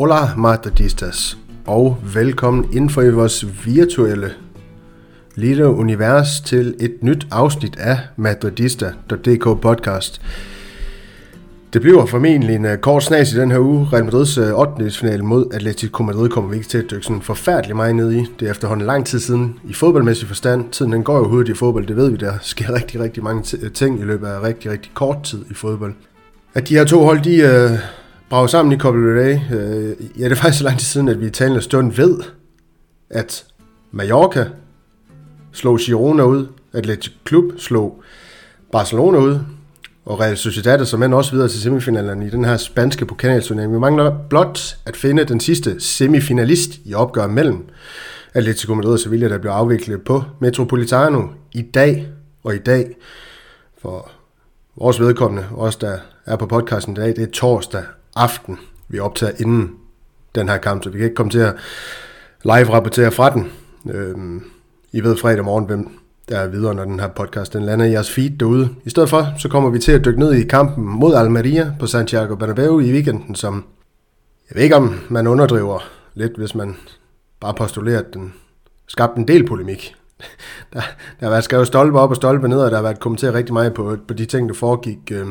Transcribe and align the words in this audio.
Hola 0.00 0.34
Madridistas, 0.36 1.38
og 1.66 1.98
velkommen 2.14 2.64
inden 2.72 2.90
for 2.90 3.02
i 3.02 3.10
vores 3.10 3.66
virtuelle 3.66 4.34
lille 5.34 5.68
univers 5.68 6.40
til 6.40 6.74
et 6.80 6.94
nyt 7.02 7.26
afsnit 7.30 7.76
af 7.78 7.98
Madridista.dk 8.16 9.60
podcast. 9.60 10.20
Det 11.72 11.80
bliver 11.80 12.06
formentlig 12.06 12.56
en 12.56 12.64
øh, 12.64 12.78
kort 12.78 13.02
snas 13.02 13.32
i 13.32 13.36
den 13.36 13.50
her 13.50 13.58
uge. 13.58 13.88
Real 13.92 14.04
Madrids 14.04 14.38
øh, 14.38 14.58
8. 14.58 14.90
finale 14.90 15.22
mod 15.22 15.46
Atletico 15.52 16.02
Madrid 16.02 16.28
kommer 16.28 16.50
vi 16.50 16.56
ikke 16.56 16.68
til 16.68 16.78
at 16.78 16.90
dykke 16.90 17.06
sådan 17.06 17.22
forfærdelig 17.22 17.76
meget 17.76 17.96
ned 17.96 18.12
i. 18.12 18.26
Det 18.40 18.46
er 18.46 18.50
efterhånden 18.50 18.86
lang 18.86 19.06
tid 19.06 19.20
siden 19.20 19.58
i 19.68 19.72
fodboldmæssig 19.72 20.28
forstand. 20.28 20.70
Tiden 20.70 20.92
den 20.92 21.04
går 21.04 21.18
jo 21.18 21.28
hurtigt 21.28 21.56
i 21.56 21.58
fodbold, 21.58 21.86
det 21.86 21.96
ved 21.96 22.10
vi. 22.10 22.16
Der 22.16 22.32
sker 22.42 22.72
rigtig, 22.78 23.00
rigtig 23.00 23.22
mange 23.22 23.58
øh, 23.62 23.72
ting 23.72 24.00
i 24.00 24.04
løbet 24.04 24.26
af 24.26 24.42
rigtig, 24.42 24.70
rigtig 24.70 24.90
kort 24.94 25.22
tid 25.22 25.44
i 25.50 25.54
fodbold. 25.54 25.94
At 26.54 26.68
de 26.68 26.74
her 26.74 26.84
to 26.84 27.04
hold, 27.04 27.22
de 27.22 27.36
øh, 27.36 27.78
brager 28.30 28.46
sammen 28.46 28.72
i 28.72 28.78
Copa 28.78 28.98
del 28.98 29.18
Rey. 29.18 29.34
Øh, 29.34 30.20
ja, 30.20 30.24
det 30.24 30.32
er 30.32 30.36
faktisk 30.36 30.58
så 30.58 30.64
lang 30.64 30.78
tid 30.78 30.86
siden, 30.86 31.08
at 31.08 31.20
vi 31.20 31.26
i 31.26 31.30
talende 31.30 31.60
stund 31.60 31.92
ved, 31.92 32.18
at 33.10 33.44
Mallorca 33.92 34.44
slog 35.52 35.78
Girona 35.78 36.22
ud, 36.22 36.46
Atletico 36.72 37.16
Klub 37.24 37.44
slog 37.58 38.02
Barcelona 38.72 39.18
ud, 39.18 39.38
og 40.10 40.20
Real 40.20 40.36
Sociedad 40.36 40.84
som 40.86 41.02
end 41.02 41.14
også 41.14 41.32
videre 41.32 41.48
til 41.48 41.60
semifinalerne 41.60 42.26
i 42.26 42.30
den 42.30 42.44
her 42.44 42.56
spanske 42.56 43.06
pokalturnering. 43.06 43.72
Vi 43.72 43.78
mangler 43.78 44.18
blot 44.28 44.76
at 44.86 44.96
finde 44.96 45.24
den 45.24 45.40
sidste 45.40 45.80
semifinalist 45.80 46.70
i 46.84 46.94
opgør 46.94 47.26
mellem 47.26 47.68
Atletico 48.34 48.74
Madrid 48.74 48.92
og 48.92 48.98
Sevilla, 48.98 49.28
der 49.28 49.38
bliver 49.38 49.52
afviklet 49.52 50.02
på 50.02 50.22
Metropolitano 50.40 51.22
i 51.52 51.62
dag 51.62 52.08
og 52.44 52.54
i 52.54 52.58
dag. 52.58 52.96
For 53.82 54.10
vores 54.76 55.00
vedkommende, 55.00 55.46
os 55.56 55.76
der 55.76 55.98
er 56.26 56.36
på 56.36 56.46
podcasten 56.46 56.92
i 56.92 57.00
dag, 57.00 57.08
det 57.08 57.18
er 57.18 57.30
torsdag 57.32 57.82
aften, 58.16 58.58
vi 58.88 58.98
optager 58.98 59.32
inden 59.38 59.70
den 60.34 60.48
her 60.48 60.58
kamp, 60.58 60.84
så 60.84 60.90
vi 60.90 60.98
kan 60.98 61.04
ikke 61.04 61.16
komme 61.16 61.30
til 61.30 61.38
at 61.38 61.54
live-rapportere 62.44 63.12
fra 63.12 63.30
den. 63.30 63.52
Øhm, 63.90 64.44
I 64.92 65.00
ved 65.00 65.16
fredag 65.16 65.44
morgen, 65.44 65.64
hvem 65.64 65.99
der 66.30 66.38
er 66.38 66.48
videre, 66.48 66.74
når 66.74 66.84
den 66.84 67.00
her 67.00 67.08
podcast 67.08 67.52
den 67.52 67.62
lander 67.62 67.84
i 67.84 67.90
jeres 67.90 68.10
feed 68.10 68.30
derude. 68.30 68.68
I 68.84 68.90
stedet 68.90 69.08
for, 69.08 69.26
så 69.38 69.48
kommer 69.48 69.70
vi 69.70 69.78
til 69.78 69.92
at 69.92 70.04
dykke 70.04 70.20
ned 70.20 70.32
i 70.32 70.44
kampen 70.44 70.84
mod 70.84 71.14
Almeria 71.14 71.72
på 71.78 71.86
Santiago 71.86 72.34
Bernabeu 72.34 72.80
i 72.80 72.92
weekenden, 72.92 73.34
som 73.34 73.64
jeg 74.50 74.56
ved 74.56 74.62
ikke 74.62 74.76
om 74.76 75.00
man 75.08 75.26
underdriver 75.26 75.78
lidt, 76.14 76.36
hvis 76.36 76.54
man 76.54 76.76
bare 77.40 77.54
postulerer, 77.54 77.98
at 77.98 78.14
den 78.14 78.34
skabte 78.86 79.18
en 79.18 79.28
del 79.28 79.46
polemik. 79.46 79.94
Der, 80.72 80.80
der 81.20 81.26
har 81.26 81.30
været 81.30 81.44
skrevet 81.44 81.66
stolpe 81.66 81.98
op 81.98 82.10
og 82.10 82.16
stolpe 82.16 82.48
ned, 82.48 82.60
og 82.60 82.70
der 82.70 82.76
har 82.76 82.82
været 82.82 83.00
kommenteret 83.00 83.34
rigtig 83.34 83.52
meget 83.52 83.74
på, 83.74 83.96
på 84.08 84.14
de 84.14 84.26
ting, 84.26 84.48
der 84.48 84.54
foregik 84.54 84.98
øh, 85.12 85.26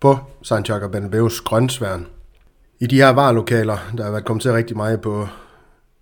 på 0.00 0.18
Santiago 0.42 0.88
Bernabeus 0.88 1.40
grøntsværen. 1.40 2.06
I 2.80 2.86
de 2.86 2.96
her 2.96 3.08
varlokaler, 3.08 3.76
der 3.96 4.04
har 4.04 4.10
været 4.10 4.24
kommenteret 4.24 4.54
rigtig 4.54 4.76
meget 4.76 5.00
på, 5.00 5.28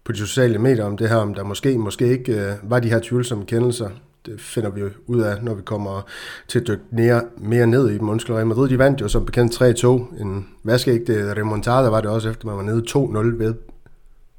på 0.04 0.12
de 0.12 0.18
sociale 0.18 0.58
medier 0.58 0.84
om 0.84 0.96
det 0.96 1.08
her, 1.08 1.16
om 1.16 1.34
der 1.34 1.44
måske, 1.44 1.78
måske 1.78 2.06
ikke 2.06 2.32
øh, 2.32 2.52
var 2.62 2.80
de 2.80 2.90
her 2.90 3.00
tvivlsomme 3.02 3.44
kendelser 3.44 3.88
det 4.26 4.40
finder 4.40 4.70
vi 4.70 4.82
ud 5.06 5.20
af, 5.20 5.42
når 5.42 5.54
vi 5.54 5.62
kommer 5.62 6.02
til 6.48 6.58
at 6.58 6.66
dykke 6.66 6.82
mere, 6.90 7.22
mere 7.36 7.66
ned 7.66 7.90
i 7.90 7.98
dem. 7.98 8.08
Undskyld, 8.08 8.36
Real 8.36 8.46
Madrid, 8.46 8.68
de 8.68 8.78
vandt 8.78 9.00
jo 9.00 9.08
som 9.08 9.26
bekendt 9.26 9.62
3-2. 9.84 10.22
En 10.22 10.48
vaskeægte 10.64 11.34
remontada 11.34 11.88
var 11.88 12.00
det 12.00 12.10
også, 12.10 12.30
efter 12.30 12.46
man 12.46 12.56
var 12.56 12.62
nede 12.62 12.84
2-0 12.88 13.38
ved 13.44 13.54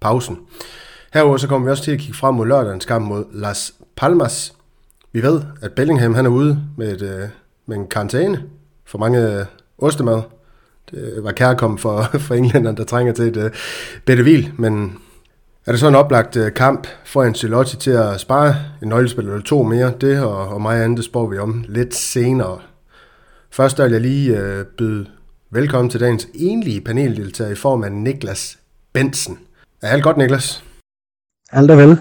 pausen. 0.02 0.40
Herover 1.14 1.38
så 1.38 1.48
kommer 1.48 1.68
vi 1.68 1.72
også 1.72 1.84
til 1.84 1.92
at 1.92 2.00
kigge 2.00 2.18
frem 2.18 2.36
mod 2.36 2.48
lørdagens 2.48 2.86
kamp 2.86 3.08
mod 3.08 3.26
Las 3.34 3.74
Palmas. 3.96 4.54
Vi 5.12 5.24
ved, 5.24 5.42
at 5.62 5.72
Bellingham 5.72 6.14
han 6.14 6.26
er 6.26 6.30
ude 6.30 6.60
med, 6.78 6.92
et, 6.92 7.02
øh, 7.02 7.30
med 7.66 7.78
en 7.78 7.88
karantæne 7.88 8.44
for 8.86 8.98
mange 8.98 9.46
ostemad. 9.78 10.22
Det 10.92 11.24
var 11.24 11.32
kærkommen 11.32 11.78
for, 11.78 12.02
for 12.28 12.36
englænderne, 12.36 12.78
der 12.78 12.84
trænger 12.84 13.14
til 13.14 13.26
et 13.26 13.38
øh, 13.38 13.46
uh, 13.46 13.52
bedre 14.06 14.24
hvil, 14.24 14.52
men 14.58 14.98
er 15.66 15.72
det 15.72 15.80
så 15.80 15.88
en 15.88 15.96
oplagt 15.96 16.36
øh, 16.36 16.54
kamp 16.54 16.88
for 17.06 17.24
Ancelotti 17.24 17.78
til 17.78 17.92
at 17.92 18.20
spare 18.20 18.56
en 18.82 18.88
nøglespiller 18.88 19.32
eller 19.32 19.44
to 19.44 19.64
mere? 19.64 19.94
Det 20.02 20.22
og, 20.22 20.48
og 20.48 20.62
mig 20.62 20.84
andet, 20.84 20.98
det 20.98 21.06
spår 21.06 21.30
vi 21.30 21.38
om 21.38 21.66
lidt 21.68 21.96
senere. 21.96 22.60
Først 23.52 23.80
vil 23.80 23.92
jeg 23.92 24.02
lige 24.02 24.38
øh, 24.38 24.66
byde 24.78 25.08
velkommen 25.52 25.90
til 25.90 26.00
dagens 26.00 26.28
enlige 26.34 26.82
paneldeltager 26.82 27.52
i 27.52 27.56
form 27.56 27.84
af 27.84 27.92
Niklas 27.92 28.60
Bensen. 28.94 29.40
Er 29.82 29.88
alt 29.88 30.04
godt, 30.04 30.18
Niklas? 30.18 30.64
Alt 31.52 31.72
er 31.72 31.76
vel. 31.76 31.98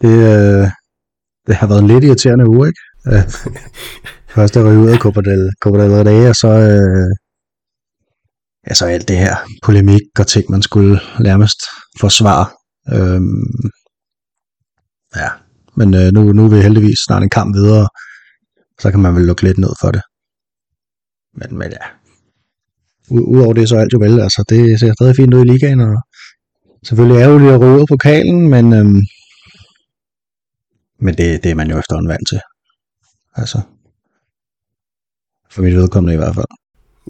Det, 0.00 0.08
øh, 0.08 0.68
det 1.46 1.54
har 1.54 1.66
været 1.66 1.80
en 1.80 1.86
lidt 1.86 2.04
irriterende 2.04 2.48
uge, 2.48 2.68
ikke? 2.68 2.80
Øh, 3.06 3.22
først 4.34 4.56
er 4.56 4.66
jeg 4.66 4.78
ud 4.78 4.88
af 4.88 4.98
Copa 4.98 5.20
del, 5.20 5.50
Copa 5.62 5.82
del 5.82 5.92
Rey, 5.92 6.28
og 6.28 6.36
så, 6.36 6.48
øh, 6.48 7.16
ja, 8.68 8.74
så 8.74 8.86
alt 8.86 9.08
det 9.08 9.16
her 9.16 9.36
polemik 9.62 10.02
og 10.18 10.26
ting, 10.26 10.44
man 10.50 10.62
skulle 10.62 11.00
nærmest 11.20 11.58
forsvare 12.00 12.46
Øhm, 12.88 13.70
ja, 15.16 15.28
men 15.74 15.94
øh, 15.94 16.12
nu, 16.12 16.32
nu 16.32 16.44
er 16.44 16.48
vi 16.48 16.62
heldigvis 16.62 16.98
snart 17.06 17.22
en 17.22 17.30
kamp 17.30 17.56
videre, 17.56 17.88
så 18.80 18.90
kan 18.90 19.00
man 19.00 19.14
vel 19.14 19.22
lukke 19.22 19.42
lidt 19.42 19.58
ned 19.58 19.72
for 19.80 19.90
det. 19.90 20.02
Men, 21.34 21.58
men 21.58 21.70
ja, 21.70 21.86
udover 23.10 23.52
det 23.52 23.68
så 23.68 23.76
er 23.76 23.80
alt 23.80 23.92
jo 23.92 23.98
vel, 23.98 24.20
altså 24.20 24.44
det 24.48 24.80
ser 24.80 24.92
stadig 24.92 25.16
fint 25.16 25.34
ud 25.34 25.44
i 25.44 25.48
ligaen, 25.48 25.80
og 25.80 26.02
selvfølgelig 26.86 27.22
er 27.22 27.28
jo 27.28 27.38
lidt 27.38 27.50
at 27.50 27.60
ryge 27.60 27.80
ud 27.80 27.86
pokalen, 27.86 28.48
men, 28.48 28.72
øhm, 28.72 29.00
men 30.98 31.14
det, 31.14 31.44
det 31.44 31.50
er 31.50 31.54
man 31.54 31.70
jo 31.70 31.78
efterhånden 31.78 32.08
vant 32.08 32.28
til. 32.28 32.40
Altså, 33.34 33.60
for 35.50 35.62
mit 35.62 35.74
vedkommende 35.74 36.14
i 36.14 36.16
hvert 36.16 36.34
fald. 36.34 36.46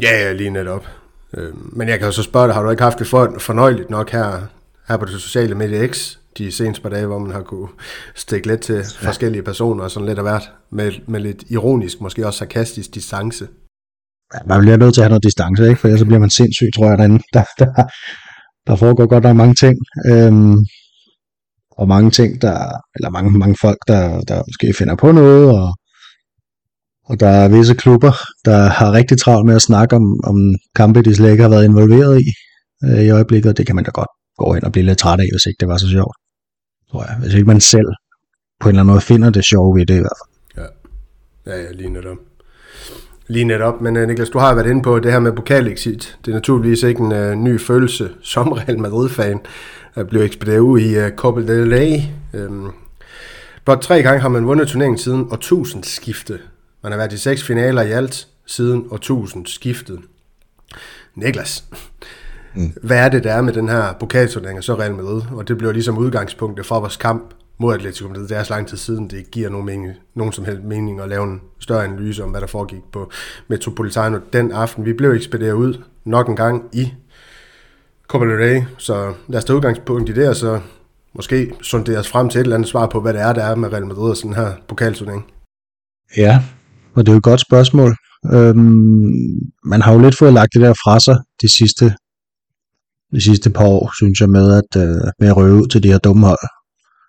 Ja, 0.02 0.12
ja, 0.22 0.32
lige 0.32 0.50
netop. 0.50 0.86
Øh, 1.34 1.76
men 1.76 1.88
jeg 1.88 1.98
kan 1.98 2.06
jo 2.08 2.12
så 2.12 2.22
spørge 2.22 2.46
dig, 2.46 2.54
har 2.54 2.62
du 2.62 2.70
ikke 2.70 2.82
haft 2.82 2.98
det 2.98 3.06
for, 3.06 3.36
fornøjeligt 3.38 3.90
nok 3.90 4.10
her 4.10 4.46
her 4.90 4.96
på 4.96 5.04
det 5.04 5.20
sociale 5.20 5.54
medie 5.54 5.88
X 5.88 6.16
de 6.38 6.52
seneste 6.52 6.82
par 6.82 6.88
dage, 6.88 7.06
hvor 7.06 7.18
man 7.18 7.32
har 7.32 7.42
kunne 7.42 7.68
stikke 8.14 8.46
lidt 8.46 8.60
til 8.60 8.74
ja. 8.74 9.08
forskellige 9.08 9.42
personer 9.42 9.84
og 9.84 9.90
sådan 9.90 10.08
lidt 10.08 10.18
af 10.18 10.24
hvert, 10.24 10.50
med, 10.72 10.92
med 11.08 11.20
lidt 11.20 11.44
ironisk, 11.50 12.00
måske 12.00 12.26
også 12.26 12.38
sarkastisk 12.38 12.94
distance. 12.94 13.48
Ja, 14.34 14.38
man 14.46 14.60
bliver 14.60 14.76
nødt 14.76 14.94
til 14.94 15.00
at 15.00 15.04
have 15.04 15.10
noget 15.10 15.24
distance, 15.24 15.68
ikke? 15.68 15.80
for 15.80 15.88
ellers 15.88 16.04
bliver 16.04 16.18
man 16.18 16.30
sindssyg, 16.30 16.68
tror 16.76 16.88
jeg, 16.88 16.98
derinde. 16.98 17.20
Der, 17.34 17.44
der, 17.58 17.70
der 18.66 18.76
foregår 18.76 19.06
godt 19.06 19.24
nok 19.24 19.36
mange 19.36 19.54
ting, 19.54 19.76
øhm, 20.12 20.56
og 21.70 21.88
mange 21.88 22.10
ting, 22.10 22.42
der, 22.42 22.58
eller 22.96 23.10
mange, 23.10 23.38
mange 23.38 23.56
folk, 23.60 23.78
der, 23.88 24.20
der 24.20 24.42
måske 24.48 24.78
finder 24.78 24.96
på 24.96 25.12
noget, 25.12 25.44
og, 25.58 25.74
og 27.04 27.20
der 27.20 27.28
er 27.28 27.48
visse 27.48 27.74
klubber, 27.74 28.12
der 28.44 28.60
har 28.78 28.92
rigtig 28.92 29.18
travlt 29.20 29.46
med 29.46 29.54
at 29.54 29.62
snakke 29.62 29.96
om, 29.96 30.20
om 30.24 30.54
kampe, 30.74 31.02
de 31.02 31.14
slet 31.14 31.30
ikke 31.30 31.42
har 31.42 31.50
været 31.50 31.64
involveret 31.64 32.20
i 32.20 32.28
øh, 32.84 33.02
i 33.06 33.10
øjeblikket, 33.10 33.50
og 33.50 33.56
det 33.56 33.66
kan 33.66 33.76
man 33.76 33.84
da 33.84 33.90
godt 33.90 34.10
går 34.40 34.54
hen 34.54 34.64
og 34.64 34.72
bliver 34.72 34.84
lidt 34.84 34.98
træt 34.98 35.20
af, 35.20 35.28
hvis 35.32 35.46
ikke 35.46 35.60
det 35.60 35.68
var 35.68 35.78
så 35.84 35.88
sjovt. 35.96 36.16
Tror 36.90 37.04
jeg. 37.08 37.16
Hvis 37.20 37.34
ikke 37.34 37.46
man 37.46 37.60
selv 37.60 37.90
på 38.60 38.68
en 38.68 38.70
eller 38.70 38.82
anden 38.82 38.92
måde 38.92 39.00
finder 39.00 39.30
det 39.30 39.44
sjove 39.44 39.78
ved 39.78 39.86
det 39.86 39.94
i 39.94 40.04
hvert 40.04 40.18
fald. 40.20 40.66
Ja, 41.46 41.50
ja, 41.50 41.62
ja 41.62 41.70
lige 41.72 41.90
netop. 41.90 42.16
Lige 43.26 43.44
netop, 43.44 43.80
men 43.80 43.96
uh, 43.96 44.02
Niklas, 44.02 44.30
du 44.30 44.38
har 44.38 44.54
været 44.54 44.70
inde 44.70 44.82
på 44.82 44.98
det 44.98 45.12
her 45.12 45.18
med 45.18 45.32
pokalexit. 45.32 46.18
Det 46.24 46.30
er 46.30 46.34
naturligvis 46.34 46.82
ikke 46.82 47.00
en 47.00 47.12
uh, 47.12 47.32
ny 47.32 47.60
følelse 47.60 48.10
som 48.32 48.52
Real 48.52 48.78
Madrid-fan 48.78 49.40
at 49.94 50.08
blive 50.08 50.24
ekspederet 50.24 50.58
ud 50.58 50.80
i 50.80 51.04
uh, 51.04 51.10
Copa 51.16 51.40
del 51.40 51.70
Rey. 51.74 52.00
Um, 52.46 52.72
blot 53.64 53.80
tre 53.82 54.02
gange 54.02 54.20
har 54.20 54.28
man 54.28 54.46
vundet 54.46 54.68
turneringen 54.68 54.98
siden 54.98 55.28
årtusind 55.30 55.84
skifte. 55.84 56.38
Man 56.82 56.92
har 56.92 56.96
været 56.96 57.12
i 57.12 57.18
seks 57.18 57.42
finaler 57.42 57.82
i 57.82 57.90
alt 57.90 58.28
siden 58.46 58.88
tusind 59.00 59.46
skiftet. 59.46 60.00
Niklas, 61.14 61.64
mm. 62.54 62.72
hvad 62.82 62.98
er 62.98 63.08
det, 63.08 63.24
der 63.24 63.32
er 63.32 63.42
med 63.42 63.52
den 63.52 63.68
her 63.68 63.92
pokalturnering 64.00 64.58
og 64.58 64.64
så 64.64 64.74
Real 64.74 64.94
Madrid? 64.94 65.22
Og 65.32 65.48
det 65.48 65.58
bliver 65.58 65.72
ligesom 65.72 65.98
udgangspunktet 65.98 66.66
for 66.66 66.80
vores 66.80 66.96
kamp 66.96 67.34
mod 67.58 67.74
Atletico 67.74 68.08
Madrid. 68.08 68.28
Det 68.28 68.36
er 68.36 68.42
så 68.42 68.54
lang 68.54 68.68
tid 68.68 68.76
siden, 68.76 69.10
det 69.10 69.30
giver 69.30 69.48
nogen, 69.48 69.66
mening, 69.66 69.92
nogen 70.14 70.32
som 70.32 70.44
helst 70.44 70.62
mening 70.62 71.00
at 71.00 71.08
lave 71.08 71.24
en 71.24 71.40
større 71.58 71.84
analyse 71.84 72.24
om, 72.24 72.30
hvad 72.30 72.40
der 72.40 72.46
foregik 72.46 72.82
på 72.92 73.10
Metropolitano 73.48 74.18
den 74.32 74.52
aften. 74.52 74.84
Vi 74.84 74.92
blev 74.92 75.10
ekspederet 75.10 75.52
ud 75.52 75.74
nok 76.04 76.28
en 76.28 76.36
gang 76.36 76.64
i 76.72 76.92
Copa 78.08 78.24
del 78.24 78.36
Rey, 78.36 78.62
så 78.78 79.12
lad 79.28 79.38
os 79.38 79.44
tage 79.44 79.56
udgangspunkt 79.56 80.08
i 80.08 80.12
det, 80.12 80.28
og 80.28 80.36
så 80.36 80.60
måske 81.14 81.52
os 81.98 82.08
frem 82.08 82.28
til 82.28 82.38
et 82.38 82.44
eller 82.44 82.56
andet 82.56 82.68
svar 82.68 82.86
på, 82.86 83.00
hvad 83.00 83.12
det 83.12 83.22
er, 83.22 83.32
der 83.32 83.44
er 83.44 83.54
med 83.54 83.72
Real 83.72 83.86
Madrid 83.86 84.10
og 84.10 84.16
sådan 84.16 84.34
her 84.34 84.52
pokalturnering. 84.68 85.24
Ja, 86.16 86.42
og 86.94 87.06
det 87.06 87.08
er 87.08 87.12
jo 87.12 87.18
et 87.18 87.22
godt 87.22 87.40
spørgsmål. 87.40 87.96
Øhm, 88.32 89.12
man 89.64 89.82
har 89.82 89.92
jo 89.92 89.98
lidt 89.98 90.18
fået 90.18 90.32
lagt 90.32 90.52
det 90.54 90.60
der 90.60 90.72
fra 90.72 91.00
sig 91.00 91.16
de 91.42 91.48
sidste 91.56 91.94
de 93.14 93.20
sidste 93.20 93.50
par 93.50 93.64
år, 93.64 93.90
synes 93.98 94.20
jeg, 94.20 94.28
med 94.28 94.46
at, 94.60 94.82
øh, 94.82 95.04
med 95.20 95.28
at 95.28 95.36
røve 95.36 95.56
ud 95.62 95.66
til 95.68 95.82
de 95.82 95.88
her 95.92 95.98
dumme 95.98 96.26
hold. 96.26 96.44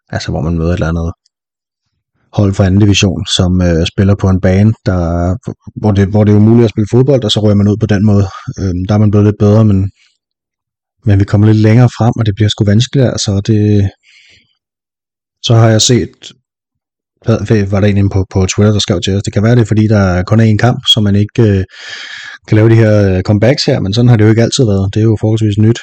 Altså, 0.09 0.31
hvor 0.31 0.41
man 0.41 0.57
møder 0.57 0.69
et 0.69 0.73
eller 0.73 0.89
andet 0.89 1.11
hold 2.33 2.53
fra 2.53 2.65
anden 2.65 2.81
division, 2.81 3.25
som 3.37 3.61
øh, 3.61 3.85
spiller 3.91 4.15
på 4.15 4.27
en 4.29 4.41
bane, 4.41 4.73
der, 4.85 5.01
hvor, 5.81 5.91
det, 5.91 6.07
hvor 6.07 6.23
det 6.23 6.31
er 6.31 6.37
umuligt 6.37 6.65
at 6.65 6.69
spille 6.69 6.91
fodbold, 6.91 7.23
og 7.23 7.31
så 7.31 7.39
rører 7.39 7.55
man 7.55 7.67
ud 7.67 7.77
på 7.77 7.85
den 7.85 8.05
måde. 8.05 8.25
Øh, 8.59 8.73
der 8.87 8.93
er 8.93 8.97
man 9.03 9.11
blevet 9.11 9.27
lidt 9.27 9.39
bedre, 9.39 9.65
men, 9.65 9.91
men 11.05 11.19
vi 11.19 11.25
kommer 11.25 11.47
lidt 11.47 11.57
længere 11.67 11.89
frem, 11.97 12.13
og 12.19 12.25
det 12.25 12.35
bliver 12.35 12.49
sgu 12.49 12.65
vanskeligere. 12.65 13.11
Altså, 13.11 13.41
det, 13.47 13.89
så 15.43 15.53
har 15.55 15.69
jeg 15.69 15.81
set 15.81 16.31
var 17.71 17.79
der 17.79 17.87
en 17.87 18.09
på, 18.09 18.25
på 18.33 18.45
Twitter, 18.45 18.71
der 18.71 18.79
skrev 18.79 19.01
til 19.01 19.15
os, 19.15 19.23
det 19.23 19.33
kan 19.33 19.43
være 19.43 19.55
det, 19.55 19.67
fordi 19.67 19.87
der 19.87 20.23
kun 20.23 20.39
er 20.39 20.43
en 20.43 20.57
kamp, 20.57 20.79
så 20.93 21.01
man 21.01 21.15
ikke 21.15 21.41
øh, 21.41 21.63
kan 22.47 22.55
lave 22.55 22.69
de 22.69 22.75
her 22.75 22.93
øh, 23.09 23.21
comebacks 23.21 23.65
her, 23.65 23.79
men 23.79 23.93
sådan 23.93 24.09
har 24.09 24.17
det 24.17 24.23
jo 24.23 24.29
ikke 24.29 24.41
altid 24.41 24.63
været. 24.65 24.93
Det 24.93 24.99
er 24.99 25.03
jo 25.03 25.17
forholdsvis 25.21 25.57
nyt, 25.57 25.79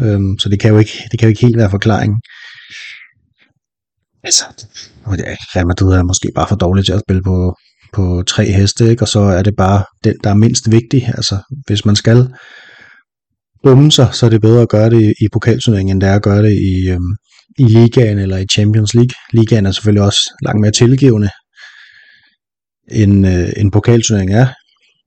øhm, 0.00 0.38
så 0.38 0.48
det 0.48 0.60
kan, 0.60 0.70
jo 0.70 0.78
ikke, 0.78 1.08
det 1.10 1.18
kan 1.18 1.26
jo 1.26 1.30
ikke 1.30 1.46
helt 1.46 1.56
være 1.56 1.70
forklaringen. 1.70 2.20
Altså, 4.24 4.44
Real 5.06 5.66
Madrid 5.66 5.92
er 5.92 6.02
måske 6.02 6.32
bare 6.34 6.48
for 6.48 6.56
dårligt 6.56 6.86
til 6.86 6.92
at 6.92 7.02
spille 7.06 7.22
på, 7.22 7.54
på 7.92 8.22
tre 8.26 8.44
heste, 8.44 8.90
ikke? 8.90 9.02
og 9.02 9.08
så 9.08 9.20
er 9.20 9.42
det 9.42 9.56
bare 9.56 9.84
den, 10.04 10.14
der 10.24 10.30
er 10.30 10.34
mindst 10.34 10.70
vigtig. 10.70 11.06
Altså, 11.16 11.38
hvis 11.66 11.84
man 11.84 11.96
skal 11.96 12.28
dumme 13.64 13.92
sig, 13.92 14.08
så 14.12 14.26
er 14.26 14.30
det 14.30 14.40
bedre 14.40 14.62
at 14.62 14.68
gøre 14.68 14.90
det 14.90 15.14
i 15.20 15.28
pokalturneringen, 15.32 15.96
end 15.96 16.00
det 16.00 16.08
er 16.08 16.14
at 16.14 16.22
gøre 16.22 16.42
det 16.42 16.52
i, 16.52 16.90
øhm, 16.90 17.12
i 17.58 17.64
ligaen 17.64 18.18
eller 18.18 18.36
i 18.36 18.46
Champions 18.46 18.94
League. 18.94 19.14
Ligaen 19.32 19.66
er 19.66 19.70
selvfølgelig 19.72 20.02
også 20.02 20.38
langt 20.42 20.60
mere 20.60 20.70
tilgivende, 20.70 21.30
end 22.90 23.26
øh, 23.26 23.52
en 23.56 23.70
pokalturnering 23.70 24.34
er, 24.34 24.46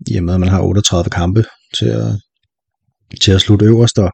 i 0.07 0.17
og 0.17 0.23
med 0.23 0.33
at 0.33 0.39
man 0.39 0.49
har 0.49 0.61
38 0.61 1.09
kampe 1.09 1.43
til 1.77 1.85
at, 1.85 2.19
til 3.21 3.31
at 3.31 3.41
slutte 3.41 3.65
øverst, 3.65 3.99
og 3.99 4.11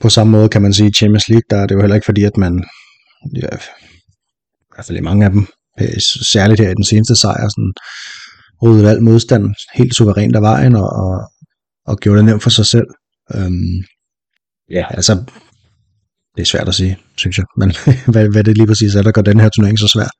på 0.00 0.08
samme 0.08 0.30
måde 0.30 0.48
kan 0.48 0.62
man 0.62 0.74
sige, 0.74 0.88
i 0.88 0.92
Champions 0.92 1.28
League, 1.28 1.48
der 1.50 1.56
er 1.56 1.66
det 1.66 1.74
jo 1.74 1.80
heller 1.80 1.94
ikke 1.94 2.04
fordi, 2.04 2.24
at 2.24 2.36
man, 2.36 2.64
ja, 3.36 3.56
i 3.56 4.72
hvert 4.74 4.86
fald 4.86 4.98
i 4.98 5.00
mange 5.00 5.24
af 5.24 5.30
dem, 5.30 5.46
øh, 5.80 6.00
særligt 6.32 6.60
her 6.60 6.70
i 6.70 6.74
den 6.74 6.84
seneste 6.84 7.16
sejr, 7.16 7.48
sådan, 7.48 7.72
ryddede 8.62 8.90
al 8.90 9.02
modstand 9.02 9.54
helt 9.74 9.94
suverænt 9.94 10.36
af 10.36 10.42
vejen, 10.42 10.76
og, 10.76 10.88
og, 10.90 11.30
og 11.86 11.98
gjorde 11.98 12.18
det 12.18 12.24
nemt 12.24 12.42
for 12.42 12.50
sig 12.50 12.66
selv. 12.66 12.86
Øhm, 13.34 13.84
ja, 14.70 14.86
altså, 14.90 15.14
det 16.36 16.42
er 16.42 16.46
svært 16.46 16.68
at 16.68 16.74
sige, 16.74 16.98
synes 17.16 17.38
jeg. 17.38 17.46
Men 17.56 17.72
hvad, 18.12 18.28
hvad 18.28 18.44
det 18.44 18.56
lige 18.56 18.66
præcis 18.66 18.94
er, 18.94 19.02
der 19.02 19.12
gør 19.12 19.22
den 19.22 19.40
her 19.40 19.48
turnering 19.48 19.78
så 19.78 19.88
svær. 19.88 20.10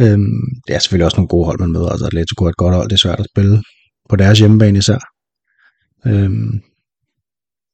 Øhm, 0.00 0.42
det 0.66 0.74
er 0.74 0.78
selvfølgelig 0.78 1.04
også 1.04 1.16
nogle 1.16 1.28
gode 1.28 1.44
hold, 1.44 1.60
man 1.60 1.72
møder. 1.72 1.88
Altså 1.88 2.06
Atletico 2.06 2.44
er 2.44 2.48
et 2.48 2.56
godt 2.56 2.74
hold, 2.74 2.88
det 2.88 2.94
er 2.94 3.04
svært 3.06 3.20
at 3.20 3.26
spille 3.32 3.62
på 4.08 4.16
deres 4.16 4.38
hjemmebane 4.38 4.78
især. 4.78 4.98
Øhm, 6.06 6.60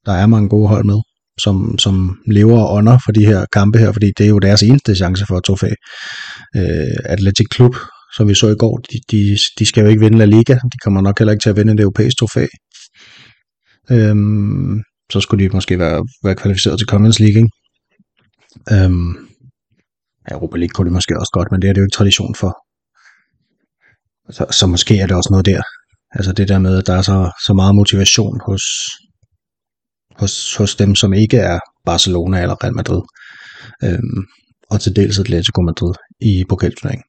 der 0.07 0.13
er 0.13 0.27
mange 0.27 0.49
gode 0.49 0.69
hold 0.69 0.85
med, 0.85 1.01
som, 1.41 1.79
som 1.79 2.19
lever 2.27 2.61
og 2.61 2.75
ånder 2.75 2.99
for 3.05 3.13
de 3.13 3.27
her 3.27 3.47
kampe 3.53 3.79
her, 3.79 3.93
fordi 3.93 4.13
det 4.19 4.25
er 4.25 4.31
jo 4.31 4.39
deres 4.39 4.63
eneste 4.63 4.95
chance 4.95 5.25
for 5.29 5.37
at 5.37 5.45
trofæ. 5.45 5.71
Øh, 6.57 6.97
Atletic 7.05 7.47
Klub, 7.51 7.77
som 8.17 8.29
vi 8.29 8.35
så 8.35 8.49
i 8.49 8.57
går, 8.57 8.77
de, 8.79 8.99
de, 9.11 9.39
de 9.59 9.67
skal 9.67 9.83
jo 9.83 9.89
ikke 9.89 10.01
vinde 10.01 10.19
La 10.19 10.25
Liga, 10.25 10.55
de 10.55 10.79
kommer 10.85 11.01
nok 11.01 11.19
heller 11.19 11.33
ikke 11.33 11.43
til 11.43 11.51
at 11.51 11.57
vinde 11.57 11.73
det 11.73 11.81
europæisk 11.81 12.19
trofæ. 12.19 12.47
Øhm, 13.91 14.83
så 15.13 15.21
skulle 15.21 15.45
de 15.45 15.53
måske 15.53 15.79
være, 15.79 16.07
være 16.25 16.35
kvalificeret 16.35 16.79
til 16.79 16.89
Conference 16.89 17.23
League. 17.23 17.39
Ikke? 17.43 17.51
Øhm, 18.73 19.29
Europa 20.31 20.57
League 20.57 20.73
kunne 20.75 20.85
det 20.85 20.93
måske 20.93 21.21
også 21.21 21.31
godt, 21.33 21.49
men 21.51 21.63
det 21.63 21.69
er 21.69 21.73
det 21.73 21.81
jo 21.81 21.85
ikke 21.85 21.97
tradition 21.97 22.35
for. 22.35 22.53
Så, 24.31 24.47
så 24.51 24.67
måske 24.67 24.99
er 24.99 25.07
det 25.07 25.17
også 25.17 25.29
noget 25.31 25.47
der. 25.47 25.63
Altså 26.11 26.33
det 26.33 26.49
der 26.49 26.59
med, 26.59 26.79
at 26.79 26.87
der 26.87 26.95
er 26.95 27.03
så, 27.03 27.31
så 27.47 27.53
meget 27.55 27.75
motivation 27.75 28.41
hos, 28.47 28.63
hos, 30.19 30.57
hos 30.57 30.77
dem, 30.77 30.95
som 30.95 31.13
ikke 31.13 31.39
er 31.39 31.59
Barcelona 31.85 32.43
eller 32.43 32.65
Real 32.65 32.75
Madrid. 32.75 33.03
Øhm, 33.85 34.27
og 34.71 34.81
til 34.81 34.97
dels 34.97 35.19
Atletico 35.19 35.63
Madrid 35.63 35.95
i 36.21 36.45
pokalturneringen. 36.49 37.05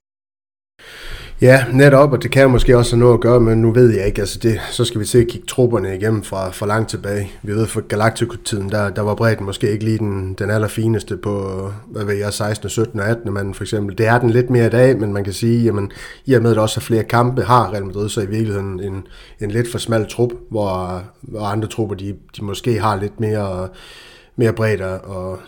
Ja, 1.41 1.65
netop, 1.73 2.11
og 2.11 2.23
det 2.23 2.31
kan 2.31 2.41
jo 2.41 2.47
måske 2.47 2.77
også 2.77 2.95
have 2.95 2.99
noget 2.99 3.13
at 3.13 3.19
gøre, 3.19 3.39
men 3.39 3.61
nu 3.61 3.71
ved 3.71 3.95
jeg 3.95 4.05
ikke, 4.05 4.21
altså 4.21 4.39
det, 4.39 4.59
så 4.71 4.85
skal 4.85 5.01
vi 5.01 5.05
se 5.05 5.19
at 5.19 5.27
kigge 5.27 5.47
trupperne 5.47 5.95
igennem 5.95 6.23
fra, 6.23 6.49
fra 6.49 6.65
langt 6.65 6.89
tilbage. 6.89 7.31
Vi 7.43 7.51
ved 7.51 7.67
for 7.67 7.81
Galactico-tiden, 7.81 8.69
der, 8.69 8.89
der 8.89 9.01
var 9.01 9.15
bredden 9.15 9.45
måske 9.45 9.71
ikke 9.71 9.85
lige 9.85 9.97
den, 9.97 10.33
den 10.33 10.49
allerfineste 10.49 11.17
på, 11.17 11.71
hvad 11.87 12.05
ved 12.05 12.13
jeg, 12.15 12.33
16, 12.33 12.69
17 12.69 12.99
og 12.99 13.05
18 13.07 13.33
mand 13.33 13.53
for 13.53 13.63
eksempel. 13.63 13.97
Det 13.97 14.07
er 14.07 14.19
den 14.19 14.29
lidt 14.29 14.49
mere 14.49 14.65
i 14.65 14.69
dag, 14.69 14.99
men 14.99 15.13
man 15.13 15.23
kan 15.23 15.33
sige, 15.33 15.63
jamen, 15.63 15.91
i 16.25 16.33
og 16.33 16.41
med 16.41 16.49
at 16.49 16.55
der 16.55 16.61
også 16.61 16.79
er 16.79 16.81
flere 16.81 17.03
kampe, 17.03 17.43
har 17.43 17.73
Real 17.73 17.85
Madrid 17.85 18.09
så 18.09 18.21
i 18.21 18.27
virkeligheden 18.27 18.79
en, 18.79 19.07
en 19.41 19.51
lidt 19.51 19.71
for 19.71 19.77
smal 19.77 20.05
trup, 20.09 20.31
hvor, 20.49 21.03
hvor 21.21 21.41
andre 21.41 21.67
trupper, 21.67 21.95
de, 21.95 22.15
de 22.37 22.45
måske 22.45 22.79
har 22.79 22.95
lidt 22.95 23.19
mere, 23.19 23.67
mere 24.35 24.53
bredt 24.53 24.81
og 24.81 25.39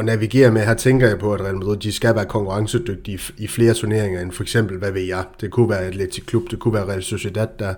at 0.00 0.06
navigere 0.06 0.50
med. 0.50 0.62
Her 0.62 0.74
tænker 0.74 1.08
jeg 1.08 1.18
på, 1.18 1.34
at 1.34 1.40
Real 1.40 1.54
Madrid 1.54 1.76
de 1.76 1.92
skal 1.92 2.14
være 2.14 2.24
konkurrencedygtige 2.24 3.20
i 3.38 3.46
flere 3.46 3.74
turneringer, 3.74 4.20
end 4.20 4.32
for 4.32 4.42
eksempel, 4.42 4.78
hvad 4.78 4.92
ved 4.92 5.02
jeg, 5.02 5.24
det 5.40 5.50
kunne 5.50 5.68
være 5.68 5.78
Atletic 5.78 6.26
Klub, 6.26 6.42
det 6.50 6.58
kunne 6.58 6.74
være 6.74 6.88
Real 6.88 7.02
Sociedad, 7.02 7.46
der 7.58 7.74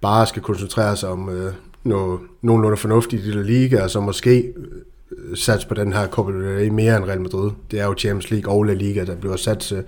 bare 0.00 0.26
skal 0.26 0.42
koncentrere 0.42 0.96
sig 0.96 1.08
om 1.08 1.28
øh, 1.28 1.52
noget, 1.84 2.20
nogenlunde 2.42 2.76
fornuftigt 2.76 3.26
i 3.26 3.30
La 3.30 3.42
Liga, 3.42 3.82
og 3.82 3.90
så 3.90 4.00
måske 4.00 4.52
øh, 4.56 5.36
sats 5.36 5.64
på 5.64 5.74
den 5.74 5.92
her 5.92 6.08
Copa 6.08 6.32
del 6.32 6.42
Rey 6.42 6.68
mere 6.68 6.96
end 6.96 7.04
Real 7.04 7.20
Madrid. 7.20 7.50
Det 7.70 7.80
er 7.80 7.84
jo 7.84 7.94
Champions 7.98 8.30
League 8.30 8.52
og 8.52 8.64
La 8.64 8.74
Liga, 8.74 9.04
der 9.04 9.16
bliver 9.16 9.36
sat 9.36 9.72
øh, 9.72 9.82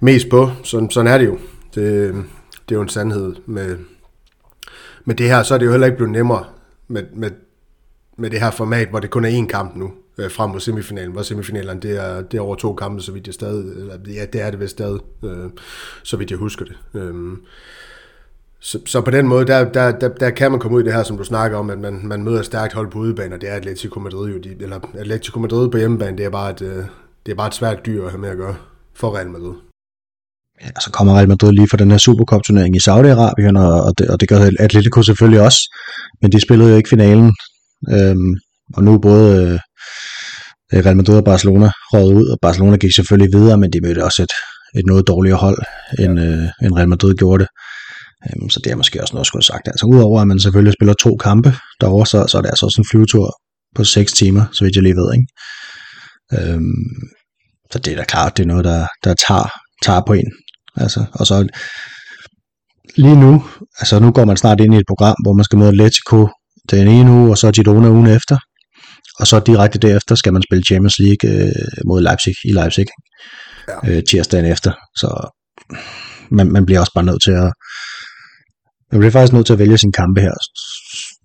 mest 0.00 0.28
på. 0.30 0.50
Sådan, 0.62 0.90
sådan 0.90 1.12
er 1.12 1.18
det 1.18 1.26
jo. 1.26 1.38
Det, 1.74 2.14
det 2.68 2.74
er 2.74 2.76
jo 2.76 2.82
en 2.82 2.88
sandhed 2.88 3.34
med, 3.46 3.76
med 5.04 5.14
det 5.14 5.28
her. 5.28 5.42
Så 5.42 5.54
er 5.54 5.58
det 5.58 5.66
jo 5.66 5.70
heller 5.70 5.86
ikke 5.86 5.96
blevet 5.96 6.12
nemmere 6.12 6.44
med, 6.88 7.02
med, 7.14 7.30
med 8.18 8.30
det 8.30 8.40
her 8.40 8.50
format, 8.50 8.88
hvor 8.88 9.00
det 9.00 9.10
kun 9.10 9.24
er 9.24 9.42
én 9.42 9.46
kamp 9.46 9.76
nu 9.76 9.90
øh, 10.18 10.30
frem 10.30 10.50
mod 10.50 10.60
semifinalen, 10.60 11.12
hvor 11.12 11.22
semifinalen 11.22 11.82
det 11.82 12.04
er, 12.04 12.22
det 12.22 12.38
er 12.38 12.42
over 12.42 12.54
to 12.54 12.74
kampe, 12.74 13.02
så 13.02 13.12
vidt 13.12 13.26
jeg 13.26 13.34
stadig, 13.34 13.70
eller, 13.76 13.94
ja, 14.06 14.24
det 14.32 14.42
er 14.42 14.50
det 14.50 14.60
vist 14.60 14.70
stadig, 14.70 15.00
øh, 15.24 15.50
så 16.02 16.16
vidt 16.16 16.30
jeg 16.30 16.38
husker 16.38 16.64
det. 16.64 16.76
Øh, 16.94 17.14
så, 18.60 18.78
så 18.86 19.00
på 19.00 19.10
den 19.10 19.28
måde, 19.28 19.46
der, 19.46 19.72
der, 19.72 19.98
der, 19.98 20.08
der 20.08 20.30
kan 20.30 20.50
man 20.50 20.60
komme 20.60 20.76
ud 20.76 20.82
i 20.82 20.84
det 20.84 20.92
her, 20.92 21.02
som 21.02 21.16
du 21.16 21.24
snakker 21.24 21.58
om, 21.58 21.70
at 21.70 21.78
man, 21.78 22.00
man 22.06 22.22
møder 22.22 22.40
et 22.40 22.46
stærkt 22.46 22.72
hold 22.72 22.90
på 22.90 22.98
udebane, 22.98 23.34
og 23.34 23.40
det 23.40 23.50
er 23.50 23.54
Atletico 23.54 24.00
Madrid 24.00 24.32
jo, 24.32 24.38
de, 24.38 24.56
eller 24.60 24.80
Atletico 24.94 25.38
Madrid 25.40 25.70
på 25.70 25.78
hjemmebane, 25.78 26.18
det 26.18 26.26
er 26.26 26.30
bare 26.30 26.50
et, 26.50 26.62
øh, 26.62 26.84
det 27.26 27.32
er 27.32 27.36
bare 27.36 27.48
et 27.48 27.54
svært 27.54 27.86
dyr 27.86 28.04
at 28.04 28.10
have 28.10 28.20
med 28.20 28.28
at 28.28 28.36
gøre 28.36 28.56
for 28.94 29.16
Real 29.16 29.30
Madrid. 29.30 29.54
Ja, 30.60 30.70
så 30.80 30.90
kommer 30.90 31.14
Real 31.14 31.28
Madrid 31.28 31.52
lige 31.52 31.68
for 31.70 31.76
den 31.76 31.90
her 31.90 31.98
Supercup-turnering 31.98 32.76
i 32.76 32.80
Saudi-Arabien, 32.88 33.58
og, 33.58 33.82
og, 33.82 33.98
det, 33.98 34.10
og 34.10 34.20
det 34.20 34.28
gør 34.28 34.50
Atletico 34.58 35.02
selvfølgelig 35.02 35.40
også, 35.40 35.58
men 36.22 36.32
de 36.32 36.40
spillede 36.40 36.70
jo 36.70 36.76
ikke 36.76 36.88
finalen, 36.88 37.34
øhm, 37.92 38.34
og 38.74 38.84
nu 38.84 38.98
både 38.98 39.42
øh, 39.42 39.58
Real 40.72 40.96
Madrid 40.96 41.16
og 41.16 41.24
Barcelona 41.24 41.70
røget 41.92 42.14
ud, 42.14 42.26
og 42.26 42.38
Barcelona 42.42 42.76
gik 42.76 42.94
selvfølgelig 42.94 43.38
videre, 43.38 43.58
men 43.58 43.72
de 43.72 43.80
mødte 43.80 44.04
også 44.04 44.22
et, 44.22 44.32
et 44.78 44.86
noget 44.86 45.08
dårligere 45.08 45.38
hold, 45.38 45.58
end, 45.98 46.20
ja. 46.20 46.26
øh, 46.26 46.48
end 46.62 46.76
Real 46.76 46.88
Madrid 46.88 47.14
gjorde 47.14 47.42
det. 47.42 47.48
Øhm, 48.26 48.50
så 48.50 48.60
det 48.64 48.72
er 48.72 48.76
måske 48.76 49.02
også 49.02 49.14
noget, 49.14 49.24
jeg 49.24 49.26
skulle 49.26 49.42
have 49.42 49.54
sagt. 49.54 49.68
Altså 49.68 49.86
udover 49.86 50.20
at 50.20 50.28
man 50.28 50.40
selvfølgelig 50.40 50.72
spiller 50.72 50.94
to 50.94 51.16
kampe 51.16 51.54
derovre, 51.80 52.06
så, 52.06 52.26
så 52.28 52.38
er 52.38 52.42
det 52.42 52.48
altså 52.48 52.66
også 52.66 52.80
en 52.80 52.88
flyvetur 52.90 53.26
på 53.74 53.84
6 53.84 54.12
timer, 54.12 54.44
så 54.52 54.64
vidt 54.64 54.76
jeg 54.76 54.82
lige 54.82 54.96
ved. 54.96 55.08
Ikke? 55.16 55.26
Øhm, 56.36 56.86
så 57.72 57.78
det 57.78 57.92
er 57.92 57.96
da 57.96 58.04
klart, 58.04 58.36
det 58.36 58.42
er 58.42 58.46
noget, 58.46 58.64
der, 58.64 58.86
der 59.04 59.14
tager, 59.28 59.48
tager 59.82 60.02
på 60.06 60.12
en. 60.12 60.32
Altså, 60.76 61.04
og 61.12 61.26
så 61.26 61.48
lige 62.96 63.16
nu, 63.16 63.44
altså 63.78 63.98
nu 63.98 64.12
går 64.12 64.24
man 64.24 64.36
snart 64.36 64.60
ind 64.60 64.74
i 64.74 64.76
et 64.76 64.88
program, 64.88 65.16
hvor 65.24 65.32
man 65.32 65.44
skal 65.44 65.58
møde 65.58 65.68
Atletico 65.68 66.28
den 66.70 66.88
ene 66.88 67.10
uge, 67.10 67.30
og 67.30 67.38
så 67.38 67.52
Girona 67.52 67.88
ugen 67.88 68.06
efter 68.06 68.38
og 69.20 69.26
så 69.26 69.40
direkte 69.40 69.78
derefter 69.78 70.14
skal 70.14 70.32
man 70.32 70.42
spille 70.42 70.64
Champions 70.64 70.98
League 70.98 71.30
øh, 71.30 71.52
mod 71.86 72.00
Leipzig 72.00 72.34
i 72.44 72.52
Leipzig 72.52 72.86
ja. 73.68 73.90
øh, 73.90 74.02
tirsdagen 74.04 74.46
efter. 74.46 74.72
Så 74.96 75.08
man, 76.30 76.52
man 76.52 76.66
bliver 76.66 76.80
også 76.80 76.92
bare 76.94 77.04
nødt 77.04 77.22
til 77.22 77.30
at 77.30 77.52
man 78.92 79.00
bliver 79.00 79.10
faktisk 79.10 79.32
nødt 79.32 79.46
til 79.46 79.52
at 79.52 79.58
vælge 79.58 79.78
sin 79.78 79.92
kampe 79.92 80.20
her, 80.20 80.34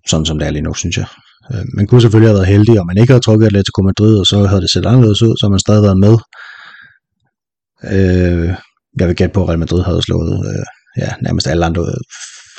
sådan 0.06 0.26
som 0.26 0.38
det 0.38 0.46
er 0.46 0.50
lige 0.50 0.62
nu, 0.62 0.74
synes 0.74 0.96
jeg. 0.96 1.06
Øh, 1.52 1.64
man 1.76 1.86
kunne 1.86 2.00
selvfølgelig 2.00 2.28
have 2.28 2.38
været 2.38 2.54
heldig, 2.54 2.80
om 2.80 2.86
man 2.86 2.96
ikke 2.96 3.12
havde 3.12 3.24
trukket 3.24 3.46
Atletico 3.46 3.82
Madrid, 3.82 4.18
og 4.18 4.26
så 4.26 4.46
havde 4.46 4.62
det 4.62 4.70
set 4.70 4.86
anderledes 4.86 5.22
ud, 5.22 5.36
så 5.36 5.48
man 5.48 5.58
stadig 5.58 5.82
været 5.82 6.00
med. 6.06 6.16
Øh, 7.94 8.48
jeg 8.98 9.08
vil 9.08 9.16
gætte 9.16 9.34
på, 9.34 9.42
at 9.42 9.48
Real 9.48 9.58
Madrid 9.58 9.82
havde 9.82 10.02
slået 10.02 10.34
øh, 10.50 10.64
ja, 11.02 11.10
nærmest 11.22 11.46
alle 11.46 11.64
andre. 11.66 11.82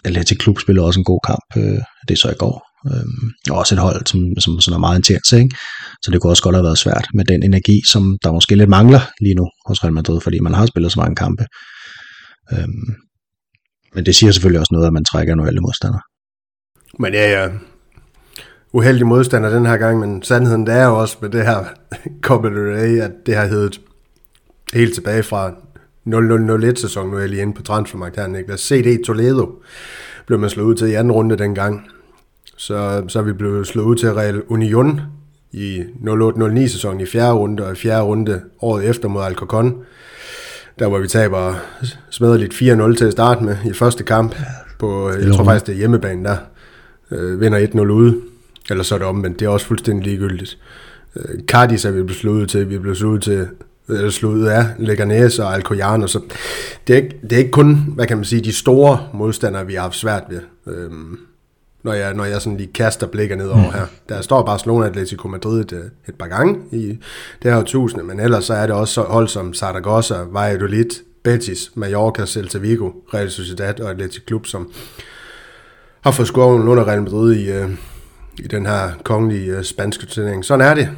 Atletico 0.05 0.43
Klub 0.43 0.59
spillede 0.59 0.85
også 0.85 0.99
en 0.99 1.03
god 1.11 1.19
kamp, 1.25 1.47
øh, 1.57 1.81
det 2.07 2.19
så 2.19 2.29
i 2.31 2.39
går. 2.43 2.72
Øhm, 2.91 3.31
og 3.51 3.57
også 3.57 3.75
et 3.75 3.81
hold, 3.81 4.05
som, 4.05 4.19
som 4.39 4.59
sådan 4.59 4.75
er 4.75 4.79
meget 4.79 4.97
intens, 4.97 5.31
ikke? 5.31 5.55
Så 6.03 6.11
det 6.11 6.21
kunne 6.21 6.31
også 6.31 6.43
godt 6.43 6.55
have 6.55 6.63
været 6.63 6.77
svært 6.77 7.07
med 7.13 7.25
den 7.25 7.43
energi, 7.43 7.81
som 7.87 8.17
der 8.23 8.31
måske 8.31 8.55
lidt 8.55 8.69
mangler 8.69 9.01
lige 9.21 9.35
nu 9.35 9.45
hos 9.67 9.83
Real 9.83 9.93
Madrid, 9.93 10.21
fordi 10.21 10.39
man 10.39 10.53
har 10.53 10.65
spillet 10.65 10.91
så 10.91 10.99
mange 10.99 11.15
kampe. 11.15 11.45
Øhm, 12.53 12.95
men 13.95 14.05
det 14.05 14.15
siger 14.15 14.31
selvfølgelig 14.31 14.59
også 14.59 14.73
noget, 14.73 14.87
at 14.87 14.93
man 14.93 15.05
trækker 15.05 15.33
en 15.33 15.39
uheldig 15.39 15.61
modstander. 15.61 15.99
Men 16.99 17.13
ja, 17.13 17.41
ja. 17.41 17.49
Uheldig 18.73 19.07
modstander 19.07 19.49
den 19.49 19.65
her 19.65 19.77
gang, 19.77 19.99
men 19.99 20.23
sandheden 20.23 20.65
det 20.67 20.75
er 20.75 20.85
jo 20.85 20.99
også 20.99 21.17
med 21.21 21.29
det 21.29 21.45
her 21.45 21.65
Copa 22.25 22.47
del 22.47 22.57
Rey, 22.57 22.99
at 22.99 23.11
det 23.25 23.35
har 23.35 23.45
heddet 23.45 23.81
helt 24.73 24.93
tilbage 24.93 25.23
fra 25.23 25.51
0001 26.05 26.79
sæson 26.79 27.09
nu 27.09 27.15
er 27.15 27.19
jeg 27.19 27.29
lige 27.29 27.41
inde 27.41 27.53
på 27.53 27.63
transfermarkedet 27.63 28.31
her, 28.31 28.37
Niklas. 28.37 28.59
CD 28.59 29.05
Toledo 29.05 29.51
blev 30.25 30.39
man 30.39 30.49
slået 30.49 30.67
ud 30.67 30.75
til 30.75 30.87
i 30.87 30.93
anden 30.93 31.11
runde 31.11 31.37
dengang. 31.37 31.87
Så, 32.63 33.03
så 33.07 33.19
er 33.19 33.23
vi 33.23 33.33
blevet 33.33 33.67
slået 33.67 33.85
ud 33.85 33.95
til 33.95 34.13
Real 34.13 34.41
Union 34.47 35.01
i 35.51 35.81
08-09 35.81 36.67
sæsonen 36.67 37.01
i 37.01 37.05
fjerde 37.05 37.33
runde, 37.33 37.65
og 37.65 37.71
i 37.71 37.75
fjerde 37.75 38.03
runde 38.03 38.41
året 38.61 38.89
efter 38.89 39.07
mod 39.07 39.23
Alcorcon. 39.23 39.75
Der 40.79 40.87
hvor 40.87 40.99
vi 40.99 41.07
taber 41.07 41.53
smadret 42.09 42.53
4-0 42.53 42.97
til 42.97 43.05
at 43.05 43.11
starte 43.11 43.43
med 43.43 43.57
i 43.65 43.73
første 43.73 44.03
kamp. 44.03 44.35
På, 44.79 45.11
jeg 45.11 45.33
tror 45.33 45.43
faktisk 45.43 45.65
det 45.65 45.73
er 45.73 45.77
hjemmebane 45.77 46.23
der. 46.23 46.37
Øh, 47.11 47.41
vinder 47.41 47.67
1-0 47.67 47.79
ude. 47.79 48.15
Eller 48.69 48.83
så 48.83 48.95
er 48.95 48.99
det 48.99 49.07
omvendt. 49.07 49.39
Det 49.39 49.45
er 49.45 49.49
også 49.49 49.65
fuldstændig 49.65 50.05
ligegyldigt. 50.05 50.57
Øh, 51.15 51.39
Cardis 51.47 51.85
er 51.85 51.91
vi 51.91 52.03
blevet 52.03 52.19
slået 52.19 52.41
ud 52.41 52.45
til. 52.45 52.69
Vi 52.69 52.75
er 52.75 52.79
blevet 52.79 52.97
slået 52.97 53.13
ud 53.13 53.19
til 53.19 53.47
eller 53.89 54.09
slået 54.09 54.35
ud 54.35 54.45
af 54.45 54.65
Leganes 54.77 55.39
og 55.39 55.53
Alcoyano, 55.53 56.07
så 56.07 56.19
det 56.87 56.93
er, 56.93 56.97
ikke, 56.97 57.19
det 57.23 57.33
er 57.33 57.37
ikke 57.37 57.51
kun, 57.51 57.93
hvad 57.95 58.07
kan 58.07 58.17
man 58.17 58.25
sige, 58.25 58.41
de 58.41 58.53
store 58.53 59.07
modstandere, 59.13 59.67
vi 59.67 59.73
har 59.73 59.81
haft 59.81 59.95
svært 59.95 60.23
ved, 60.29 60.41
øhm, 60.67 61.19
når, 61.83 61.93
jeg, 61.93 62.13
når 62.13 62.25
jeg 62.25 62.41
sådan 62.41 62.57
lige 62.57 62.73
kaster 62.73 63.07
blikker 63.07 63.35
ned 63.35 63.47
over 63.47 63.67
mm. 63.67 63.73
her. 63.73 63.85
Der 64.09 64.21
står 64.21 64.45
Barcelona 64.45 64.85
Atletico 64.85 65.27
Madrid 65.27 65.59
et, 65.61 65.73
øh, 65.73 65.83
et 66.07 66.15
par 66.15 66.27
gange 66.27 66.59
i 66.71 66.97
det 67.43 67.53
her 67.53 67.63
tusinde, 67.63 68.03
men 68.03 68.19
ellers 68.19 68.45
så 68.45 68.53
er 68.53 68.67
det 68.67 68.75
også 68.75 69.01
hold 69.01 69.27
som 69.27 69.53
Zaragoza, 69.53 70.15
Valladolid, 70.31 70.89
Betis, 71.23 71.71
Mallorca, 71.75 72.25
Celta 72.25 72.57
Vigo, 72.57 72.91
Real 73.13 73.31
Sociedad 73.31 73.79
og 73.79 73.89
Athletic 73.89 74.25
Klub, 74.25 74.45
som 74.45 74.71
har 76.01 76.11
fået 76.11 76.27
skoven 76.27 76.67
under 76.67 76.87
Real 76.87 77.01
Madrid 77.01 77.35
i, 77.35 77.51
øh, 77.51 77.69
i 78.39 78.47
den 78.47 78.65
her 78.65 78.89
kongelige 79.03 79.57
øh, 79.57 79.63
spanske 79.63 80.05
turnering. 80.05 80.45
Sådan 80.45 80.67
er 80.67 80.73
det. 80.73 80.89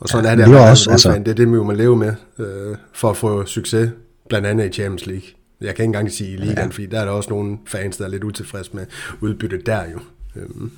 Og 0.00 0.08
sådan 0.08 0.24
ja, 0.24 0.30
er 0.30 0.34
det, 0.36 0.46
det, 0.46 0.54
er 0.54 0.70
også, 0.70 0.90
altså... 0.90 1.12
det 1.12 1.28
er 1.28 1.34
det, 1.34 1.52
vi 1.52 1.56
må 1.56 1.72
leve 1.72 1.96
med 1.96 2.14
øh, 2.38 2.76
for 2.92 3.10
at 3.10 3.16
få 3.16 3.46
succes, 3.46 3.90
blandt 4.28 4.46
andet 4.46 4.64
i 4.66 4.72
Champions 4.72 5.06
League. 5.06 5.28
Jeg 5.60 5.74
kan 5.74 5.82
ikke 5.82 5.84
engang 5.84 6.12
sige 6.12 6.30
i 6.30 6.36
ligaen, 6.36 6.56
ja. 6.58 6.66
fordi 6.66 6.86
der 6.86 7.00
er 7.00 7.04
der 7.04 7.12
også 7.12 7.30
nogle 7.30 7.58
fans, 7.66 7.96
der 7.96 8.04
er 8.04 8.08
lidt 8.08 8.24
utilfredse 8.24 8.70
med 8.74 8.86
udbyttet 9.20 9.66
der 9.66 9.82
jo. 9.92 10.00
Øhm. 10.36 10.70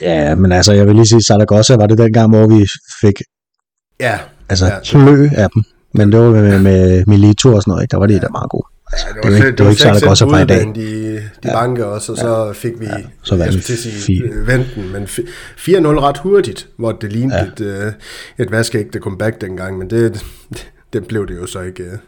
Ja, 0.00 0.34
men 0.34 0.52
altså, 0.52 0.72
jeg 0.72 0.86
vil 0.86 0.94
lige 0.94 1.06
sige, 1.06 1.22
Zaragoza 1.22 1.76
var 1.76 1.86
det 1.86 1.98
den 1.98 2.12
gang, 2.12 2.30
hvor 2.30 2.58
vi 2.58 2.66
fik 3.00 3.22
ja, 4.00 4.18
altså, 4.48 4.66
ja. 4.66 4.80
klø 4.84 5.28
af 5.36 5.50
dem. 5.50 5.62
Men 5.94 6.12
det 6.12 6.20
var 6.20 6.30
med, 6.30 6.58
med 6.58 7.04
Milito 7.06 7.54
og 7.54 7.62
sådan 7.62 7.70
noget, 7.70 7.82
ikke? 7.82 7.90
der 7.92 7.98
var 7.98 8.06
de 8.06 8.14
ja. 8.14 8.20
der 8.20 8.28
meget 8.28 8.50
gode. 8.50 8.66
Altså, 8.92 9.06
ja, 9.08 9.12
det, 9.12 9.24
var, 9.24 9.30
det, 9.30 9.40
var 9.40 9.46
ikke, 9.46 9.56
det 9.56 9.64
var 9.64 9.70
ikke 9.70 9.82
Zaragoza 9.82 10.24
fra 10.24 10.42
i 10.42 10.46
dag. 10.46 10.66
De, 10.74 11.14
de 11.14 11.22
ja. 11.44 11.52
banke 11.52 11.86
også, 11.86 12.12
og 12.12 12.18
så 12.18 12.44
ja. 12.44 12.52
fik 12.52 12.80
vi, 12.80 12.86
ja. 12.86 12.96
så 13.22 13.36
jeg 13.36 13.46
skulle 13.46 13.62
til 13.62 13.72
at 13.72 13.78
sige, 13.78 14.22
venten, 14.46 14.92
men 14.92 15.04
4-0 15.04 15.18
ret 16.00 16.18
hurtigt, 16.18 16.68
hvor 16.76 16.92
det 16.92 17.12
lignede 17.12 17.38
ja. 17.38 17.46
et, 17.46 17.60
øh, 17.60 17.92
et 18.38 18.50
vaskeægte 18.50 18.98
comeback 18.98 19.40
dengang, 19.40 19.78
men 19.78 19.90
det, 19.90 20.24
det 20.92 21.06
blev 21.06 21.28
det 21.28 21.36
jo 21.36 21.46
så 21.46 21.60
ikke, 21.60 21.82
øh, 21.82 21.98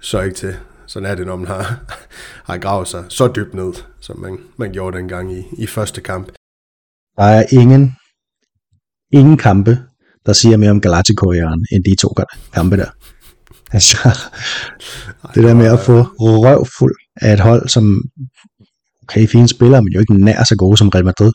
så 0.00 0.20
ikke 0.20 0.36
til. 0.36 0.54
Sådan 0.92 1.10
er 1.10 1.14
det, 1.14 1.26
når 1.26 1.36
man 1.36 1.46
har, 1.46 1.80
har 2.48 2.58
gravet 2.58 2.88
sig 2.88 3.04
så 3.08 3.32
dybt 3.36 3.54
ned, 3.54 3.72
som 4.00 4.18
man, 4.18 4.38
man 4.56 4.72
gjorde 4.72 4.98
dengang 4.98 5.38
i, 5.38 5.42
i 5.58 5.66
første 5.66 6.00
kamp. 6.00 6.26
Der 7.16 7.24
er 7.24 7.44
ingen, 7.50 7.96
ingen 9.12 9.36
kampe, 9.36 9.78
der 10.26 10.32
siger 10.32 10.56
mere 10.56 10.70
om 10.70 10.80
Galactico-æren, 10.80 11.66
end 11.72 11.84
de 11.84 11.96
to 11.96 12.14
kampe 12.54 12.76
der. 12.76 12.90
Altså, 13.74 13.98
det 15.34 15.44
der 15.44 15.54
med 15.54 15.66
at 15.66 15.80
få 15.80 16.02
røvfuld 16.02 16.94
af 17.16 17.32
et 17.32 17.40
hold, 17.40 17.68
som 17.68 18.02
okay, 19.02 19.26
fine 19.26 19.48
spillere, 19.48 19.82
men 19.82 19.92
jo 19.92 20.00
ikke 20.00 20.24
nær 20.24 20.44
så 20.44 20.56
gode 20.56 20.76
som 20.76 20.88
Real 20.88 21.04
Madrid, 21.04 21.32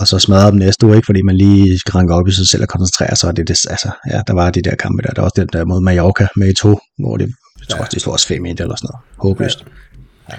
og 0.00 0.08
så 0.08 0.18
smadre 0.18 0.50
dem 0.50 0.58
næste 0.58 0.86
uge, 0.86 0.96
ikke? 0.96 1.06
fordi 1.06 1.22
man 1.22 1.36
lige 1.36 1.78
skal 1.78 1.92
ranke 1.92 2.14
op 2.14 2.28
i 2.28 2.32
sig 2.32 2.48
selv 2.48 2.62
og 2.62 2.68
koncentrere 2.68 3.16
sig, 3.16 3.28
og 3.28 3.36
det, 3.36 3.48
det, 3.48 3.56
altså, 3.70 3.90
ja, 4.10 4.22
der 4.26 4.32
var 4.32 4.50
de 4.50 4.62
der 4.62 4.74
kampe 4.74 5.02
der, 5.02 5.12
der 5.12 5.20
var 5.22 5.28
også 5.28 5.40
den 5.40 5.48
der 5.52 5.64
mod 5.64 5.80
Mallorca 5.80 6.26
med 6.36 6.48
i 6.48 6.54
to, 6.54 6.78
hvor 6.98 7.16
det, 7.16 7.34
jeg 7.60 7.68
tror 7.68 7.78
også, 7.78 7.94
de 7.94 8.00
slog 8.00 8.14
os 8.14 8.26
5 8.26 8.46
eller 8.46 8.56
sådan 8.56 8.76
noget, 8.82 8.98
håbløst. 9.16 9.64
Ja. 10.30 10.34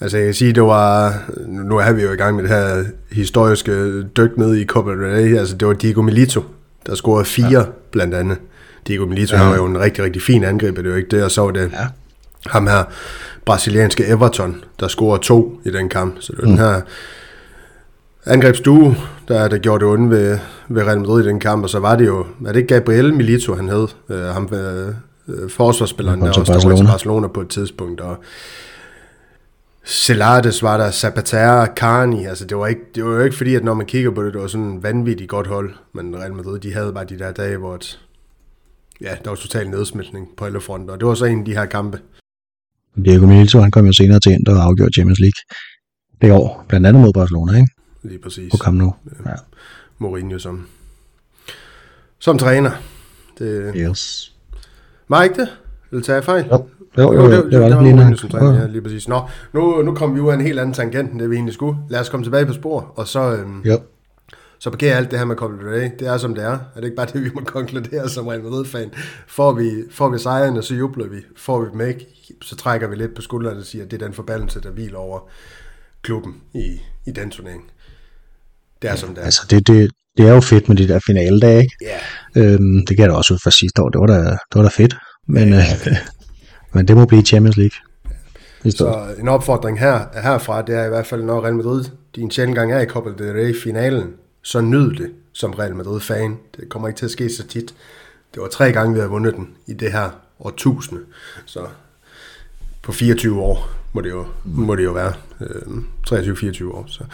Altså 0.00 0.16
jeg 0.16 0.26
kan 0.26 0.34
sige, 0.34 0.52
det 0.52 0.62
var, 0.62 1.22
nu 1.46 1.78
er 1.78 1.92
vi 1.92 2.02
jo 2.02 2.12
i 2.12 2.16
gang 2.16 2.36
med 2.36 2.42
det 2.42 2.50
her 2.50 2.84
historiske 3.12 4.02
dyk 4.02 4.36
ned 4.36 4.56
i 4.56 4.64
Copa 4.66 4.90
del 4.90 5.00
Rey, 5.00 5.38
altså 5.38 5.56
det 5.56 5.68
var 5.68 5.74
Diego 5.74 6.02
Milito, 6.02 6.44
der 6.86 6.94
scorede 6.94 7.24
fire 7.24 7.60
ja. 7.60 7.64
blandt 7.90 8.14
andet. 8.14 8.38
Diego 8.86 9.06
Milito, 9.06 9.36
ja. 9.36 9.48
var 9.48 9.56
jo 9.56 9.66
en 9.66 9.80
rigtig, 9.80 10.04
rigtig 10.04 10.22
fin 10.22 10.44
angriber, 10.44 10.82
det 10.82 10.88
er 10.88 10.90
jo 10.90 10.96
ikke 10.96 11.16
det, 11.16 11.24
og 11.24 11.30
så 11.30 11.42
var 11.42 11.50
det 11.50 11.70
ja. 11.72 11.86
ham 12.46 12.66
her, 12.66 12.84
brasilianske 13.44 14.06
Everton, 14.06 14.64
der 14.80 14.88
scorede 14.88 15.22
to 15.22 15.60
i 15.64 15.70
den 15.70 15.88
kamp, 15.88 16.16
så 16.20 16.32
det 16.32 16.42
var 16.42 16.48
mm. 16.48 16.56
den 16.56 16.66
her 16.66 16.80
angrebsdue, 18.26 18.96
der, 19.28 19.48
der 19.48 19.58
gjorde 19.58 19.84
det 19.84 19.92
onde 19.92 20.10
ved, 20.10 20.38
ved 20.68 20.82
Real 20.82 20.98
Madrid 21.00 21.24
i 21.24 21.28
den 21.28 21.40
kamp, 21.40 21.62
og 21.62 21.70
så 21.70 21.78
var 21.78 21.96
det 21.96 22.06
jo, 22.06 22.26
er 22.46 22.52
det 22.52 22.56
ikke 22.56 22.74
Gabriel 22.74 23.14
Milito, 23.14 23.54
han 23.54 23.68
hed, 23.68 23.86
øh, 24.08 24.24
ham 24.24 24.48
øh, 24.52 24.94
øh 25.28 25.50
forsvarsspilleren, 25.50 26.20
der 26.20 26.28
også 26.28 26.44
stod 26.44 26.76
til 26.76 26.86
Barcelona 26.86 27.28
på 27.28 27.40
et 27.40 27.48
tidspunkt, 27.48 28.00
og 28.00 28.16
Celades 29.86 30.62
var 30.62 30.76
der, 30.76 30.90
Zapatero, 30.90 31.66
Carni, 31.76 32.24
altså 32.24 32.44
det 32.44 32.56
var, 32.56 32.66
ikke, 32.66 32.80
det 32.94 33.04
var 33.04 33.10
jo 33.10 33.20
ikke 33.20 33.36
fordi, 33.36 33.54
at 33.54 33.64
når 33.64 33.74
man 33.74 33.86
kigger 33.86 34.10
på 34.10 34.24
det, 34.24 34.32
det 34.32 34.40
var 34.40 34.46
sådan 34.46 34.66
en 34.66 34.82
vanvittigt 34.82 35.30
godt 35.30 35.46
hold, 35.46 35.74
men 35.92 36.16
Real 36.16 36.34
Madrid, 36.34 36.60
de 36.60 36.72
havde 36.72 36.92
bare 36.92 37.04
de 37.04 37.18
der 37.18 37.32
dage, 37.32 37.56
hvor 37.56 37.74
et, 37.74 38.00
ja, 39.00 39.16
der 39.24 39.30
var 39.30 39.36
total 39.36 39.70
nedsmeltning 39.70 40.28
på 40.36 40.44
alle 40.44 40.60
fronter, 40.60 40.94
og 40.94 41.00
det 41.00 41.08
var 41.08 41.14
så 41.14 41.24
en 41.24 41.38
af 41.38 41.44
de 41.44 41.54
her 41.54 41.66
kampe. 41.66 42.00
Diego 43.04 43.26
Milito, 43.26 43.60
han 43.60 43.70
kom 43.70 43.86
jo 43.86 43.92
senere 43.92 44.20
til 44.20 44.32
ind 44.32 44.48
og 44.48 44.62
afgjorde 44.62 44.92
Champions 44.92 45.18
League 45.18 45.40
det 46.22 46.32
år, 46.32 46.64
blandt 46.68 46.86
andet 46.86 47.02
mod 47.02 47.12
Barcelona, 47.12 47.52
ikke? 47.58 47.72
Lige 48.02 48.18
præcis. 48.18 48.50
På 48.50 48.56
kamp 48.56 48.78
nu. 48.78 48.94
Ja. 49.26 49.32
Mourinho 49.98 50.38
som, 50.38 50.66
som 52.18 52.38
træner. 52.38 52.70
Det, 53.38 53.72
yes. 53.76 54.33
Var 55.08 55.22
ikke 55.22 55.40
det? 55.40 55.48
Eller 55.90 56.04
tager 56.04 56.16
jeg 56.16 56.24
fejl? 56.24 56.46
Jo, 56.50 56.66
jo, 56.98 57.12
jo, 57.12 57.22
jo 57.22 57.30
det, 57.30 57.44
det, 57.44 57.52
det 57.52 57.60
var 57.60 57.82
det. 57.82 58.06
Lige, 58.06 58.16
som 58.16 58.30
træner, 58.30 58.60
ja, 58.60 58.66
lige 58.66 58.82
præcis. 58.82 59.08
Nå, 59.08 59.20
nu, 59.52 59.82
nu 59.82 59.94
kom 59.94 60.14
vi 60.14 60.20
ud 60.20 60.30
af 60.30 60.34
en 60.34 60.40
helt 60.40 60.58
anden 60.58 60.74
tangent, 60.74 61.12
end 61.12 61.20
det 61.20 61.30
vi 61.30 61.34
egentlig 61.34 61.54
skulle. 61.54 61.78
Lad 61.88 62.00
os 62.00 62.08
komme 62.08 62.26
tilbage 62.26 62.46
på 62.46 62.52
spor, 62.52 62.92
og 62.96 63.08
så... 63.08 63.32
Øhm, 63.32 63.60
jo. 63.60 63.80
Så 64.58 64.70
parkerer 64.70 64.96
alt 64.96 65.10
det 65.10 65.18
her 65.18 65.26
med 65.26 65.36
Copa 65.36 65.54
del 65.56 65.68
Rey. 65.68 65.90
Det 65.98 66.08
er 66.08 66.16
som 66.16 66.34
det 66.34 66.44
er. 66.44 66.50
Er 66.50 66.58
det 66.76 66.84
ikke 66.84 66.96
bare 66.96 67.06
det, 67.06 67.24
vi 67.24 67.30
må 67.34 67.40
konkludere 67.40 68.08
som 68.08 68.26
Real 68.26 68.42
Madrid-fan? 68.42 68.90
Får 69.26 69.52
vi, 69.52 69.70
får 69.90 70.08
vi 70.08 70.18
sejren, 70.18 70.56
og 70.56 70.64
så 70.64 70.74
jubler 70.74 71.06
vi. 71.06 71.16
Får 71.36 71.60
vi 71.60 71.70
dem 71.72 71.80
ikke, 71.80 72.06
så 72.42 72.56
trækker 72.56 72.88
vi 72.88 72.96
lidt 72.96 73.14
på 73.14 73.22
skuldrene 73.22 73.58
og 73.58 73.64
siger, 73.64 73.84
at 73.84 73.90
det 73.90 74.02
er 74.02 74.06
den 74.06 74.14
forbandelse, 74.14 74.60
der 74.60 74.70
hviler 74.70 74.98
over 74.98 75.20
klubben 76.02 76.36
i, 76.54 76.80
i 77.06 77.10
den 77.10 77.30
turnering. 77.30 77.64
Det 78.82 78.90
er 78.90 78.96
som 78.96 79.08
det 79.08 79.18
er. 79.18 79.24
Altså, 79.24 79.46
det, 79.50 79.66
det, 79.66 79.90
det 80.16 80.28
er 80.28 80.34
jo 80.34 80.40
fedt 80.40 80.68
med 80.68 80.76
de 80.76 80.88
der 80.88 81.00
finale 81.06 81.58
ikke? 81.58 81.76
Ja. 81.82 82.42
Øhm, 82.42 82.86
det 82.86 82.96
gav 82.96 83.06
det 83.06 83.14
også 83.14 83.34
ud 83.34 83.38
fra 83.44 83.50
sidste 83.50 83.82
år. 83.82 83.88
Det 83.88 84.00
var 84.00 84.06
da, 84.06 84.18
det 84.30 84.54
var 84.54 84.62
da 84.62 84.68
fedt. 84.68 84.96
Men, 85.26 85.48
ja. 85.48 85.58
Øh, 85.58 85.96
men 86.74 86.88
det 86.88 86.96
må 86.96 87.04
blive 87.04 87.22
Champions 87.22 87.56
League. 87.56 87.78
Så 88.70 89.06
en 89.20 89.28
opfordring 89.28 89.80
her, 89.80 90.00
herfra, 90.22 90.62
det 90.62 90.74
er 90.74 90.84
i 90.84 90.88
hvert 90.88 91.06
fald, 91.06 91.22
når 91.22 91.44
Real 91.44 91.54
Madrid, 91.54 91.84
de 92.16 92.20
en 92.20 92.30
sjældent 92.30 92.58
gang 92.58 92.72
er 92.72 92.80
i 92.80 92.86
Copa 92.86 93.10
del 93.18 93.32
Rey-finalen, 93.32 94.12
så 94.42 94.60
nyd 94.60 94.90
det 94.96 95.10
som 95.32 95.52
Real 95.52 95.76
Madrid-fan. 95.76 96.36
Det 96.56 96.68
kommer 96.68 96.88
ikke 96.88 96.98
til 96.98 97.04
at 97.04 97.10
ske 97.10 97.30
så 97.30 97.46
tit. 97.46 97.74
Det 98.34 98.42
var 98.42 98.48
tre 98.48 98.72
gange, 98.72 98.94
vi 98.94 99.00
har 99.00 99.06
vundet 99.06 99.34
den 99.34 99.48
i 99.66 99.72
det 99.72 99.92
her 99.92 100.10
årtusinde. 100.40 101.00
Så 101.44 101.66
på 102.82 102.92
24 102.92 103.40
år 103.40 103.70
må 103.92 104.00
det 104.00 104.10
jo, 104.10 104.26
må 104.44 104.74
det 104.74 104.84
jo 104.84 104.92
være. 104.92 105.12
Øh, 105.40 105.72
23-24 106.10 106.64
år. 106.64 106.84
Så 106.88 107.04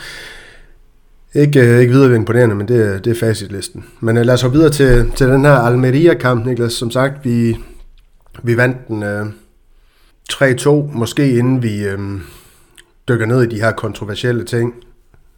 ikke, 1.34 1.60
øh, 1.60 1.80
ikke 1.80 1.92
videre 1.92 2.16
imponerende, 2.16 2.54
men 2.54 2.68
det, 2.68 3.04
det 3.04 3.10
er 3.10 3.20
facitlisten. 3.20 3.84
Men 4.00 4.16
øh, 4.16 4.24
lad 4.24 4.34
os 4.34 4.42
gå 4.42 4.48
videre 4.48 4.70
til, 4.70 5.12
til 5.16 5.28
den 5.28 5.44
her 5.44 5.52
Almeria-kamp, 5.52 6.46
Niklas. 6.46 6.72
Som 6.72 6.90
sagt, 6.90 7.24
vi, 7.24 7.56
vi 8.42 8.56
vandt 8.56 8.88
den 8.88 9.02
øh, 9.02 9.26
3-2, 10.32 10.70
måske 10.70 11.38
inden 11.38 11.62
vi 11.62 11.84
øh, 11.84 11.98
dykker 13.08 13.26
ned 13.26 13.42
i 13.42 13.46
de 13.46 13.60
her 13.60 13.72
kontroversielle 13.72 14.44
ting 14.44 14.74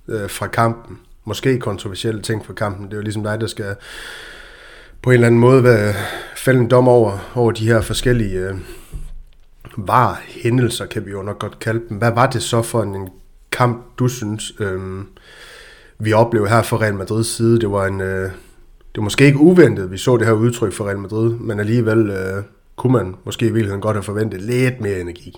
øh, 0.09 0.31
fra 0.31 0.47
kampen. 0.47 0.99
Måske 1.25 1.59
kontroversielle 1.59 2.23
ting 2.23 2.47
fra 2.47 2.53
kampen. 2.53 2.87
Det 2.87 2.93
er 2.93 2.97
jo 2.97 3.03
ligesom 3.03 3.23
dig, 3.23 3.41
der 3.41 3.47
skal 3.47 3.75
på 5.03 5.11
en 5.11 5.15
eller 5.15 5.27
anden 5.27 5.41
måde 5.41 5.65
være, 5.65 5.95
fælde 6.37 6.61
en 6.61 6.71
dom 6.71 6.89
over, 6.89 7.33
over 7.35 7.53
de 7.53 7.67
her 7.67 7.81
forskellige 7.81 8.39
øh, 8.39 8.55
var 9.77 10.23
hændelser, 10.29 10.87
kan 10.87 11.07
vi 11.07 11.11
jo 11.11 11.23
nok 11.23 11.39
godt 11.39 11.59
kalde 11.59 11.81
dem. 11.89 11.97
Hvad 11.97 12.13
var 12.13 12.27
det 12.27 12.43
så 12.43 12.63
for 12.63 12.83
en 12.83 13.09
kamp, 13.53 13.99
du 13.99 14.09
synes, 14.09 14.53
øh, 14.61 14.81
vi 16.01 16.13
oplevede 16.13 16.51
her 16.51 16.63
fra 16.63 16.77
Real 16.77 16.95
Madrids 16.95 17.37
side. 17.37 17.61
Det 17.61 17.71
var 17.71 17.87
en... 17.87 18.01
Øh, 18.01 18.31
det 18.93 18.99
var 18.99 19.03
måske 19.03 19.25
ikke 19.25 19.39
uventet, 19.39 19.91
vi 19.91 19.99
så 19.99 20.17
det 20.17 20.27
her 20.27 20.33
udtryk 20.33 20.73
for 20.73 20.85
Real 20.85 20.99
Madrid, 20.99 21.35
men 21.35 21.61
alligevel 21.61 22.11
øh, 22.11 22.45
kunne 22.77 22.93
man 22.93 23.15
måske 23.25 23.47
i 23.47 23.49
virkeligheden 23.49 23.81
godt 23.81 23.97
have 23.97 24.03
forventet 24.03 24.43
lidt 24.43 24.81
mere 24.81 25.01
energi. 25.01 25.33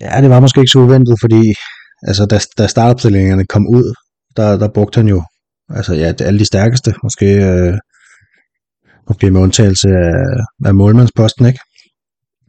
Ja, 0.00 0.20
det 0.20 0.30
var 0.30 0.40
måske 0.40 0.60
ikke 0.60 0.70
så 0.70 0.78
uventet, 0.78 1.16
fordi 1.20 1.54
altså, 2.02 2.26
da, 2.26 2.38
da 2.58 2.66
startopstillingerne 2.66 3.46
kom 3.46 3.66
ud, 3.68 3.94
der, 4.36 4.58
der 4.58 4.68
brugte 4.68 4.96
han 4.96 5.08
jo 5.08 5.22
altså, 5.68 5.94
ja, 5.94 6.12
alle 6.20 6.38
de 6.38 6.44
stærkeste, 6.44 6.94
måske, 7.02 7.26
øh, 7.26 7.74
måske 9.08 9.30
med 9.30 9.40
undtagelse 9.40 9.88
af, 9.88 10.68
af 10.68 10.74
målmandsposten, 10.74 11.46
ikke? 11.46 11.60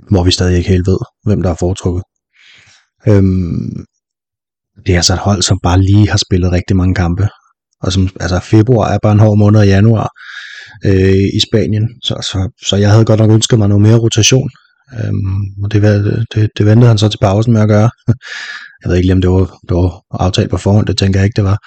hvor 0.09 0.23
vi 0.23 0.31
stadig 0.31 0.57
ikke 0.57 0.69
helt 0.69 0.87
ved, 0.87 0.97
hvem 1.23 1.41
der 1.41 1.49
er 1.49 1.55
foretrukket. 1.59 2.03
Øhm, 3.07 3.85
det 4.85 4.93
er 4.93 4.95
altså 4.95 5.13
et 5.13 5.19
hold, 5.19 5.41
som 5.41 5.59
bare 5.63 5.81
lige 5.81 6.09
har 6.09 6.17
spillet 6.17 6.51
rigtig 6.51 6.75
mange 6.75 6.95
kampe. 6.95 7.27
Og 7.81 7.93
som, 7.93 8.09
altså 8.19 8.39
februar 8.39 8.89
er 8.89 8.97
bare 9.03 9.11
en 9.11 9.19
hård 9.19 9.37
måned, 9.37 9.59
og 9.59 9.67
januar 9.67 10.09
øh, 10.85 11.27
i 11.37 11.39
Spanien. 11.49 11.89
Så, 12.03 12.13
så, 12.13 12.49
så 12.67 12.75
jeg 12.75 12.91
havde 12.91 13.05
godt 13.05 13.19
nok 13.19 13.31
ønsket 13.31 13.59
mig 13.59 13.67
noget 13.67 13.81
mere 13.81 13.99
rotation. 13.99 14.49
Øhm, 14.99 15.63
og 15.63 15.71
det, 15.71 15.81
det, 16.33 16.49
det 16.57 16.65
ventede 16.65 16.87
han 16.87 16.97
så 16.97 17.09
til 17.09 17.17
pausen 17.17 17.53
med 17.53 17.61
at 17.61 17.67
gøre. 17.67 17.89
Jeg 18.81 18.89
ved 18.89 18.95
ikke 18.95 19.07
lige, 19.07 19.13
om 19.13 19.21
det 19.21 19.29
var, 19.29 19.45
det 19.69 19.75
var 19.77 20.01
aftalt 20.11 20.49
på 20.49 20.57
forhånd, 20.57 20.87
det 20.87 20.97
tænker 20.97 21.19
jeg 21.19 21.25
ikke, 21.25 21.35
det 21.35 21.43
var. 21.43 21.57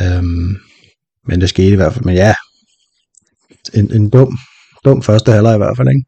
Øhm, 0.00 0.56
men 1.28 1.40
det 1.40 1.48
skete 1.48 1.72
i 1.72 1.76
hvert 1.76 1.92
fald. 1.92 2.04
Men 2.04 2.14
ja, 2.14 2.34
en, 3.74 3.94
en 3.94 4.10
dum, 4.10 4.38
dum 4.84 5.02
første 5.02 5.32
halvleg 5.32 5.54
i 5.54 5.58
hvert 5.58 5.76
fald, 5.76 5.88
ikke? 5.88 6.04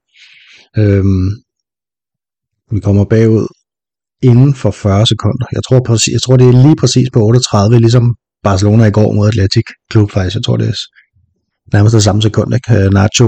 Øhm, 0.79 1.31
vi 2.71 2.81
kommer 2.81 3.05
bagud 3.05 3.47
inden 4.31 4.55
for 4.55 4.71
40 4.71 5.07
sekunder. 5.07 5.47
Jeg 5.53 5.63
tror, 5.69 5.81
præcis, 5.87 6.13
jeg 6.13 6.23
tror, 6.23 6.37
det 6.37 6.49
er 6.49 6.63
lige 6.67 6.77
præcis 6.77 7.09
på 7.13 7.21
38, 7.21 7.79
ligesom 7.79 8.15
Barcelona 8.45 8.85
i 8.85 8.91
går 8.91 9.13
mod 9.13 9.29
Atletic 9.29 9.67
Klub 9.91 10.11
faktisk. 10.11 10.37
Jeg 10.37 10.45
tror, 10.45 10.57
det 10.57 10.69
er 10.69 10.75
nærmest 11.75 11.95
det 11.95 12.03
samme 12.03 12.23
sekund. 12.23 12.55
Ikke? 12.55 12.85
Øh, 12.85 12.93
Nacho, 12.93 13.27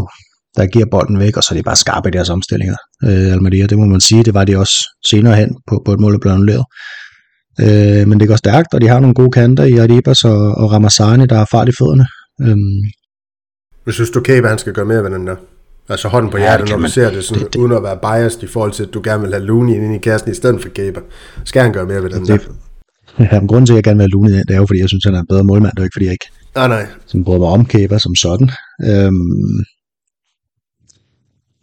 der 0.56 0.66
giver 0.66 0.86
bolden 0.90 1.18
væk, 1.18 1.36
og 1.36 1.42
så 1.42 1.48
er 1.54 1.56
de 1.58 1.62
bare 1.62 1.76
skarpe 1.76 2.08
i 2.08 2.12
deres 2.12 2.30
omstillinger. 2.30 2.76
Øh, 3.04 3.32
Almeria, 3.32 3.66
det 3.66 3.78
må 3.78 3.84
man 3.84 4.00
sige, 4.00 4.22
det 4.22 4.34
var 4.34 4.44
de 4.44 4.56
også 4.56 4.76
senere 5.10 5.36
hen 5.36 5.50
på, 5.68 5.82
på 5.84 5.92
et 5.92 6.00
mål, 6.00 6.12
der 6.12 6.18
blev 6.18 6.32
annulleret. 6.32 6.64
Øh, 7.60 8.08
men 8.08 8.20
det 8.20 8.28
går 8.28 8.36
stærkt, 8.36 8.74
og 8.74 8.80
de 8.80 8.88
har 8.88 9.00
nogle 9.00 9.14
gode 9.14 9.30
kanter 9.30 9.64
i 9.64 9.72
Adibas 9.72 10.24
og, 10.24 10.40
og 10.60 10.72
Ramazani, 10.72 11.26
der 11.26 11.36
har 11.36 11.48
fart 11.50 11.68
i 11.68 11.72
fødderne. 11.78 12.06
Øhm, 12.42 12.82
Jeg 13.86 13.94
synes, 13.94 14.10
du 14.10 14.20
Kæbe, 14.20 14.48
han 14.48 14.58
skal 14.58 14.72
gøre 14.72 14.84
mere 14.84 15.02
ved 15.04 15.10
den 15.10 15.26
der. 15.26 15.36
Altså 15.88 16.08
hånden 16.08 16.30
på 16.30 16.36
Ja, 16.36 16.42
hjertet, 16.42 16.68
når 16.68 16.76
du 16.76 16.80
man. 16.82 16.90
ser 16.90 17.10
det, 17.10 17.24
sådan, 17.24 17.42
Det- 17.44 17.52
det- 17.52 17.60
uden 17.60 17.72
at 17.72 17.82
være 17.82 17.98
biased 18.02 18.42
i 18.42 18.46
forhold 18.46 18.72
til, 18.72 18.82
at 18.84 18.94
du 18.94 19.00
gerne 19.04 19.22
vil 19.22 19.32
have 19.32 19.44
Looney 19.44 19.74
ind 19.74 19.94
i 19.94 19.98
kassen 19.98 20.30
i 20.30 20.34
stedet 20.34 20.62
for 20.62 20.68
Kæbe. 20.68 21.00
Skal 21.44 21.62
han 21.62 21.72
gøre 21.72 21.86
mere 21.86 22.02
ved 22.02 22.10
den 22.10 22.26
Det- 22.26 22.48
der? 23.18 23.24
ja, 23.32 23.40
men 23.40 23.48
grunden 23.48 23.66
til, 23.66 23.72
at 23.72 23.76
jeg 23.76 23.84
gerne 23.84 23.98
vil 23.98 24.10
have 24.22 24.38
ind, 24.38 24.46
det 24.48 24.54
er 24.54 24.58
jo, 24.58 24.66
fordi 24.66 24.80
jeg 24.80 24.88
synes, 24.88 25.04
han 25.04 25.14
er 25.14 25.20
en 25.20 25.26
bedre 25.26 25.44
målmand, 25.44 25.72
det 25.72 25.78
er 25.80 25.84
ikke, 25.84 25.94
fordi 25.94 26.04
jeg 26.04 26.12
ikke 26.12 26.28
Nej, 26.54 26.68
nej. 26.68 26.86
som 27.06 27.24
bryder 27.24 27.38
mig 27.38 27.48
om 27.48 27.66
Kæber 27.66 27.98
som 27.98 28.14
sådan. 28.14 28.50
Øhm, 28.88 29.64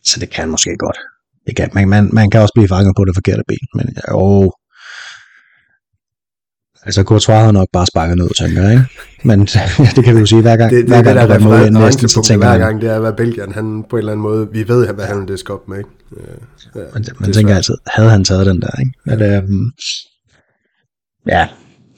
så 0.03 0.19
det 0.19 0.29
kan 0.29 0.49
måske 0.49 0.75
godt. 0.79 0.97
Det 1.47 1.55
kan, 1.55 1.69
man, 1.73 1.89
man, 1.89 2.09
man 2.13 2.29
kan 2.29 2.41
også 2.41 2.53
blive 2.55 2.67
fanget 2.67 2.93
på 2.97 3.05
det 3.05 3.15
forkerte 3.15 3.43
ben, 3.47 3.67
men 3.75 3.87
jo, 4.11 4.51
altså 6.85 7.03
Courtois 7.03 7.39
har 7.43 7.51
nok 7.51 7.67
bare 7.73 7.85
sparket 7.85 8.17
ned, 8.17 8.29
tænker 8.39 8.61
jeg, 8.61 8.71
ikke? 8.71 8.85
Men 9.23 9.39
det 9.95 10.03
kan 10.03 10.15
vi 10.15 10.19
jo 10.19 10.25
sige 10.25 10.41
hver 10.41 10.57
gang, 10.57 10.71
Det, 10.71 10.79
det, 10.79 10.87
hver 10.87 11.03
gang 11.03 11.19
det 11.19 11.29
der 11.29 11.37
der 11.49 11.55
er 11.55 11.69
næsten, 11.69 11.73
så 11.73 11.79
referencepunkt 11.79 12.27
tænker 12.27 12.47
hver 12.47 12.57
gang, 12.57 12.81
det 12.81 12.89
er, 12.89 12.99
hvad 12.99 13.13
Belgien, 13.13 13.51
han 13.53 13.83
på 13.89 13.95
en 13.95 13.99
eller 13.99 14.11
anden 14.11 14.21
måde, 14.23 14.47
vi 14.51 14.67
ved, 14.67 14.93
hvad 14.93 15.05
han 15.05 15.19
vil 15.19 15.27
diske 15.27 15.53
op 15.53 15.67
med, 15.67 15.77
ikke? 15.77 15.89
Øh, 16.17 16.27
ja, 16.75 16.81
man, 16.93 17.03
det 17.03 17.19
man 17.19 17.29
er 17.29 17.33
tænker 17.33 17.49
svært. 17.53 17.57
altid, 17.57 17.75
havde 17.87 18.09
han 18.09 18.23
taget 18.23 18.45
den 18.45 18.61
der, 18.61 18.79
ikke? 18.79 18.91
Men, 19.05 19.21
øhm, 19.21 19.71
ja, 21.27 21.47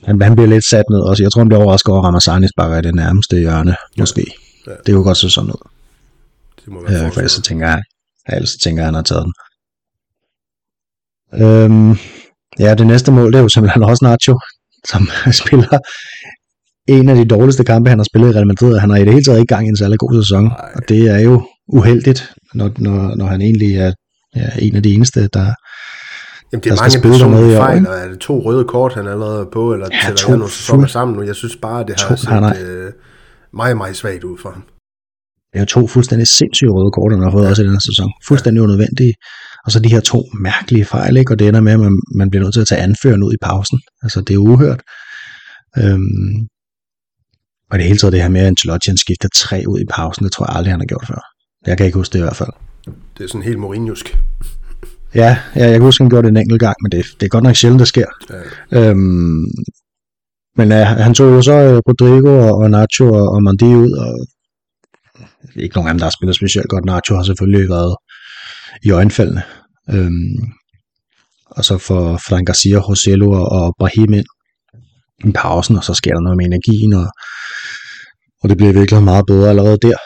han, 0.06 0.22
han 0.22 0.36
bliver 0.36 0.48
lidt 0.48 0.66
sat 0.66 0.86
ned 0.90 1.00
også. 1.00 1.24
Jeg 1.24 1.32
tror, 1.32 1.40
han 1.42 1.48
bliver 1.50 1.64
overrasket 1.64 1.90
over, 1.92 2.02
at 2.02 2.06
Ramazani 2.06 2.48
sparker 2.48 2.78
i 2.78 2.82
det 2.82 2.96
nærmeste 2.96 3.38
hjørne, 3.38 3.76
måske. 3.98 4.26
Ja. 4.68 4.72
Det 4.86 4.94
kunne 4.94 5.04
godt 5.04 5.18
se 5.18 5.30
sådan 5.30 5.50
ud. 5.50 5.68
Det 6.66 6.74
må 6.74 6.84
Ja, 6.90 6.94
være 6.94 7.12
for 7.12 7.20
ellers 7.20 7.32
så 7.32 7.42
tænker 7.42 7.68
jeg, 7.68 7.82
ja, 8.30 8.36
ellers 8.36 8.50
så 8.50 8.60
tænker 8.60 8.82
jeg, 8.82 8.88
han 8.88 8.94
har 8.96 9.02
taget 9.02 9.24
den. 9.26 9.34
Øhm, 11.44 11.98
ja, 12.60 12.76
det 12.76 12.88
næste 12.88 13.12
mål, 13.12 13.32
det 13.32 13.38
er 13.38 13.42
jo 13.44 13.50
simpelthen 13.50 13.84
også 13.84 14.06
Nacho, 14.06 14.40
som 14.92 15.10
spiller 15.42 15.78
en 16.88 17.10
af 17.10 17.16
de 17.16 17.26
dårligste 17.26 17.64
kampe, 17.64 17.90
han 17.90 18.00
har 18.00 18.04
spillet 18.04 18.30
i 18.30 18.34
Real 18.36 18.48
Madrid, 18.48 18.78
han 18.78 18.90
har 18.90 18.98
i 18.98 19.06
det 19.06 19.14
hele 19.14 19.24
taget 19.24 19.40
ikke 19.40 19.56
gang 19.56 19.66
i 19.66 19.70
en 19.70 19.78
særlig 19.78 20.00
god 20.00 20.24
sæson. 20.24 20.44
Nej. 20.44 20.72
Og 20.76 20.82
det 20.90 21.02
er 21.16 21.20
jo 21.20 21.48
uheldigt, 21.68 22.34
når, 22.54 22.72
når, 22.78 23.16
når 23.16 23.26
han 23.26 23.42
egentlig 23.42 23.76
er 23.76 23.92
ja, 24.36 24.50
en 24.60 24.76
af 24.76 24.84
de 24.84 24.94
eneste, 24.94 25.20
der... 25.34 25.48
Jamen, 26.52 26.64
det 26.64 26.64
der 26.64 26.72
er 26.72 26.90
skal 26.90 27.02
mange 27.02 27.10
personlige 27.10 27.58
fejl, 27.58 27.88
og 27.88 27.94
er 27.96 28.08
det 28.08 28.20
to 28.20 28.40
røde 28.46 28.64
kort, 28.66 28.94
han 28.94 29.08
allerede 29.08 29.42
er 29.42 29.46
på, 29.54 29.74
eller 29.74 29.88
Ja, 29.92 29.98
ja, 30.10 30.16
tæller 30.16 30.30
jeg 30.30 30.38
nogle 30.38 30.54
sæsoner 30.54 30.88
sammen 30.88 31.18
nu? 31.18 31.22
Jeg 31.24 31.36
synes 31.36 31.56
bare, 31.62 31.84
det 31.88 31.96
har 32.02 32.10
To- 32.10 32.16
set 32.16 32.30
nej, 32.30 32.58
øh, 32.62 32.92
meget, 33.54 33.78
meget 33.78 33.96
svagt 33.96 34.24
ud 34.24 34.38
for 34.42 34.50
ham. 34.50 34.64
Det 35.52 35.56
er 35.56 35.60
jo 35.60 35.66
to 35.66 35.88
fuldstændig 35.88 36.28
sindssyge 36.28 36.72
røde 36.72 36.92
kort, 36.92 37.12
han 37.12 37.24
har 37.24 37.32
fået 37.32 37.48
også 37.50 37.62
i 37.62 37.66
den 37.66 37.74
her 37.74 37.80
sæson. 37.80 38.10
Fuldstændig 38.28 38.64
unødvendige. 38.64 39.14
Og 39.68 39.72
så 39.72 39.80
de 39.80 39.90
her 39.96 40.00
to 40.00 40.20
mærkelige 40.34 40.86
fejl, 40.86 41.18
ikke? 41.18 41.34
og 41.34 41.40
det 41.40 41.48
ender 41.48 41.62
med, 41.62 41.74
at 41.74 41.80
man, 41.80 42.00
man 42.16 42.30
bliver 42.30 42.44
nødt 42.44 42.54
til 42.54 42.62
at 42.62 42.68
tage 42.68 42.82
anføreren 42.82 43.24
ud 43.24 43.34
i 43.34 43.42
pausen. 43.42 43.80
Altså, 44.04 44.22
det 44.22 44.34
er 44.34 44.38
uhørt. 44.38 44.82
Øhm, 45.78 46.48
og 47.72 47.78
det 47.78 47.86
hele 47.86 47.98
taget 47.98 48.14
det 48.14 48.22
her 48.22 48.30
med, 48.30 48.42
at 48.42 48.48
Ancelotti 48.48 48.90
han 48.90 48.98
skifter 48.98 49.30
tre 49.36 49.64
ud 49.68 49.80
i 49.80 49.86
pausen, 49.96 50.24
det 50.26 50.32
tror 50.32 50.46
jeg 50.46 50.56
aldrig, 50.56 50.74
han 50.74 50.80
har 50.80 50.86
gjort 50.86 51.08
før. 51.08 51.22
Jeg 51.66 51.78
kan 51.78 51.86
ikke 51.86 51.98
huske 51.98 52.14
det 52.14 52.20
i 52.20 52.22
hvert 52.22 52.36
fald. 52.36 52.54
Det 53.18 53.24
er 53.24 53.28
sådan 53.28 53.48
helt 53.50 53.58
Mourinho'sk. 53.58 54.08
Ja, 55.16 55.38
ja 55.56 55.64
jeg 55.64 55.74
kan 55.74 55.82
huske, 55.82 56.04
han 56.04 56.10
gjorde 56.10 56.26
det 56.26 56.32
en 56.32 56.38
enkelt 56.38 56.60
gang, 56.60 56.76
men 56.84 56.92
det, 56.92 57.06
det 57.20 57.26
er 57.26 57.30
godt 57.30 57.44
nok 57.44 57.56
sjældent, 57.56 57.80
det 57.80 57.88
sker. 57.88 58.10
Ja. 58.72 58.90
Øhm, 58.90 59.46
men 60.60 60.68
uh, 60.72 60.88
han 61.06 61.14
tog 61.14 61.28
jo 61.36 61.42
så 61.42 61.58
uh, 61.72 61.78
Rodrigo 61.88 62.34
og, 62.48 62.54
og 62.62 62.70
Nacho 62.70 63.06
og, 63.20 63.28
og 63.34 63.44
Mandi 63.44 63.66
ud, 63.66 63.92
og 63.92 64.12
ikke 65.56 65.76
nogen 65.76 65.88
af 65.88 65.94
dem, 65.94 66.00
der 66.00 66.06
har 66.06 66.16
spillet 66.18 66.36
specielt 66.36 66.70
godt. 66.70 66.86
Nacho 66.86 67.16
har 67.16 67.24
selvfølgelig 67.24 67.70
været 67.70 67.96
i 68.84 68.92
øjenfaldene. 68.92 69.44
Øhm, 69.94 70.38
og 71.46 71.66
så 71.66 71.78
får 71.78 72.18
Frank 72.28 72.48
Garcia, 72.48 72.78
Rosello 72.78 73.32
og, 73.32 73.46
og 73.52 73.76
Brahim 73.80 74.14
ind 74.14 74.26
i 75.28 75.32
pausen, 75.32 75.76
og 75.78 75.84
så 75.84 75.94
sker 75.94 76.14
der 76.14 76.22
noget 76.22 76.38
med 76.38 76.46
energien, 76.46 76.94
og, 76.94 77.08
og 78.42 78.50
det 78.50 78.58
bliver 78.58 78.74
virkelig 78.74 79.04
meget 79.04 79.26
bedre 79.28 79.50
allerede 79.50 79.78
der. 79.82 79.98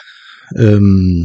Øhm, 0.60 1.20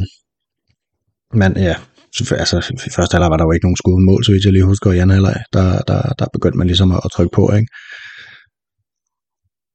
men 1.34 1.52
ja, 1.58 1.76
så- 2.18 2.36
altså 2.36 2.58
i 2.88 2.90
første 2.96 3.14
halvleg 3.16 3.32
var 3.32 3.38
der 3.38 3.46
jo 3.46 3.52
ikke 3.52 3.66
nogen 3.66 3.78
skud 3.82 4.06
mål, 4.10 4.26
så 4.26 4.32
vidt 4.32 4.46
jeg 4.46 4.54
lige 4.54 4.66
husker, 4.72 4.92
i 4.92 4.98
anden 4.98 5.14
halvleg, 5.18 5.40
der, 5.54 5.82
der, 5.90 6.02
der 6.20 6.26
begyndte 6.34 6.58
man 6.58 6.68
ligesom 6.68 6.92
at, 6.92 7.00
at 7.06 7.12
trykke 7.12 7.36
på, 7.36 7.44
ikke? 7.58 7.68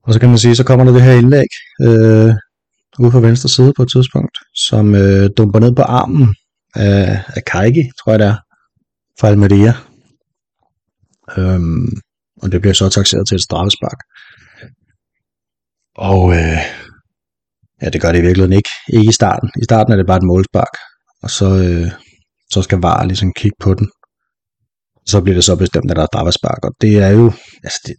Og 0.06 0.12
så 0.12 0.20
kan 0.20 0.28
man 0.28 0.38
sige, 0.38 0.56
så 0.56 0.64
kommer 0.64 0.84
der 0.84 0.92
det 0.92 1.02
her 1.02 1.12
indlæg 1.12 1.50
øh, 1.86 2.30
ude 2.98 3.10
på 3.10 3.20
venstre 3.20 3.48
side 3.48 3.72
på 3.76 3.82
et 3.82 3.90
tidspunkt, 3.94 4.36
som 4.54 4.94
øh, 4.94 5.30
dumper 5.36 5.58
ned 5.60 5.74
på 5.74 5.82
armen 5.82 6.34
Øh, 6.76 7.08
af, 7.10 7.22
af 7.36 7.44
Kaigi, 7.44 7.90
tror 7.98 8.12
jeg 8.12 8.18
det 8.18 8.26
er, 8.26 8.36
fra 9.20 9.28
Almeria. 9.28 9.74
Øhm, 11.38 11.88
og 12.42 12.52
det 12.52 12.60
bliver 12.60 12.74
så 12.74 12.88
taxeret 12.88 13.28
til 13.28 13.34
et 13.34 13.42
straffespark. 13.42 14.00
Og 15.96 16.32
øh, 16.32 16.58
ja, 17.82 17.88
det 17.88 18.00
gør 18.00 18.12
det 18.12 18.18
i 18.18 18.22
virkeligheden 18.22 18.56
ikke. 18.56 18.70
Ikke 18.88 19.08
i 19.08 19.12
starten. 19.12 19.50
I 19.62 19.64
starten 19.64 19.92
er 19.92 19.96
det 19.96 20.06
bare 20.06 20.16
et 20.16 20.30
målspark. 20.32 20.74
Og 21.22 21.30
så, 21.30 21.48
øh, 21.64 21.90
så 22.50 22.62
skal 22.62 22.78
VAR 22.78 23.04
ligesom 23.04 23.32
kigge 23.36 23.56
på 23.60 23.74
den. 23.74 23.90
Så 25.06 25.20
bliver 25.20 25.34
det 25.34 25.44
så 25.44 25.56
bestemt, 25.56 25.90
at 25.90 25.96
der 25.96 26.02
er 26.02 26.12
straffespark. 26.12 26.64
Og 26.64 26.72
det 26.80 26.98
er 26.98 27.08
jo... 27.08 27.32
Altså, 27.64 27.80
det, 27.86 27.94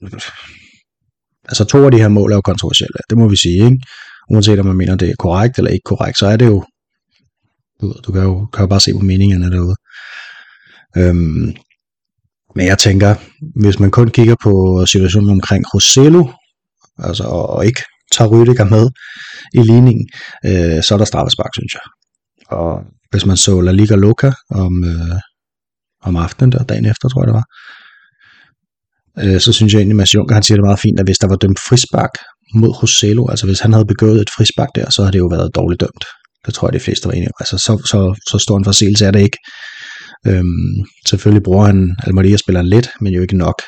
altså 1.49 1.65
to 1.65 1.85
af 1.85 1.91
de 1.91 1.97
her 1.97 2.07
mål 2.07 2.31
er 2.31 2.35
jo 2.35 2.41
kontroversielle. 2.41 2.97
Det 3.09 3.17
må 3.17 3.27
vi 3.29 3.35
sige, 3.35 3.65
ikke? 3.65 3.79
Uanset 4.31 4.59
om 4.59 4.65
man 4.65 4.75
mener, 4.75 4.95
det 4.95 5.09
er 5.09 5.15
korrekt 5.19 5.57
eller 5.57 5.71
ikke 5.71 5.83
korrekt, 5.85 6.17
så 6.17 6.27
er 6.27 6.37
det 6.37 6.45
jo... 6.45 6.65
Du, 7.83 7.93
du 8.05 8.11
kan 8.11 8.23
jo, 8.23 8.45
kan 8.45 8.61
jo 8.63 8.67
bare 8.67 8.79
se 8.79 8.91
på 8.93 8.99
meningerne 8.99 9.51
derude. 9.51 9.75
Øhm, 10.97 11.53
men 12.55 12.65
jeg 12.67 12.77
tænker, 12.77 13.15
hvis 13.61 13.79
man 13.79 13.91
kun 13.91 14.07
kigger 14.07 14.35
på 14.43 14.85
situationen 14.85 15.29
omkring 15.29 15.63
Rosello, 15.73 16.23
altså, 16.97 17.23
og, 17.23 17.49
og 17.49 17.65
ikke 17.65 17.81
tager 18.11 18.29
Rüdiger 18.29 18.63
med 18.63 18.89
i 19.53 19.61
ligningen, 19.71 20.07
øh, 20.45 20.83
så 20.83 20.93
er 20.93 20.97
der 20.97 21.05
straffespark, 21.05 21.53
synes 21.53 21.73
jeg. 21.73 21.85
Og 22.57 22.81
hvis 23.11 23.25
man 23.25 23.37
så 23.37 23.61
La 23.61 23.71
Liga 23.71 23.95
Loca 23.95 24.31
om, 24.49 24.83
øh, 24.83 25.19
om 26.03 26.15
aftenen 26.15 26.51
der, 26.51 26.63
dagen 26.63 26.85
efter, 26.85 27.09
tror 27.09 27.21
jeg 27.21 27.27
det 27.27 27.39
var, 27.41 27.47
øh, 29.23 29.39
så 29.41 29.53
synes 29.53 29.73
jeg 29.73 29.79
egentlig, 29.79 29.95
at 29.95 29.97
Mads 29.97 30.15
Juncker, 30.15 30.33
han 30.33 30.43
siger 30.43 30.57
det 30.57 30.65
meget 30.65 30.79
fint, 30.79 30.99
at 30.99 31.07
hvis 31.07 31.17
der 31.17 31.27
var 31.27 31.35
dømt 31.35 31.59
frispark 31.69 32.13
mod 32.55 32.81
Rosello, 32.81 33.27
altså 33.27 33.45
hvis 33.45 33.59
han 33.59 33.73
havde 33.73 33.85
begået 33.85 34.21
et 34.21 34.29
frispark 34.37 34.69
der, 34.75 34.89
så 34.89 35.01
havde 35.01 35.13
det 35.13 35.19
jo 35.19 35.27
været 35.27 35.55
dårligt 35.55 35.81
dømt. 35.81 36.05
Det 36.45 36.53
tror 36.53 36.67
jeg, 36.67 36.73
de 36.73 36.79
fleste 36.79 37.05
var 37.05 37.11
enige 37.11 37.27
om. 37.27 37.33
Altså, 37.39 37.57
så, 37.57 37.77
så, 37.85 38.21
så 38.29 38.37
stor 38.37 38.57
en 38.57 38.65
forseelse 38.65 39.05
er 39.05 39.11
det 39.11 39.21
ikke. 39.21 39.37
Øhm, 40.27 40.85
selvfølgelig 41.07 41.43
bruger 41.43 41.65
han 41.65 41.95
Almeria 42.03 42.37
spilleren 42.37 42.67
lidt, 42.67 42.89
men 43.01 43.13
jo 43.13 43.21
ikke 43.21 43.37
nok 43.37 43.61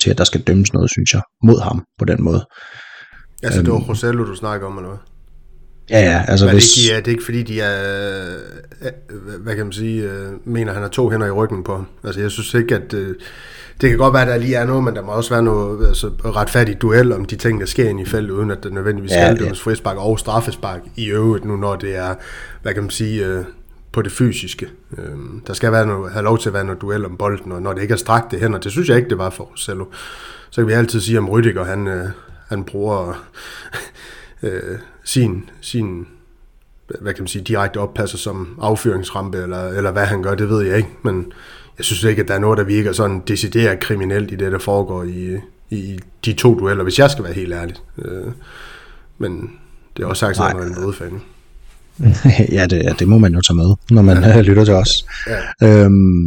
til, 0.00 0.10
at 0.10 0.18
der 0.18 0.24
skal 0.24 0.40
dømmes 0.40 0.72
noget, 0.72 0.90
synes 0.90 1.12
jeg, 1.12 1.22
mod 1.44 1.60
ham 1.60 1.84
på 1.98 2.04
den 2.04 2.22
måde. 2.22 2.46
Altså, 3.42 3.62
det 3.62 3.70
var 3.72 3.76
Øhm. 3.76 3.84
Rosello, 3.84 4.24
du 4.24 4.34
snakker 4.34 4.66
om, 4.66 4.76
eller 4.76 4.88
hvad? 4.88 4.98
Ja, 5.90 6.00
ja, 6.00 6.24
altså 6.28 6.46
Men 6.46 6.54
det, 6.54 6.62
hvis... 6.62 6.76
ikke, 6.76 6.94
ja, 6.94 6.98
det 6.98 7.06
er 7.06 7.10
ikke 7.10 7.24
fordi, 7.24 7.42
de 7.42 7.60
er, 7.60 8.36
øh, 8.80 9.40
hvad 9.42 9.56
kan 9.56 9.66
man 9.66 9.72
sige, 9.72 10.02
øh, 10.02 10.32
mener, 10.44 10.72
han 10.72 10.82
har 10.82 10.88
to 10.88 11.10
hænder 11.10 11.26
i 11.26 11.30
ryggen 11.30 11.64
på 11.64 11.76
ham. 11.76 11.86
Altså, 12.04 12.20
jeg 12.20 12.30
synes 12.30 12.54
ikke, 12.54 12.74
at 12.74 12.94
øh, 12.94 13.14
det 13.80 13.90
kan 13.90 13.98
godt 13.98 14.14
være, 14.14 14.22
at 14.22 14.28
der 14.28 14.36
lige 14.36 14.54
er 14.56 14.64
noget, 14.64 14.84
men 14.84 14.96
der 14.96 15.02
må 15.02 15.12
også 15.12 15.30
være 15.30 15.42
noget 15.42 15.88
altså, 15.88 16.10
retfærdigt 16.24 16.82
duel 16.82 17.12
om 17.12 17.24
de 17.24 17.36
ting, 17.36 17.60
der 17.60 17.66
sker 17.66 17.88
ind 17.88 18.00
i 18.00 18.04
feltet, 18.04 18.30
uden 18.30 18.50
at 18.50 18.62
der 18.62 18.70
nødvendigvis 18.70 19.10
Ja, 19.10 19.26
skal 19.26 19.36
ja. 19.36 19.44
dømmes 19.44 19.60
frispark 19.60 19.96
og 19.96 20.18
straffespark 20.18 20.80
i 20.96 21.06
øvrigt 21.06 21.44
nu, 21.44 21.56
når 21.56 21.76
det 21.76 21.96
er, 21.96 22.14
hvad 22.62 22.74
kan 22.74 22.82
man 22.82 22.90
sige, 22.90 23.26
øh, 23.26 23.44
på 23.92 24.02
det 24.02 24.12
fysiske. 24.12 24.68
Øh, 24.98 25.16
der 25.46 25.52
skal 25.52 25.72
være 25.72 25.86
noget, 25.86 26.12
have 26.12 26.24
lov 26.24 26.38
til 26.38 26.48
at 26.48 26.52
være 26.52 26.64
noget 26.64 26.80
duel 26.80 27.04
om 27.04 27.16
bolden, 27.16 27.52
og 27.52 27.62
når 27.62 27.72
det 27.72 27.82
ikke 27.82 27.92
er 27.92 27.98
strakte 27.98 28.38
hænder, 28.38 28.58
det 28.58 28.72
synes 28.72 28.88
jeg 28.88 28.96
ikke, 28.96 29.08
det 29.08 29.18
var 29.18 29.30
for 29.30 29.44
Rosello. 29.44 29.84
Så 30.50 30.60
kan 30.60 30.68
vi 30.68 30.72
altid 30.72 31.00
sige 31.00 31.18
om 31.18 31.28
Rydiger, 31.28 31.64
han, 31.64 31.86
øh, 31.86 32.04
han 32.48 32.64
bruger 32.64 33.26
øh, 34.42 34.78
sin, 35.04 35.50
sin 35.60 36.06
hvad 37.00 37.14
kan 37.14 37.22
man 37.22 37.28
sige, 37.28 37.44
direkte 37.44 37.78
oppasser 37.78 38.18
som 38.18 38.58
affyringsrampe, 38.60 39.38
eller, 39.38 39.68
eller 39.68 39.90
hvad 39.90 40.06
han 40.06 40.22
gør, 40.22 40.34
det 40.34 40.48
ved 40.48 40.62
jeg 40.62 40.76
ikke, 40.76 40.90
men 41.02 41.32
jeg 41.78 41.84
synes 41.84 42.02
ikke, 42.04 42.22
at 42.22 42.28
der 42.28 42.34
er 42.34 42.38
noget, 42.38 42.58
der 42.58 42.64
virker 42.64 42.92
sådan 42.92 43.22
decideret 43.28 43.80
kriminelt 43.80 44.30
i 44.32 44.36
det, 44.36 44.52
der 44.52 44.58
foregår 44.58 45.02
i, 45.02 45.36
i 45.70 46.00
de 46.24 46.32
to 46.32 46.58
dueller, 46.58 46.84
hvis 46.84 46.98
jeg 46.98 47.10
skal 47.10 47.24
være 47.24 47.32
helt 47.32 47.52
ærlig. 47.52 47.76
Øh, 47.98 48.32
men 49.18 49.50
det 49.96 50.02
er 50.02 50.06
også 50.06 50.20
sagt, 50.20 50.30
at 50.30 50.38
jeg 50.38 50.50
er 50.50 51.06
en 51.06 51.22
ja, 52.58 52.66
det, 52.66 52.82
ja, 52.82 52.92
det 52.98 53.08
må 53.08 53.18
man 53.18 53.34
jo 53.34 53.40
tage 53.40 53.56
med, 53.56 53.74
når 53.90 54.02
man 54.02 54.22
ja. 54.22 54.40
lytter 54.48 54.64
til 54.64 54.74
os. 54.74 55.06
Ja. 55.60 55.84
Øhm, 55.84 56.26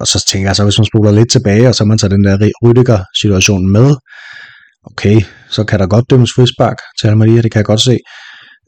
og 0.00 0.06
så 0.06 0.24
tænker 0.28 0.48
jeg 0.48 0.56
så, 0.56 0.64
hvis 0.64 0.78
man 0.78 0.84
spoler 0.84 1.12
lidt 1.12 1.30
tilbage, 1.30 1.68
og 1.68 1.74
så 1.74 1.84
man 1.84 1.98
tager 1.98 2.14
den 2.14 2.24
der 2.24 2.50
Rydiger-situation 2.62 3.72
med, 3.72 3.94
okay, 4.84 5.20
så 5.50 5.64
kan 5.64 5.78
der 5.78 5.86
godt 5.86 6.10
dømmes 6.10 6.32
frispark 6.36 6.76
til 7.00 7.06
Almeria, 7.08 7.42
det 7.42 7.52
kan 7.52 7.58
jeg 7.58 7.64
godt 7.64 7.80
se. 7.80 7.98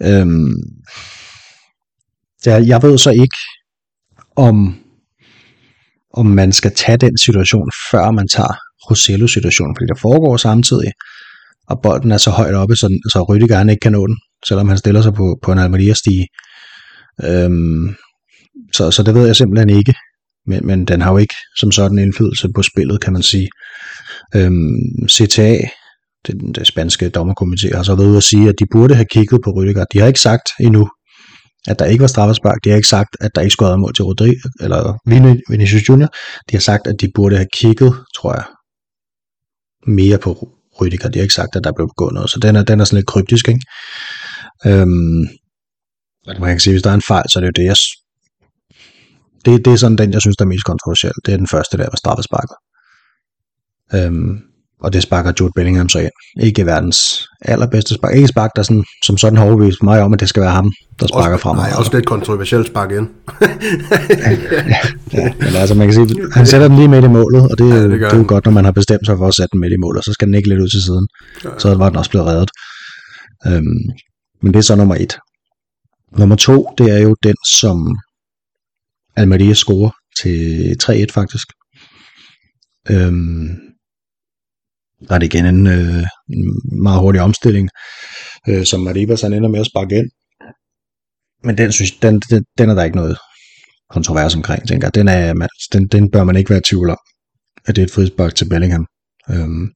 Øhm, 0.02 0.54
ja, 2.46 2.62
jeg 2.66 2.82
ved 2.82 2.98
så 2.98 3.10
ikke, 3.10 3.36
om, 4.36 4.76
om 6.16 6.26
man 6.26 6.52
skal 6.52 6.72
tage 6.74 6.98
den 6.98 7.18
situation, 7.18 7.70
før 7.90 8.10
man 8.10 8.28
tager 8.28 8.54
Rosello-situationen, 8.90 9.76
fordi 9.76 9.88
der 9.88 10.00
foregår 10.00 10.36
samtidig, 10.36 10.90
og 11.68 11.80
bolden 11.82 12.12
er 12.12 12.18
så 12.18 12.30
højt 12.30 12.54
oppe, 12.54 12.76
så, 12.76 12.86
så 13.12 13.22
Rydiger 13.28 13.56
han 13.56 13.70
ikke 13.70 13.80
kan 13.80 13.92
nå 13.92 14.06
den, 14.06 14.16
selvom 14.48 14.68
han 14.68 14.78
stiller 14.78 15.02
sig 15.02 15.14
på, 15.14 15.38
på 15.42 15.52
en 15.52 15.58
Almeria-stige. 15.58 16.26
Øhm, 17.24 17.94
så, 18.72 18.90
så 18.90 19.02
det 19.02 19.14
ved 19.14 19.26
jeg 19.26 19.36
simpelthen 19.36 19.70
ikke. 19.70 19.94
Men, 20.46 20.66
men 20.66 20.84
den 20.84 21.00
har 21.00 21.10
jo 21.10 21.18
ikke 21.18 21.34
som 21.56 21.72
sådan 21.72 21.98
indflydelse 21.98 22.48
på 22.54 22.62
spillet, 22.62 23.00
kan 23.00 23.12
man 23.12 23.22
sige. 23.22 23.48
Øhm, 24.34 25.08
CTA, 25.08 25.58
det, 26.26 26.34
det 26.54 26.66
spanske 26.66 27.10
dommerkomité, 27.16 27.76
har 27.76 27.82
så 27.82 27.94
været 27.94 28.08
ude 28.08 28.16
at 28.16 28.22
sige, 28.22 28.48
at 28.48 28.54
de 28.58 28.64
burde 28.72 28.94
have 28.94 29.06
kigget 29.10 29.40
på 29.44 29.50
Rüdiger. 29.50 29.84
De 29.92 29.98
har 29.98 30.06
ikke 30.06 30.20
sagt 30.20 30.48
endnu, 30.60 30.88
at 31.66 31.78
der 31.78 31.84
ikke 31.84 32.02
var 32.02 32.06
straffespark. 32.06 32.64
De 32.64 32.68
har 32.68 32.76
ikke 32.76 32.88
sagt, 32.88 33.16
at 33.20 33.30
der 33.34 33.40
ikke 33.40 33.52
skulle 33.52 33.68
have 33.68 33.78
mål 33.78 33.94
til 33.94 34.04
Rodri, 34.04 34.32
eller 34.60 34.98
Vinicius 35.50 35.88
Junior. 35.88 36.08
De 36.50 36.56
har 36.56 36.60
sagt, 36.60 36.86
at 36.86 37.00
de 37.00 37.08
burde 37.14 37.36
have 37.36 37.48
kigget, 37.52 37.94
tror 38.16 38.34
jeg, 38.34 38.44
mere 39.86 40.18
på 40.18 40.48
Rydiger. 40.80 41.08
De 41.08 41.18
har 41.18 41.22
ikke 41.22 41.34
sagt, 41.34 41.56
at 41.56 41.64
der 41.64 41.72
blev 41.72 41.88
begået 41.88 42.14
noget. 42.14 42.30
Så 42.30 42.38
den 42.40 42.56
er, 42.56 42.62
den 42.62 42.80
er 42.80 42.84
sådan 42.84 42.96
lidt 42.96 43.06
kryptisk, 43.06 43.48
ikke? 43.48 43.60
Øhm, 44.66 45.26
man 46.26 46.50
kan 46.50 46.60
sige, 46.60 46.74
hvis 46.74 46.82
der 46.82 46.90
er 46.90 46.94
en 46.94 47.02
fejl, 47.02 47.24
så 47.30 47.38
er 47.38 47.40
det 47.40 47.46
jo 47.46 47.62
det, 47.62 47.64
jeg 47.64 47.76
det, 49.44 49.64
det 49.64 49.72
er 49.72 49.76
sådan 49.76 49.98
den, 49.98 50.12
jeg 50.12 50.20
synes, 50.20 50.36
der 50.36 50.44
er 50.44 50.48
mest 50.48 50.64
kontroversiel. 50.64 51.12
Det 51.26 51.32
er 51.32 51.36
den 51.36 51.46
første 51.46 51.78
der 51.78 51.90
med 51.90 51.98
straffesparket. 51.98 52.56
Øhm, 53.94 54.42
og 54.80 54.92
det 54.92 55.02
sparker 55.02 55.32
Jude 55.40 55.52
Bellingham 55.56 55.88
så 55.88 55.98
ind. 55.98 56.10
Ikke 56.42 56.66
verdens 56.66 57.28
allerbedste 57.40 57.94
spark. 57.94 58.14
Ikke 58.14 58.28
spark, 58.28 58.50
der 58.56 58.62
sådan, 58.62 58.84
som 59.04 59.18
sådan 59.18 59.36
har 59.36 59.44
overbevist 59.44 59.82
mig 59.82 60.02
om, 60.02 60.12
at 60.12 60.20
det 60.20 60.28
skal 60.28 60.42
være 60.42 60.50
ham, 60.50 60.72
der 61.00 61.06
sparker 61.06 61.32
også, 61.32 61.42
frem. 61.42 61.56
Nej, 61.56 61.70
også 61.78 61.90
lidt 61.94 62.06
kontroversielt 62.06 62.66
spark 62.66 62.90
ind. 62.90 63.08
ja, 63.40 64.30
ja, 64.30 64.76
ja, 65.12 65.32
men 65.38 65.56
altså 65.56 65.74
man 65.74 65.86
kan 65.86 65.94
sige, 65.94 66.32
han 66.32 66.46
sætter 66.46 66.68
den 66.68 66.76
lige 66.76 66.88
midt 66.88 67.04
i 67.04 67.08
målet, 67.08 67.42
og 67.50 67.58
det, 67.58 67.68
ja, 67.68 67.82
det, 67.82 67.90
det 67.90 68.12
er 68.12 68.16
jo 68.16 68.24
godt, 68.28 68.44
når 68.44 68.52
man 68.52 68.64
har 68.64 68.72
bestemt 68.72 69.06
sig 69.06 69.18
for 69.18 69.28
at 69.28 69.34
sætte 69.34 69.52
den 69.52 69.60
midt 69.60 69.72
i 69.72 69.76
målet, 69.76 70.04
så 70.04 70.12
skal 70.12 70.26
den 70.26 70.34
ikke 70.34 70.48
lidt 70.48 70.60
ud 70.60 70.68
til 70.68 70.82
siden. 70.82 71.06
Ja. 71.44 71.50
Så 71.58 71.74
var 71.74 71.88
den 71.88 71.98
også 71.98 72.10
blevet 72.10 72.26
reddet. 72.26 72.50
Øhm, 73.46 73.80
men 74.42 74.52
det 74.52 74.58
er 74.58 74.62
så 74.62 74.76
nummer 74.76 74.94
et. 74.94 75.18
Nummer 76.18 76.36
to, 76.36 76.68
det 76.78 76.90
er 76.90 76.98
jo 76.98 77.16
den, 77.22 77.36
som 77.46 77.96
Almeria 79.16 79.54
scorer 79.54 79.90
til 80.22 80.76
3-1 80.82 81.06
faktisk. 81.12 81.46
Øhm, 82.90 83.65
der 85.08 85.14
er 85.14 85.18
det 85.18 85.34
igen 85.34 85.46
en, 85.46 85.66
øh, 85.66 86.04
en 86.28 86.60
meget 86.82 87.00
hurtig 87.00 87.20
omstilling, 87.20 87.68
øh, 88.48 88.64
som 88.64 88.80
Maribas 88.80 89.20
han 89.20 89.32
ender 89.32 89.48
med 89.48 89.60
at 89.60 89.66
sparke 89.66 89.96
ind. 89.96 90.10
Men 91.44 91.58
den, 91.58 91.72
synes, 91.72 91.92
den, 91.92 92.20
den, 92.30 92.44
den 92.58 92.70
er 92.70 92.74
der 92.74 92.84
ikke 92.84 92.96
noget 92.96 93.18
kontrovers 93.90 94.34
omkring, 94.34 94.68
tænker 94.68 94.86
jeg. 94.86 94.94
Den, 94.94 95.08
er, 95.08 95.34
man, 95.34 95.48
den, 95.72 95.86
den 95.86 96.10
bør 96.10 96.24
man 96.24 96.36
ikke 96.36 96.50
være 96.50 96.58
i 96.58 96.62
tvivl 96.62 96.90
om, 96.90 96.98
at 97.66 97.76
det 97.76 97.82
er 97.82 97.86
et 97.86 97.92
frispark 97.92 98.34
til 98.34 98.48
Bellingham. 98.48 98.86
Øhm, 99.30 99.70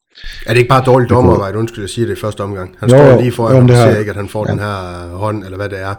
er 0.46 0.52
det 0.52 0.56
ikke 0.56 0.68
bare 0.68 0.84
dårligt 0.84 1.10
dommerarbejde, 1.10 1.58
undskyld, 1.58 1.82
jeg 1.82 1.90
siger 1.90 2.06
det 2.06 2.16
i 2.16 2.20
første 2.20 2.40
omgang? 2.40 2.76
Han 2.78 2.90
jo, 2.90 2.96
står 2.96 3.20
lige 3.20 3.32
foran, 3.32 3.70
og 3.70 3.76
ser 3.76 3.98
ikke, 3.98 4.10
at 4.10 4.16
han 4.16 4.28
får 4.28 4.46
ja. 4.46 4.52
den 4.52 4.60
her 4.60 5.08
hånd, 5.16 5.44
eller 5.44 5.56
hvad 5.56 5.68
det 5.68 5.80
er. 5.80 5.94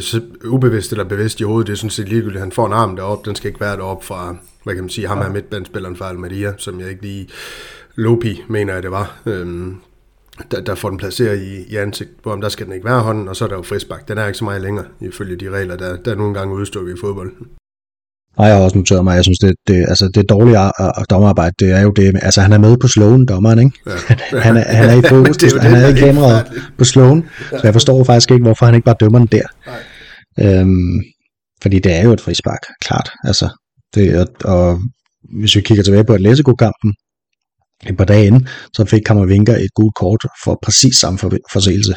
Så 0.00 0.20
ubevidst 0.44 0.90
eller 0.90 1.04
bevidst 1.04 1.40
i 1.40 1.42
hovedet, 1.42 1.66
det 1.66 1.72
er 1.72 1.76
sådan 1.76 1.90
set 1.90 2.08
ligegyldigt. 2.08 2.40
Han 2.40 2.52
får 2.52 2.66
en 2.66 2.72
arm 2.72 2.96
deroppe, 2.96 3.28
den 3.28 3.36
skal 3.36 3.48
ikke 3.48 3.60
være 3.60 3.76
deroppe 3.76 4.06
fra, 4.06 4.36
hvad 4.64 4.74
kan 4.74 4.84
man 4.84 4.90
sige, 4.90 5.08
ham 5.08 5.18
her 5.18 5.30
midtbandspilleren 5.30 5.96
fra 5.96 6.08
Almeria, 6.08 6.52
som 6.56 6.80
jeg 6.80 6.90
ikke 6.90 7.02
lige 7.02 7.28
Lopi, 7.98 8.42
mener 8.48 8.74
jeg 8.74 8.82
det 8.82 8.90
var, 8.90 9.20
øhm, 9.26 9.76
der, 10.50 10.60
der 10.60 10.74
får 10.74 10.88
den 10.88 10.98
placeret 10.98 11.42
i, 11.42 11.72
i 11.72 11.76
ansigt, 11.76 12.10
hvor 12.22 12.36
der 12.36 12.48
skal 12.48 12.66
den 12.66 12.74
ikke 12.74 12.84
være 12.84 13.00
hånden, 13.00 13.28
og 13.28 13.36
så 13.36 13.44
er 13.44 13.48
der 13.48 13.56
jo 13.56 13.62
frisbak. 13.62 14.08
Den 14.08 14.18
er 14.18 14.26
ikke 14.26 14.38
så 14.38 14.44
meget 14.44 14.62
længere, 14.62 14.84
ifølge 15.00 15.36
de 15.36 15.50
regler, 15.50 15.76
der, 15.76 15.96
der 15.96 16.10
er 16.10 16.16
nogle 16.16 16.34
gange 16.34 16.54
udstukket 16.54 16.94
i 16.94 17.00
fodbold. 17.00 17.32
Nej, 18.38 18.46
jeg 18.46 18.56
har 18.56 18.64
også 18.64 18.78
noteret 18.78 19.04
mig, 19.04 19.14
jeg 19.14 19.24
synes, 19.24 19.38
det, 19.38 19.54
det, 19.68 19.74
altså 19.88 20.10
det 20.14 20.28
dårlige 20.28 20.56
dommerarbejde, 21.10 21.54
det 21.58 21.72
er 21.72 21.80
jo 21.80 21.90
det, 21.90 22.12
altså 22.22 22.40
han 22.40 22.52
er 22.52 22.58
med 22.58 22.76
på 22.76 22.88
slowen, 22.88 23.26
dommeren, 23.26 23.58
ikke? 23.58 23.78
Ja. 23.86 24.38
han, 24.38 24.56
er, 24.56 24.60
han 24.60 24.90
er 24.90 24.94
i 24.94 25.02
fokus, 25.14 25.36
det 25.36 25.62
han 25.62 25.74
er 25.74 25.88
i 25.88 25.98
kameraet 25.98 26.46
på 26.78 26.84
slowen, 26.84 27.24
så 27.50 27.60
jeg 27.62 27.72
forstår 27.72 28.04
faktisk 28.04 28.30
ikke, 28.30 28.42
hvorfor 28.42 28.66
han 28.66 28.74
ikke 28.74 28.84
bare 28.84 28.96
dømmer 29.00 29.18
den 29.18 29.28
der. 29.32 29.46
Nej. 29.66 30.60
Øhm, 30.60 31.02
fordi 31.62 31.78
det 31.78 31.92
er 31.92 32.02
jo 32.02 32.12
et 32.12 32.20
frispark, 32.20 32.62
klart. 32.84 33.10
Altså, 33.24 33.48
det, 33.94 34.20
og, 34.20 34.26
og 34.44 34.80
hvis 35.40 35.56
vi 35.56 35.60
kigger 35.60 35.84
tilbage 35.84 36.04
på 36.04 36.12
Atletico-kampen, 36.12 36.94
et 37.86 37.96
par 37.96 38.04
dage 38.04 38.26
inden, 38.26 38.48
så 38.72 38.84
fik 38.84 39.02
Kammervinker 39.06 39.56
et 39.56 39.74
gult 39.74 39.94
kort 39.94 40.20
for 40.44 40.58
præcis 40.62 40.96
samme 40.96 41.18
forseelse. 41.52 41.94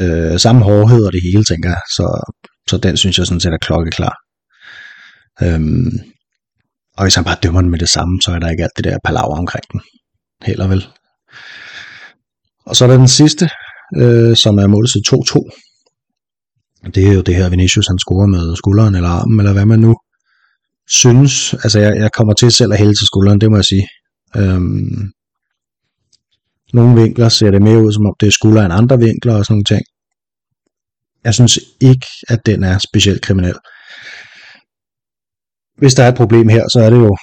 Øh, 0.00 0.38
samme 0.38 0.62
hårdhed 0.64 1.04
og 1.06 1.12
det 1.12 1.20
hele, 1.22 1.44
tænker 1.44 1.68
jeg. 1.68 1.80
Så, 1.96 2.34
så 2.70 2.76
den 2.76 2.96
synes 2.96 3.18
jeg 3.18 3.26
sådan 3.26 3.40
set 3.40 3.52
er 3.52 3.58
klokkeklar. 3.58 4.14
Øhm, 5.42 5.90
og 6.96 7.04
hvis 7.04 7.14
han 7.14 7.24
bare 7.24 7.36
dømmer 7.42 7.60
den 7.60 7.70
med 7.70 7.78
det 7.78 7.88
samme, 7.88 8.22
så 8.22 8.30
er 8.30 8.38
der 8.38 8.50
ikke 8.50 8.62
alt 8.62 8.76
det 8.76 8.84
der 8.84 8.98
palaver 9.04 9.38
omkring 9.38 9.64
den. 9.72 9.80
Heller 10.42 10.66
vel. 10.66 10.86
Og 12.66 12.76
så 12.76 12.84
er 12.84 12.88
der 12.88 12.96
den 12.96 13.08
sidste, 13.08 13.50
øh, 13.96 14.36
som 14.36 14.58
er 14.58 14.66
målet 14.66 14.90
til 14.90 15.02
2-2. 15.10 16.90
Det 16.94 17.08
er 17.08 17.12
jo 17.12 17.20
det 17.20 17.34
her 17.34 17.48
Vinicius, 17.48 17.86
han 17.86 17.98
scorer 17.98 18.26
med 18.26 18.56
skulderen 18.56 18.94
eller 18.94 19.08
armen, 19.08 19.40
eller 19.40 19.52
hvad 19.52 19.66
man 19.66 19.78
nu 19.78 19.96
synes. 20.88 21.54
Altså 21.54 21.78
jeg, 21.78 21.96
jeg 21.96 22.10
kommer 22.12 22.34
til 22.34 22.50
selv 22.52 22.72
at 22.72 22.78
hælde 22.78 22.94
til 22.94 23.06
skulderen, 23.06 23.40
det 23.40 23.50
må 23.50 23.56
jeg 23.56 23.64
sige. 23.64 23.88
Øhm, 24.36 25.12
nogle 26.72 27.02
vinkler 27.02 27.28
ser 27.28 27.50
det 27.50 27.62
mere 27.62 27.82
ud, 27.82 27.92
som 27.92 28.06
om 28.06 28.14
det 28.20 28.26
er 28.26 28.30
skulder 28.30 28.64
end 28.64 28.72
andre 28.72 28.98
vinkler 28.98 29.34
og 29.34 29.44
sådan 29.44 29.54
nogle 29.54 29.64
ting. 29.64 29.82
Jeg 31.24 31.34
synes 31.34 31.58
ikke, 31.80 32.06
at 32.28 32.46
den 32.46 32.64
er 32.64 32.78
specielt 32.78 33.22
kriminel. 33.22 33.54
Hvis 35.78 35.94
der 35.94 36.04
er 36.04 36.08
et 36.08 36.14
problem 36.14 36.48
her, 36.48 36.68
så 36.68 36.80
er 36.80 36.90
det 36.90 36.96
jo, 36.96 37.16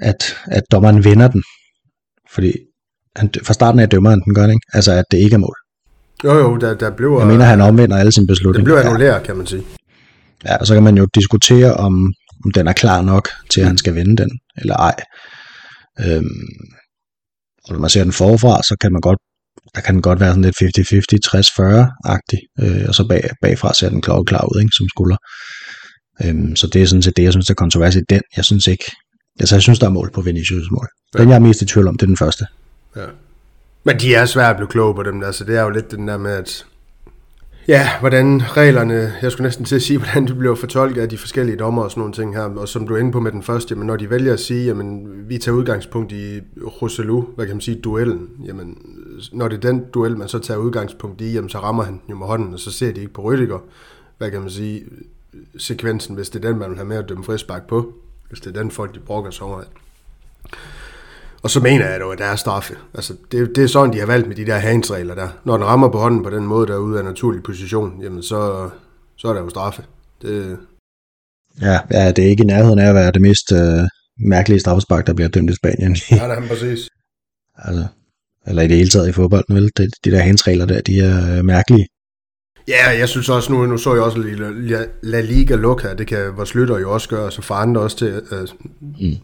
at, 0.00 0.36
at 0.46 0.62
dommeren 0.72 1.04
vinder 1.04 1.28
den. 1.28 1.42
Fordi 2.34 2.52
han, 3.16 3.30
fra 3.42 3.54
starten 3.54 3.80
af 3.80 3.88
dømmer 3.88 4.10
han 4.10 4.20
den, 4.20 4.34
gør 4.34 4.46
ikke? 4.46 4.66
Altså, 4.72 4.92
at 4.92 5.04
det 5.10 5.18
ikke 5.18 5.34
er 5.34 5.38
mål. 5.38 5.56
Jo, 6.24 6.32
jo, 6.38 6.56
der, 6.56 6.74
der 6.74 6.90
blev... 6.90 7.16
Jeg 7.18 7.26
mener, 7.26 7.44
han 7.44 7.60
omvender 7.60 7.96
alle 7.96 8.12
sine 8.12 8.26
beslutninger. 8.26 8.74
Det 8.74 8.82
blev 8.82 8.90
annulleret, 8.90 9.22
kan 9.22 9.36
man 9.36 9.46
sige. 9.46 9.62
Ja, 10.44 10.56
og 10.56 10.66
så 10.66 10.74
kan 10.74 10.82
man 10.82 10.96
jo 10.96 11.06
diskutere, 11.14 11.74
om, 11.74 12.12
om 12.44 12.50
den 12.54 12.68
er 12.68 12.72
klar 12.72 13.02
nok 13.02 13.28
til, 13.50 13.60
at 13.60 13.66
han 13.66 13.78
skal 13.78 13.94
vinde 13.94 14.16
den, 14.16 14.30
eller 14.56 14.76
ej. 14.76 14.94
Øhm, 16.04 16.48
og 17.64 17.72
når 17.72 17.78
man 17.78 17.90
ser 17.90 18.04
den 18.04 18.12
forfra, 18.12 18.62
så 18.62 18.76
kan 18.80 18.92
man 18.92 19.00
godt, 19.00 19.18
der 19.74 19.80
kan 19.80 19.94
den 19.94 20.02
godt 20.02 20.20
være 20.20 20.30
sådan 20.30 20.44
lidt 20.44 20.62
50-50, 20.62 21.26
60-40-agtig, 21.34 22.40
øh, 22.62 22.84
og 22.88 22.94
så 22.94 23.08
bag, 23.08 23.22
bagfra 23.42 23.74
ser 23.74 23.88
den 23.88 24.02
klar 24.02 24.44
ud, 24.52 24.60
ikke, 24.60 24.76
som 24.76 24.88
skulder. 24.88 25.16
Øhm, 26.24 26.56
så 26.56 26.66
det 26.66 26.82
er 26.82 26.86
sådan 26.86 27.02
set 27.02 27.16
det, 27.16 27.22
jeg 27.22 27.32
synes, 27.32 27.46
der 27.46 27.52
er 27.52 27.62
kontrovers 27.64 27.96
i 27.96 28.00
den. 28.08 28.22
Jeg 28.36 28.44
synes 28.44 28.66
ikke, 28.66 28.84
altså 29.40 29.54
jeg 29.54 29.62
synes, 29.62 29.78
der 29.78 29.86
er 29.86 29.90
mål 29.90 30.10
på 30.14 30.20
Vinicius 30.20 30.70
mål. 30.70 30.88
Ja. 31.14 31.18
Den, 31.18 31.28
jeg 31.28 31.36
er 31.36 31.40
mest 31.40 31.62
i 31.62 31.66
tvivl 31.66 31.88
om, 31.88 31.96
det 31.96 32.02
er 32.02 32.06
den 32.06 32.16
første. 32.16 32.46
Ja. 32.96 33.06
Men 33.84 34.00
de 34.00 34.14
er 34.14 34.26
svære 34.26 34.50
at 34.50 34.56
blive 34.56 34.68
kloge 34.68 34.94
på 34.94 35.02
dem, 35.02 35.22
altså 35.22 35.44
det 35.44 35.56
er 35.56 35.62
jo 35.62 35.70
lidt 35.70 35.90
den 35.90 36.08
der 36.08 36.18
med, 36.18 36.32
at 36.32 36.66
Ja, 37.68 37.98
hvordan 38.00 38.42
reglerne, 38.56 39.12
jeg 39.22 39.32
skulle 39.32 39.46
næsten 39.46 39.64
til 39.64 39.76
at 39.76 39.82
sige, 39.82 39.98
hvordan 40.02 40.26
det 40.26 40.38
bliver 40.38 40.54
fortolket 40.54 41.00
af 41.02 41.08
de 41.08 41.18
forskellige 41.18 41.56
dommer 41.56 41.82
og 41.82 41.90
sådan 41.90 42.00
nogle 42.00 42.14
ting 42.14 42.34
her, 42.34 42.42
og 42.42 42.68
som 42.68 42.86
du 42.86 42.94
er 42.94 42.98
inde 42.98 43.12
på 43.12 43.20
med 43.20 43.32
den 43.32 43.42
første, 43.42 43.72
jamen 43.72 43.86
når 43.86 43.96
de 43.96 44.10
vælger 44.10 44.32
at 44.32 44.40
sige, 44.40 44.66
jamen 44.66 45.08
vi 45.28 45.38
tager 45.38 45.56
udgangspunkt 45.56 46.12
i 46.12 46.40
Roselu, 46.82 47.20
hvad 47.20 47.46
kan 47.46 47.54
man 47.54 47.60
sige, 47.60 47.80
duellen, 47.80 48.28
jamen 48.44 48.78
når 49.32 49.48
det 49.48 49.56
er 49.56 49.70
den 49.70 49.84
duel, 49.94 50.16
man 50.16 50.28
så 50.28 50.38
tager 50.38 50.58
udgangspunkt 50.58 51.20
i, 51.20 51.32
jamen 51.32 51.50
så 51.50 51.58
rammer 51.58 51.82
han 51.82 52.00
jo 52.10 52.16
med 52.16 52.26
hånden, 52.26 52.54
og 52.54 52.60
så 52.60 52.72
ser 52.72 52.92
de 52.92 53.00
ikke 53.00 53.12
på 53.12 53.32
Rüdiger, 53.32 53.60
hvad 54.18 54.30
kan 54.30 54.40
man 54.40 54.50
sige, 54.50 54.84
sekvensen, 55.56 56.14
hvis 56.14 56.30
det 56.30 56.44
er 56.44 56.48
den, 56.48 56.58
man 56.58 56.70
vil 56.70 56.78
have 56.78 56.88
med 56.88 56.96
at 56.96 57.08
dømme 57.08 57.24
frispark 57.24 57.66
på, 57.66 57.92
hvis 58.28 58.40
det 58.40 58.56
er 58.56 58.62
den 58.62 58.70
folk, 58.70 58.94
de 58.94 59.00
brokker 59.00 59.30
sig 59.30 59.46
over. 59.46 59.62
Og 61.42 61.50
så 61.50 61.60
mener 61.60 61.90
jeg 61.90 62.00
dog, 62.00 62.12
at 62.12 62.18
der 62.18 62.24
er 62.24 62.36
straffe. 62.36 62.74
Altså, 62.94 63.14
det, 63.32 63.56
det 63.56 63.64
er 63.64 63.68
sådan, 63.68 63.92
de 63.92 63.98
har 63.98 64.06
valgt 64.06 64.28
med 64.28 64.36
de 64.36 64.46
der 64.46 64.56
handsregler 64.56 65.14
der. 65.14 65.28
Når 65.44 65.56
den 65.56 65.66
rammer 65.66 65.88
på 65.88 65.98
hånden 65.98 66.22
på 66.22 66.30
den 66.30 66.46
måde, 66.46 66.66
der 66.66 66.74
er 66.74 66.78
ude 66.78 66.98
af 66.98 67.04
naturlig 67.04 67.42
position, 67.42 68.02
jamen 68.02 68.22
så, 68.22 68.70
så 69.16 69.28
er 69.28 69.32
der 69.32 69.40
jo 69.40 69.48
straffe. 69.48 69.82
Det... 70.22 70.58
Ja, 71.60 71.78
ja, 71.90 72.12
det 72.12 72.24
er 72.24 72.28
ikke 72.28 72.42
i 72.42 72.46
nærheden 72.46 72.78
af 72.78 72.88
at 72.88 72.94
være 72.94 73.12
det 73.12 73.22
mest 73.22 73.52
øh, 73.52 73.88
mærkelige 74.18 74.60
straffespark, 74.60 75.06
der 75.06 75.14
bliver 75.14 75.28
dømt 75.28 75.50
i 75.50 75.54
Spanien. 75.54 75.96
Ja, 76.10 76.28
det 76.28 76.38
er 76.38 76.48
præcis. 76.48 76.88
altså, 77.58 77.86
eller 78.46 78.62
i 78.62 78.68
det 78.68 78.76
hele 78.76 78.90
taget 78.90 79.08
i 79.08 79.12
fodbolden, 79.12 79.54
vel? 79.54 79.70
De, 79.76 79.90
de 80.04 80.10
der 80.10 80.18
handsregler 80.18 80.66
der, 80.66 80.80
de 80.80 81.00
er 81.00 81.38
øh, 81.38 81.44
mærkelige. 81.44 81.86
Ja, 82.68 82.98
jeg 82.98 83.08
synes 83.08 83.28
også 83.28 83.52
nu, 83.52 83.66
nu 83.66 83.78
så 83.78 83.94
jeg 83.94 84.02
også 84.02 84.18
La, 84.18 84.84
La 85.02 85.20
Liga 85.20 85.54
Luca, 85.54 85.94
det 85.94 86.06
kan 86.06 86.36
vores 86.36 86.54
lytter 86.54 86.78
jo 86.78 86.92
også 86.92 87.08
gøre, 87.08 87.32
så 87.32 87.42
for 87.42 87.54
andre 87.54 87.80
også 87.80 87.96
til, 87.96 88.22
øh, 88.32 88.48
mm 88.80 89.16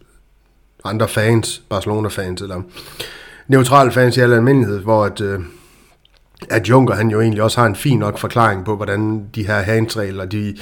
andre 0.85 1.07
fans, 1.07 1.61
Barcelona-fans, 1.69 2.41
eller 2.41 2.61
neutrale 3.47 3.91
fans 3.91 4.17
i 4.17 4.19
al 4.19 4.33
almindelighed, 4.33 4.79
hvor 4.79 5.05
at, 5.05 5.21
øh, 5.21 5.39
at 6.49 6.69
Juncker 6.69 6.95
han 6.95 7.09
jo 7.09 7.21
egentlig 7.21 7.43
også 7.43 7.59
har 7.59 7.67
en 7.67 7.75
fin 7.75 7.99
nok 7.99 8.17
forklaring 8.17 8.65
på, 8.65 8.75
hvordan 8.75 9.25
de 9.35 9.47
her 9.47 9.59
handsregler, 9.59 10.25
de, 10.25 10.55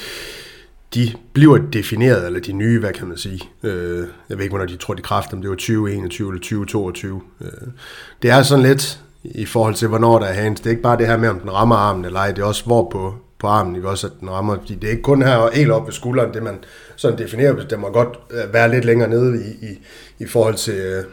de 0.94 1.14
bliver 1.34 1.58
defineret, 1.58 2.26
eller 2.26 2.40
de 2.40 2.54
nye, 2.54 2.80
hvad 2.80 2.94
kan 2.94 3.08
man 3.08 3.18
sige. 3.18 3.42
Øh, 3.64 4.08
jeg 4.30 4.38
ved 4.38 4.44
ikke, 4.44 4.52
hvornår 4.52 4.66
de 4.66 4.78
tror, 4.78 4.94
de 4.94 5.02
kræfter, 5.02 5.36
om 5.36 5.42
det 5.42 5.50
var 5.50 5.56
2021 5.56 6.28
eller 6.28 6.40
2022. 6.40 7.22
Øh, 7.42 7.48
det 8.22 8.32
er 8.32 8.44
sådan 8.44 8.64
lidt 8.64 9.00
i 9.24 9.46
forhold 9.46 9.76
til, 9.76 9.88
hvornår 9.88 10.20
der 10.20 10.26
er 10.26 10.34
hands. 10.34 10.60
Det 10.60 10.66
er 10.68 10.72
ikke 10.72 10.82
bare 10.82 10.98
det 10.98 11.08
her 11.08 11.18
med, 11.18 11.30
om 11.30 11.40
den 11.40 11.54
rammer 11.54 11.76
armen 11.76 12.06
eller 12.06 12.20
ej, 12.20 12.32
det 12.32 12.42
er 12.42 12.46
også 12.46 12.66
hvor 12.66 12.90
på, 12.92 13.16
på 13.44 13.48
armen, 13.48 13.76
ikke 13.76 13.90
også, 13.90 14.08
at 14.08 14.14
den 14.20 14.30
rammer. 14.30 14.56
Fordi 14.60 14.76
det 14.76 14.88
er 14.88 14.92
ikke 14.92 15.04
kun 15.04 15.22
her 15.22 15.50
helt 15.54 15.72
op 15.72 15.86
ved 15.86 15.94
skulderen, 15.94 16.34
det 16.34 16.44
man 16.44 16.58
sådan 16.96 17.18
definerer, 17.18 17.68
det 17.68 17.80
må 17.80 17.90
godt 17.90 18.20
øh, 18.32 18.54
være 18.54 18.72
lidt 18.72 18.86
længere 18.86 19.10
nede 19.10 19.46
i, 19.46 19.66
i, 19.66 19.80
i 20.20 20.28
forhold 20.28 20.56
til, 20.56 20.74
øh, 20.74 21.04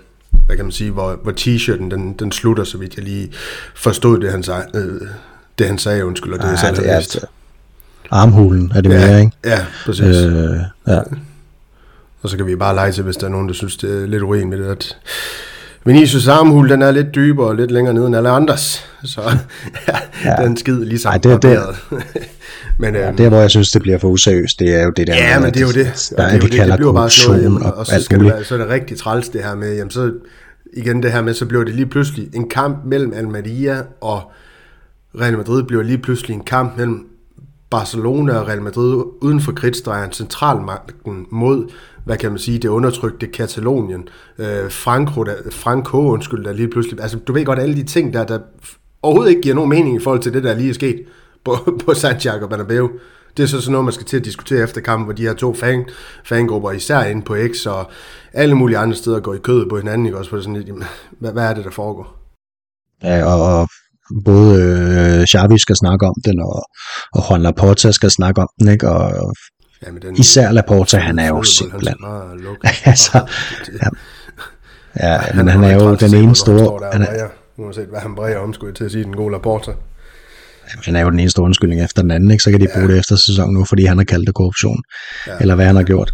hvad 0.47 0.57
kan 0.57 0.65
man 0.65 0.73
sige, 0.73 0.91
hvor, 0.91 1.19
hvor 1.23 1.33
t-shirten 1.33 1.91
den, 1.91 2.13
den 2.13 2.33
slutter, 2.33 2.65
så 2.65 2.79
vidt 2.79 2.97
jeg 2.97 3.05
lige 3.05 3.33
forstod 3.75 4.21
det, 4.21 4.31
han 4.31 4.43
sagde, 4.43 4.65
øh, 4.75 5.09
det 5.59 5.67
han 5.67 5.79
sagde, 5.79 6.05
undskyld, 6.07 6.33
og 6.33 6.39
det 6.39 6.47
Nej, 6.47 6.59
jeg 6.63 6.77
det 6.77 6.91
er 6.91 6.97
altså, 6.97 7.27
armhulen 8.11 8.73
er 8.75 8.81
det 8.81 8.91
ja, 8.91 9.07
mere, 9.07 9.21
ikke? 9.21 9.33
Ja, 9.45 9.67
præcis. 9.85 10.17
Øh, 10.17 10.57
ja. 10.87 11.01
Og 12.23 12.31
så 12.31 12.37
kan 12.37 12.47
vi 12.47 12.57
bare 12.57 12.75
lege 12.75 12.93
til, 12.93 13.05
hvis 13.05 13.17
der 13.17 13.27
er 13.27 13.31
nogen, 13.31 13.49
der 13.49 13.55
synes, 13.55 13.77
det 13.77 14.03
er 14.03 14.07
lidt 14.07 14.23
urimeligt, 14.23 14.67
at 14.67 14.97
Vinicius 15.85 16.29
armhul, 16.29 16.69
den 16.69 16.83
er 16.83 16.91
lidt 16.91 17.15
dybere 17.15 17.47
og 17.47 17.57
lidt 17.57 17.71
længere 17.71 17.95
nede 17.95 18.07
end 18.07 18.17
alle 18.17 18.29
andres. 18.29 18.87
Så 19.05 19.21
ja, 19.89 19.99
ja. 20.25 20.45
den 20.45 20.57
skid 20.57 20.85
ligesom 20.85 21.11
Ej, 21.11 21.19
det, 21.19 21.43
det, 21.43 21.59
men, 22.79 22.95
ja, 22.95 23.09
øhm, 23.09 23.17
det, 23.17 23.29
hvor 23.29 23.39
jeg 23.39 23.51
synes, 23.51 23.71
det 23.71 23.83
bliver 23.83 23.99
for 23.99 24.09
useriøst, 24.09 24.59
det 24.59 24.75
er 24.75 24.83
jo 24.83 24.91
det 24.91 25.07
der 25.07 25.15
ja, 25.15 25.39
med, 25.39 25.47
men 25.47 25.55
det 25.55 25.61
er 25.63 25.67
jo 25.67 25.73
det. 25.73 26.13
Der, 26.17 26.31
det, 26.31 26.43
det, 26.43 26.53
det, 26.53 26.67
det 26.69 26.77
bliver 26.77 26.93
bare 26.93 27.11
sådan 27.11 27.43
noget, 27.43 27.63
og, 27.63 27.75
og 27.75 27.87
så, 27.87 28.03
skal 28.03 28.19
det 28.19 28.27
være, 28.27 28.45
så 28.45 28.55
er 28.55 28.59
det 28.59 28.69
rigtig 28.69 28.99
træls 28.99 29.29
det 29.29 29.45
her 29.45 29.55
med, 29.55 29.77
jamen 29.77 29.91
så 29.91 30.13
igen 30.73 31.03
det 31.03 31.13
her 31.13 31.23
med, 31.23 31.35
så 31.35 31.47
bliver 31.47 31.65
det 31.65 31.75
lige 31.75 31.87
pludselig 31.87 32.29
en 32.35 32.49
kamp 32.49 32.85
mellem 32.85 33.13
Almeria 33.17 33.83
og 34.01 34.33
Real 35.21 35.37
Madrid 35.37 35.63
bliver 35.63 35.83
lige 35.83 35.99
pludselig 35.99 36.35
en 36.35 36.45
kamp 36.45 36.77
mellem 36.77 37.07
Barcelona 37.71 38.39
og 38.39 38.49
Real 38.49 38.63
Madrid 38.63 39.05
uden 39.21 39.41
for 39.41 39.53
kridtstregen, 39.53 40.13
centralmagten 40.13 41.27
mod, 41.31 41.71
hvad 42.05 42.17
kan 42.17 42.31
man 42.31 42.39
sige, 42.39 42.59
det 42.59 42.69
undertrykte 42.69 43.27
Katalonien, 43.27 44.09
øh, 44.39 44.71
Franco, 44.71 45.23
der, 45.23 45.35
Franco, 45.51 45.99
undskyld, 45.99 46.45
der 46.45 46.53
lige 46.53 46.69
pludselig, 46.69 47.01
altså 47.01 47.19
du 47.19 47.33
ved 47.33 47.45
godt, 47.45 47.59
alle 47.59 47.77
de 47.77 47.83
ting, 47.83 48.13
der, 48.13 48.25
der 48.25 48.39
overhovedet 49.03 49.31
ikke 49.31 49.43
giver 49.43 49.55
nogen 49.55 49.71
mening 49.71 49.97
i 49.97 50.01
forhold 50.01 50.23
til 50.23 50.33
det, 50.33 50.45
der 50.45 50.55
lige 50.55 50.71
er 50.71 50.75
sket 50.75 51.05
på, 51.45 51.57
på 51.87 51.95
Santiago 51.95 52.47
Bernabeu. 52.47 52.91
Det 53.37 53.43
er 53.43 53.47
så 53.47 53.61
sådan 53.61 53.73
noget, 53.73 53.85
man 53.85 53.93
skal 53.93 54.07
til 54.07 54.17
at 54.17 54.25
diskutere 54.25 54.63
efter 54.63 54.81
kampen, 54.81 55.05
hvor 55.05 55.15
de 55.15 55.23
her 55.23 55.35
to 55.35 55.55
fan, 55.55 55.85
fangrupper, 56.25 56.71
især 56.71 57.03
inde 57.03 57.23
på 57.23 57.37
X 57.53 57.67
og 57.67 57.91
alle 58.33 58.55
mulige 58.55 58.79
andre 58.79 58.97
steder, 58.97 59.21
går 59.21 59.35
i 59.35 59.39
kødet 59.39 59.69
på 59.69 59.77
hinanden, 59.77 60.07
ikke? 60.07 60.19
også 60.19 60.31
på 60.31 60.41
sådan 60.41 60.57
lidt, 60.57 60.69
jamen, 60.69 60.85
hvad, 61.11 61.33
hvad 61.33 61.45
er 61.45 61.55
det, 61.55 61.65
der 61.65 61.71
foregår? 61.71 62.17
Ja, 63.03 63.25
og, 63.25 63.61
og 63.61 63.69
både 64.25 64.63
øh, 64.63 65.27
Xavi 65.27 65.59
skal 65.59 65.77
snakke 65.77 66.07
om 66.07 66.15
den, 66.25 66.41
og, 66.41 66.63
og 67.15 67.31
Juan 67.31 67.43
Laporta 67.43 67.91
skal 67.93 68.11
snakke 68.11 68.41
om 68.41 68.49
den, 68.59 68.69
ikke? 68.69 68.89
Og 68.91 69.35
ja, 69.83 69.91
den, 70.09 70.17
især 70.17 70.53
Laporta, 70.53 70.99
han 70.99 71.19
er 71.19 71.29
jo 71.29 71.43
simpelthen... 71.43 71.97
altså, 72.85 73.19
ja, 73.83 73.89
ja, 75.01 75.19
men 75.35 75.49
han, 75.49 75.63
han 75.63 75.71
er 75.71 75.85
jo 75.85 75.95
den 75.95 76.15
ene 76.15 76.37
store... 76.37 76.91
Han 76.93 77.03
er, 77.03 77.29
uanset 77.59 77.87
hvad 77.87 78.01
han 78.01 78.15
bræger 78.15 78.39
om, 78.39 78.53
skulle 78.55 78.69
jeg 78.69 78.77
til 78.77 78.85
at 78.85 78.91
sige, 78.91 79.05
den 79.05 79.17
gode 79.17 79.33
Laporta. 79.33 79.73
Han 80.85 80.97
er 80.97 81.01
jo 81.01 81.11
den 81.11 81.21
eneste 81.21 81.43
undskyldning 81.43 81.85
efter 81.85 82.03
den 82.03 82.11
anden, 82.11 82.31
ikke? 82.31 82.43
så 82.43 82.51
kan 82.51 82.61
de 82.61 82.69
bruge 82.75 82.87
ja. 82.87 82.93
det 82.93 82.99
efter 82.99 83.17
sæsonen 83.17 83.55
nu, 83.55 83.65
fordi 83.65 83.85
han 83.85 83.97
har 83.97 84.05
kaldt 84.05 84.27
det 84.27 84.35
korruption, 84.35 84.83
ja. 85.27 85.33
eller 85.41 85.55
hvad 85.55 85.67
han 85.67 85.77
har 85.77 85.83
gjort. 85.83 86.13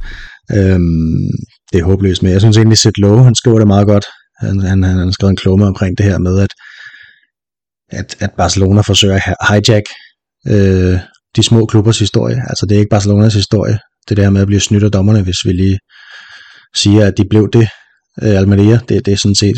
Øhm, 0.57 1.31
det 1.73 1.81
er 1.81 1.85
håbløst, 1.85 2.23
men 2.23 2.33
jeg 2.33 2.41
synes 2.41 2.57
egentlig, 2.57 2.79
Sid 2.79 2.93
Lowe, 2.99 3.25
han 3.25 3.35
skriver 3.35 3.59
det 3.59 3.67
meget 3.67 3.87
godt. 3.87 4.07
Han, 4.39 4.61
han, 4.61 4.83
han 4.83 4.99
har 4.99 5.11
skrevet 5.11 5.31
en 5.31 5.37
klumme 5.37 5.67
omkring 5.67 5.99
det 5.99 6.07
her 6.07 6.19
med, 6.19 6.39
at 6.39 6.51
at, 7.88 8.16
at 8.20 8.31
Barcelona 8.37 8.81
forsøger 8.81 9.14
at 9.14 9.22
hijack 9.49 9.87
øh, 10.49 10.99
de 11.37 11.42
små 11.42 11.66
klubbers 11.66 11.99
historie. 11.99 12.37
Altså 12.49 12.66
det 12.66 12.75
er 12.75 12.79
ikke 12.79 12.90
Barcelonas 12.90 13.35
historie, 13.35 13.79
det 14.09 14.16
der 14.16 14.31
med 14.31 14.40
at 14.40 14.46
blive 14.46 14.61
snydt 14.61 14.85
af 14.85 14.90
dommerne, 14.90 15.22
hvis 15.22 15.44
vi 15.44 15.53
lige 15.53 15.79
siger, 16.75 17.07
at 17.07 17.16
de 17.16 17.25
blev 17.31 17.51
det, 17.53 17.68
øh, 18.22 18.37
Almeria, 18.38 18.79
det, 18.88 19.07
det 19.07 19.12
er 19.12 19.16
sådan 19.16 19.35
set 19.35 19.57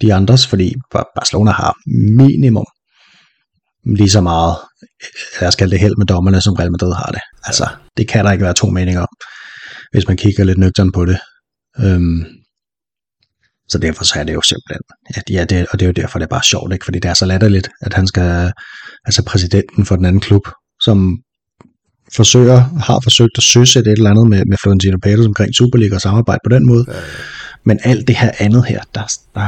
de 0.00 0.14
andres, 0.14 0.46
fordi 0.46 0.74
Barcelona 0.92 1.50
har 1.50 1.74
minimum 2.16 2.66
lige 3.84 4.10
så 4.10 4.20
meget, 4.20 4.56
lad 5.40 5.48
os 5.48 5.56
kalde 5.56 5.72
det 5.72 5.80
held 5.80 5.96
med 5.96 6.06
dommerne, 6.06 6.40
som 6.40 6.54
Real 6.54 6.70
Madrid 6.70 6.92
har 6.92 7.10
det. 7.12 7.20
Altså, 7.44 7.68
det 7.96 8.08
kan 8.08 8.24
der 8.24 8.32
ikke 8.32 8.44
være 8.44 8.54
to 8.54 8.70
meninger 8.70 9.00
om, 9.00 9.08
hvis 9.92 10.08
man 10.08 10.16
kigger 10.16 10.44
lidt 10.44 10.58
nøgtern 10.58 10.92
på 10.92 11.04
det. 11.04 11.18
Øhm, 11.80 12.24
så 13.68 13.78
derfor 13.78 14.04
så 14.04 14.14
er 14.20 14.24
det 14.24 14.34
jo 14.34 14.42
simpelthen, 14.42 14.82
at 15.14 15.30
ja, 15.30 15.44
det, 15.44 15.66
og 15.70 15.80
det 15.80 15.86
er 15.86 15.88
jo 15.88 15.92
derfor, 15.92 16.18
det 16.18 16.24
er 16.24 16.36
bare 16.36 16.42
sjovt, 16.42 16.72
ikke? 16.72 16.84
fordi 16.84 16.98
det 16.98 17.08
er 17.08 17.14
så 17.14 17.26
latterligt, 17.26 17.68
at 17.80 17.94
han 17.94 18.06
skal, 18.06 18.52
altså 19.04 19.24
præsidenten 19.24 19.86
for 19.86 19.96
den 19.96 20.04
anden 20.04 20.20
klub, 20.20 20.48
som 20.82 21.18
forsøger, 22.12 22.60
har 22.60 23.00
forsøgt 23.02 23.38
at 23.38 23.44
søsætte 23.44 23.90
et 23.90 23.96
eller 23.96 24.10
andet 24.10 24.28
med, 24.28 24.44
med 24.44 24.56
Florentino 24.62 24.98
Pérez 25.06 25.26
omkring 25.26 25.54
Superliga 25.54 25.94
og 25.94 26.00
samarbejde 26.00 26.40
på 26.44 26.50
den 26.50 26.66
måde. 26.66 26.84
Ja, 26.88 26.94
ja. 26.94 27.02
Men 27.64 27.80
alt 27.82 28.08
det 28.08 28.16
her 28.16 28.30
andet 28.38 28.64
her, 28.64 28.80
der, 28.94 29.02
der, 29.34 29.40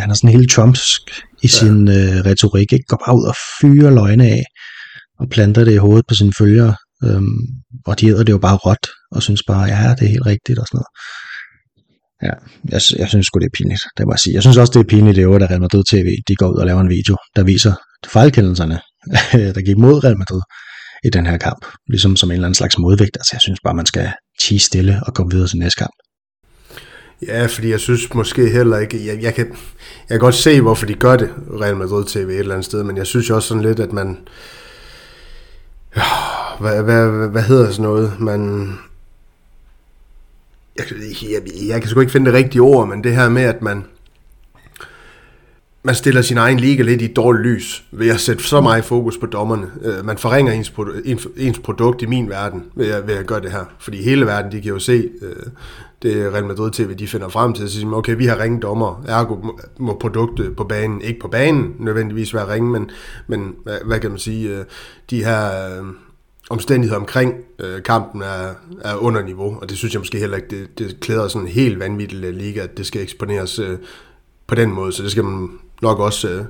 han 0.00 0.10
er 0.10 0.14
sådan 0.14 0.30
helt 0.30 0.50
trumpsk 0.50 1.02
i 1.42 1.46
ja. 1.46 1.48
sin 1.48 1.88
øh, 1.88 2.24
retorik, 2.26 2.72
ikke? 2.72 2.84
går 2.88 3.02
bare 3.06 3.16
ud 3.16 3.24
og 3.24 3.34
fyrer 3.60 3.90
løgne 3.90 4.26
af, 4.26 4.42
og 5.20 5.28
planter 5.28 5.64
det 5.64 5.72
i 5.72 5.76
hovedet 5.76 6.06
på 6.08 6.14
sine 6.14 6.32
følgere, 6.38 6.76
øhm, 7.04 7.38
og 7.86 8.00
de 8.00 8.08
æder 8.08 8.22
det 8.22 8.32
jo 8.32 8.38
bare 8.38 8.56
råt, 8.56 8.86
og 9.10 9.22
synes 9.22 9.42
bare, 9.46 9.62
ja, 9.62 9.94
det 9.98 10.04
er 10.04 10.08
helt 10.08 10.26
rigtigt 10.26 10.58
og 10.58 10.66
sådan 10.66 10.76
noget. 10.78 10.90
Ja, 12.24 12.34
jeg, 12.72 12.80
jeg 12.98 13.08
synes 13.08 13.26
sgu, 13.26 13.38
det 13.38 13.46
er 13.46 13.56
pinligt, 13.58 13.82
det 13.96 14.06
må 14.06 14.12
jeg 14.12 14.18
sige. 14.18 14.34
Jeg 14.34 14.42
synes 14.42 14.56
også, 14.56 14.72
det 14.74 14.80
er 14.80 14.88
pinligt, 14.94 15.16
det 15.16 15.24
er, 15.24 15.34
at 15.34 15.50
Real 15.50 15.60
Madrid 15.60 15.84
TV, 15.90 16.08
de 16.28 16.36
går 16.36 16.48
ud 16.52 16.56
og 16.56 16.66
laver 16.66 16.80
en 16.80 16.88
video, 16.88 17.16
der 17.36 17.42
viser 17.42 17.74
fejlkendelserne, 18.06 18.80
der 19.56 19.62
gik 19.66 19.78
mod 19.78 20.04
Real 20.04 20.18
Madrid 20.18 20.42
i 21.04 21.10
den 21.10 21.26
her 21.26 21.36
kamp, 21.36 21.66
ligesom 21.88 22.16
som 22.16 22.30
en 22.30 22.32
eller 22.32 22.46
anden 22.46 22.54
slags 22.54 22.78
modvægt. 22.78 23.16
Altså, 23.16 23.30
jeg 23.32 23.40
synes 23.40 23.60
bare, 23.64 23.74
man 23.74 23.86
skal 23.86 24.08
tige 24.40 24.58
stille 24.58 25.00
og 25.06 25.14
komme 25.14 25.32
videre 25.32 25.48
til 25.48 25.58
næste 25.58 25.78
kamp. 25.78 25.94
Ja, 27.26 27.46
fordi 27.46 27.70
jeg 27.70 27.80
synes 27.80 28.14
måske 28.14 28.50
heller 28.50 28.78
ikke, 28.78 29.06
jeg, 29.06 29.22
jeg, 29.22 29.34
kan, 29.34 29.46
jeg 30.08 30.08
kan 30.08 30.18
godt 30.18 30.34
se, 30.34 30.60
hvorfor 30.60 30.86
de 30.86 30.94
gør 30.94 31.16
det, 31.16 31.30
Real 31.60 31.76
Madrid 31.76 32.04
TV 32.04 32.18
et 32.18 32.38
eller 32.38 32.54
andet 32.54 32.64
sted, 32.64 32.82
men 32.82 32.96
jeg 32.96 33.06
synes 33.06 33.30
også 33.30 33.48
sådan 33.48 33.62
lidt, 33.62 33.80
at 33.80 33.92
man, 33.92 34.18
hvad, 36.60 36.82
hvad, 36.82 37.28
hvad 37.30 37.42
hedder 37.42 37.70
sådan 37.70 37.82
noget, 37.82 38.20
man, 38.20 38.72
jeg, 40.78 40.84
jeg, 41.30 41.42
jeg 41.68 41.80
kan 41.80 41.90
sgu 41.90 42.00
ikke 42.00 42.12
finde 42.12 42.26
det 42.26 42.34
rigtige 42.34 42.62
ord, 42.62 42.88
men 42.88 43.04
det 43.04 43.16
her 43.16 43.28
med, 43.28 43.42
at 43.42 43.62
man, 43.62 43.84
man 45.82 45.94
stiller 45.94 46.22
sin 46.22 46.38
egen 46.38 46.60
liga 46.60 46.82
lidt 46.82 47.02
i 47.02 47.04
et 47.04 47.16
dårligt 47.16 47.46
lys 47.46 47.84
ved 47.92 48.10
at 48.10 48.20
sætte 48.20 48.44
så 48.44 48.60
meget 48.60 48.84
fokus 48.84 49.18
på 49.18 49.26
dommerne. 49.26 49.66
Øh, 49.82 50.04
man 50.04 50.18
forringer 50.18 50.52
ens, 50.52 50.72
ens 51.36 51.58
produkt 51.58 52.02
i 52.02 52.06
min 52.06 52.28
verden 52.28 52.64
ved 52.74 52.90
at, 52.90 53.06
ved 53.06 53.14
at 53.14 53.26
gøre 53.26 53.40
det 53.40 53.52
her. 53.52 53.64
Fordi 53.78 54.02
hele 54.02 54.26
verden, 54.26 54.52
de 54.52 54.60
kan 54.60 54.72
jo 54.72 54.78
se, 54.78 55.10
øh, 55.22 55.46
det 56.02 56.32
Real 56.32 56.44
Madrid 56.44 56.70
TV, 56.70 56.94
de 56.94 57.08
finder 57.08 57.28
frem 57.28 57.52
til 57.52 57.64
at 57.64 57.70
sige, 57.70 57.86
okay, 57.86 58.16
vi 58.16 58.26
har 58.26 58.40
ringe 58.40 58.60
dommer, 58.60 59.04
ergo 59.08 59.36
må 59.78 59.96
produktet 60.00 60.56
på 60.56 60.64
banen, 60.64 61.02
ikke 61.02 61.20
på 61.20 61.28
banen 61.28 61.74
nødvendigvis 61.78 62.34
være 62.34 62.52
ringe, 62.52 62.70
men, 62.70 62.90
men 63.26 63.54
hvad, 63.62 63.78
hvad 63.84 64.00
kan 64.00 64.10
man 64.10 64.18
sige, 64.18 64.48
øh, 64.48 64.64
de 65.10 65.24
her 65.24 65.46
øh, 65.66 65.86
omstændigheder 66.50 67.00
omkring 67.00 67.34
øh, 67.58 67.82
kampen 67.82 68.22
er, 68.22 68.54
er 68.80 68.94
under 68.94 69.22
niveau, 69.22 69.58
og 69.62 69.68
det 69.68 69.78
synes 69.78 69.94
jeg 69.94 70.00
måske 70.00 70.18
heller 70.18 70.36
ikke, 70.36 70.48
det, 70.50 70.78
det 70.78 71.00
klæder 71.00 71.28
sådan 71.28 71.46
en 71.46 71.52
helt 71.52 71.78
vanvittig 71.78 72.32
liga, 72.32 72.60
at 72.60 72.78
det 72.78 72.86
skal 72.86 73.02
eksponeres 73.02 73.58
øh, 73.58 73.78
på 74.46 74.54
den 74.54 74.72
måde, 74.72 74.92
så 74.92 75.02
det 75.02 75.10
skal 75.10 75.24
man 75.24 75.48
nok 75.82 75.98
også 75.98 76.28
øh, 76.28 76.44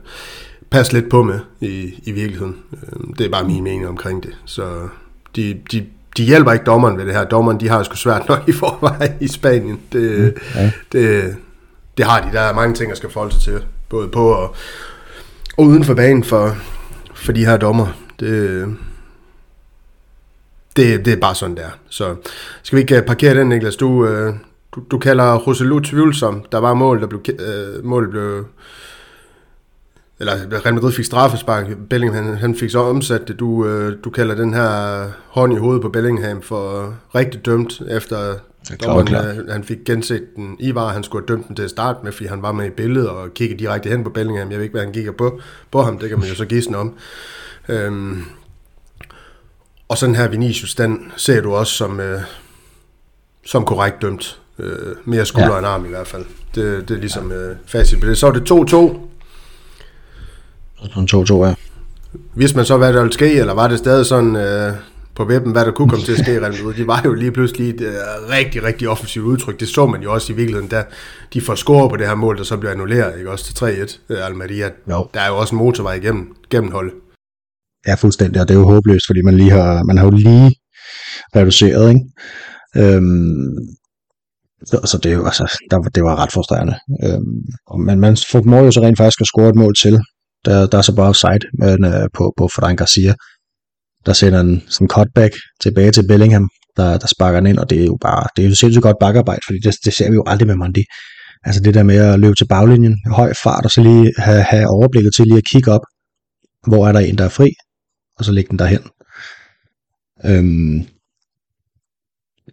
passe 0.71 0.93
lidt 0.93 1.11
på 1.11 1.23
med 1.23 1.41
i, 1.61 2.01
i 2.03 2.13
virkeligheden. 2.13 2.57
Øh, 2.73 3.15
det 3.19 3.27
er 3.27 3.31
bare 3.31 3.45
min 3.45 3.65
mening 3.65 3.89
omkring 3.89 4.23
det. 4.23 4.37
Så 4.45 4.89
de, 5.37 5.61
de, 5.73 5.87
de 6.17 6.25
hjælper 6.25 6.53
ikke 6.53 6.65
dommeren 6.65 6.99
ved 6.99 7.07
det 7.07 7.15
her. 7.15 7.25
Dommeren, 7.25 7.61
de 7.61 7.69
har 7.69 7.79
jo 7.79 7.85
sgu 7.85 7.97
svært 7.97 8.29
nok 8.29 8.49
i 8.49 8.53
forvejen 8.53 9.13
i 9.21 9.29
Spanien. 9.29 9.81
Det, 9.93 10.35
mm, 10.35 10.41
ja. 10.55 10.73
det, 10.93 11.37
det 11.97 12.05
har 12.05 12.21
de. 12.21 12.33
Der 12.33 12.41
er 12.41 12.55
mange 12.55 12.75
ting, 12.75 12.91
der 12.91 12.97
skal 12.97 13.11
forholde 13.11 13.35
sig 13.35 13.43
til. 13.43 13.65
Både 13.89 14.09
på 14.09 14.29
og, 14.29 14.55
og 15.57 15.65
uden 15.65 15.85
for 15.85 15.95
banen 15.95 16.25
for, 16.25 16.57
for 17.15 17.33
de 17.33 17.47
her 17.47 17.57
dommer. 17.57 17.87
Det, 18.21 18.77
det, 20.77 21.05
det 21.05 21.13
er 21.13 21.17
bare 21.17 21.35
sådan, 21.35 21.57
der. 21.57 21.69
Så 21.89 22.15
skal 22.63 22.77
vi 22.77 22.81
ikke 22.81 22.97
øh, 22.97 23.03
parkere 23.03 23.35
den, 23.35 23.49
Niklas? 23.49 23.77
Du, 23.77 24.07
øh, 24.07 24.35
du, 24.75 24.83
du 24.91 24.99
kalder 24.99 25.37
Roselu 25.37 25.81
tvivlsom. 25.81 26.45
Der 26.53 26.59
var 26.59 26.75
mål, 26.75 27.01
der 27.01 27.07
blev, 27.07 27.21
øh, 27.39 27.85
mål 27.85 28.11
blev 28.11 28.45
eller 30.21 30.33
Real 30.65 30.75
Madrid 30.75 30.93
fik 30.93 31.05
straffespark, 31.05 31.67
Bellingham 31.91 32.25
han, 32.25 32.37
han 32.37 32.55
fik 32.55 32.71
så 32.71 32.79
omsat 32.79 33.29
det. 33.29 33.41
Du, 33.41 33.67
øh, 33.67 33.97
du 34.05 34.11
kalder 34.11 34.35
den 34.35 34.55
her 34.55 35.09
hånd 35.29 35.53
i 35.53 35.57
hovedet 35.57 35.83
på 35.83 35.89
Bellingham 35.89 36.43
for 36.43 36.95
rigtig 37.15 37.47
dømt, 37.47 37.83
efter 37.91 38.35
dommeren, 38.85 39.39
øh, 39.39 39.49
han 39.49 39.65
fik 39.65 39.79
genset 39.87 40.27
den 40.37 40.57
i 40.61 40.75
var, 40.75 40.89
han 40.89 41.03
skulle 41.03 41.25
have 41.29 41.37
dømt 41.37 41.49
den 41.49 41.57
til 41.57 41.63
at 41.63 41.71
starte 41.71 41.99
med, 42.03 42.13
fordi 42.13 42.27
han 42.27 42.43
var 42.43 42.53
med 42.53 42.67
i 42.67 42.71
billedet 42.71 43.09
og 43.09 43.35
kiggede 43.35 43.59
direkte 43.59 43.89
hen 43.89 44.05
på 44.05 44.11
Bellingham. 44.11 44.51
Jeg 44.51 44.59
ved 44.59 44.65
ikke, 44.65 44.73
hvad 44.73 44.85
han 44.85 44.93
kigger 44.93 45.13
på, 45.13 45.41
på 45.71 45.83
ham, 45.83 45.99
det 45.99 46.09
kan 46.09 46.19
man 46.19 46.29
jo 46.29 46.35
så 46.35 46.45
gisne 46.45 46.77
om. 46.77 46.95
Øhm, 47.69 48.25
og 49.89 49.99
sådan 49.99 50.15
her 50.15 50.29
Vinicius, 50.29 50.75
den 50.75 51.13
ser 51.17 51.41
du 51.41 51.55
også 51.55 51.73
som, 51.73 52.01
øh, 52.01 52.21
som 53.47 53.65
korrekt 53.65 54.03
dømt. 54.03 54.41
Øh, 54.59 54.97
mere 55.05 55.27
skulder 55.27 55.53
ja. 55.53 55.59
end 55.59 55.67
arm 55.67 55.85
i 55.85 55.89
hvert 55.89 56.07
fald. 56.07 56.25
Det, 56.55 56.89
det 56.89 56.95
er 56.97 57.01
ligesom 57.01 57.31
ja. 57.31 57.37
øh, 57.37 57.57
facit 57.67 58.01
på 58.01 58.07
det. 58.07 58.19
Så 58.19 58.27
er 58.27 58.33
det 58.33 58.51
2-2. 58.51 58.55
2-2, 60.83 61.45
ja. 61.45 61.55
Hvis 62.35 62.55
man 62.55 62.65
så, 62.65 62.77
hvad 62.77 62.93
der 62.93 63.01
ville 63.01 63.13
ske, 63.13 63.33
eller 63.33 63.55
var 63.55 63.69
det 63.69 63.79
stadig 63.79 64.07
sådan 64.07 64.37
øh, 64.37 64.73
på 65.15 65.25
webben, 65.25 65.53
hvad 65.53 65.65
der 65.65 65.71
kunne 65.71 65.89
komme 65.89 66.05
til 66.05 66.13
at 66.13 66.19
ske 66.19 66.35
De 66.83 66.87
var 66.87 67.03
jo 67.05 67.15
lige 67.15 67.33
pludselig 67.33 67.71
et 67.71 67.81
øh, 67.81 67.95
rigtig, 68.31 68.63
rigtig 68.63 68.89
offensivt 68.89 69.27
udtryk. 69.27 69.61
Det 69.61 69.69
så 69.69 69.87
man 69.87 70.03
jo 70.03 70.13
også 70.13 70.33
i 70.33 70.37
virkeligheden, 70.37 70.69
da 70.69 70.85
de 71.33 71.41
får 71.41 71.55
score 71.55 71.89
på 71.89 71.97
det 71.97 72.07
her 72.07 72.15
mål, 72.15 72.39
der 72.39 72.45
så 72.45 72.57
bliver 72.57 72.73
annulleret, 72.73 73.19
ikke 73.19 73.31
også 73.31 73.55
til 73.55 73.65
3-1, 73.65 73.99
øh, 74.09 74.27
Almeria. 74.27 74.71
Jo. 74.91 75.07
Der 75.15 75.21
er 75.21 75.29
jo 75.29 75.37
også 75.37 75.55
en 75.55 75.59
motorvej 75.59 75.95
igennem, 75.95 76.37
gennem 76.51 76.73
holdet. 76.73 76.93
Ja, 77.87 77.95
fuldstændig, 77.95 78.41
og 78.41 78.49
det 78.49 78.55
er 78.55 78.59
jo 78.59 78.69
håbløst, 78.69 79.07
fordi 79.09 79.23
man 79.23 79.37
lige 79.37 79.51
har, 79.51 79.83
man 79.85 79.99
har 79.99 80.05
jo 80.05 80.11
lige 80.11 80.55
reduceret, 81.37 81.89
ikke? 81.89 82.05
Øhm, 82.77 83.57
så, 84.67 84.81
så 84.85 84.99
det, 84.99 85.13
er 85.13 85.17
jo, 85.17 85.25
altså, 85.25 85.59
der, 85.71 85.79
det 85.79 86.05
var 86.05 86.17
ret 86.17 86.33
frustrerende. 86.33 86.75
Øhm, 87.05 87.85
men 87.87 88.01
man 88.01 88.17
formår 88.31 88.63
jo 88.63 88.71
så 88.71 88.81
rent 88.81 88.99
faktisk 88.99 89.21
at 89.21 89.27
score 89.27 89.49
et 89.49 89.57
mål 89.57 89.75
til. 89.75 90.01
Der, 90.45 90.67
der 90.67 90.79
er 90.79 90.83
så 90.83 90.95
bare 90.95 91.09
offside 91.09 91.45
men, 91.59 91.85
øh, 91.85 92.09
på, 92.15 92.33
på 92.37 92.49
Frank 92.57 92.79
Garcia. 92.79 93.15
der 94.07 94.13
sender 94.13 94.41
en 94.41 94.63
sådan 94.69 94.89
cutback 94.89 95.35
tilbage 95.61 95.93
til 95.93 96.07
Bellingham, 96.09 96.49
der, 96.77 96.99
der 96.99 97.07
sparker 97.07 97.41
den 97.41 97.47
ind, 97.47 97.59
og 97.59 97.71
det 97.71 97.81
er 97.81 97.87
jo 97.87 97.99
bare, 98.01 98.27
det 98.37 98.45
er 98.45 98.49
jo 98.49 98.55
sindssygt 98.55 98.83
godt 98.83 98.97
bakarbejde, 99.01 99.41
fordi 99.47 99.59
det, 99.65 99.75
det 99.85 99.95
ser 99.95 100.11
vi 100.11 100.15
jo 100.15 100.25
aldrig 100.27 100.47
med 100.47 100.57
Mondi. 100.57 100.85
Altså 101.45 101.61
det 101.63 101.75
der 101.75 101.83
med 101.83 101.97
at 101.97 102.21
løbe 102.21 102.35
til 102.35 102.47
baglinjen, 102.49 102.97
høj 103.07 103.33
fart, 103.43 103.65
og 103.65 103.71
så 103.71 103.81
lige 103.83 104.13
have, 104.19 104.43
have 104.43 104.67
overblikket 104.69 105.15
til 105.15 105.25
lige 105.25 105.37
at 105.39 105.49
kigge 105.53 105.73
op, 105.73 105.81
hvor 106.67 106.89
er 106.89 106.93
der 106.93 107.01
en, 107.01 107.19
der 107.19 107.25
er 107.25 107.29
fri, 107.29 107.51
og 108.19 108.25
så 108.25 108.33
lægge 108.33 108.51
den 108.51 108.59
derhen. 108.59 108.83
Øhm, 110.25 110.87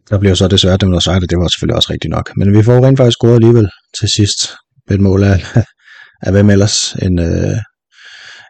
der 0.10 0.20
bliver 0.20 0.36
så 0.36 0.48
desværre 0.48 0.78
dem, 0.78 0.92
der 0.92 1.00
sagt, 1.00 1.30
det 1.30 1.38
var 1.38 1.48
selvfølgelig 1.48 1.76
også 1.76 1.94
rigtigt 1.94 2.12
nok. 2.12 2.32
Men 2.38 2.58
vi 2.58 2.64
får 2.64 2.86
rent 2.86 3.00
faktisk 3.00 3.16
scoret 3.16 3.36
alligevel 3.36 3.70
til 4.00 4.10
sidst 4.10 4.40
med 4.88 4.96
et 4.96 5.02
mål 5.02 5.24
af, 5.24 5.46
af 6.26 6.32
hvem 6.32 6.50
ellers 6.50 6.94
end, 6.94 7.22
øh, 7.22 7.58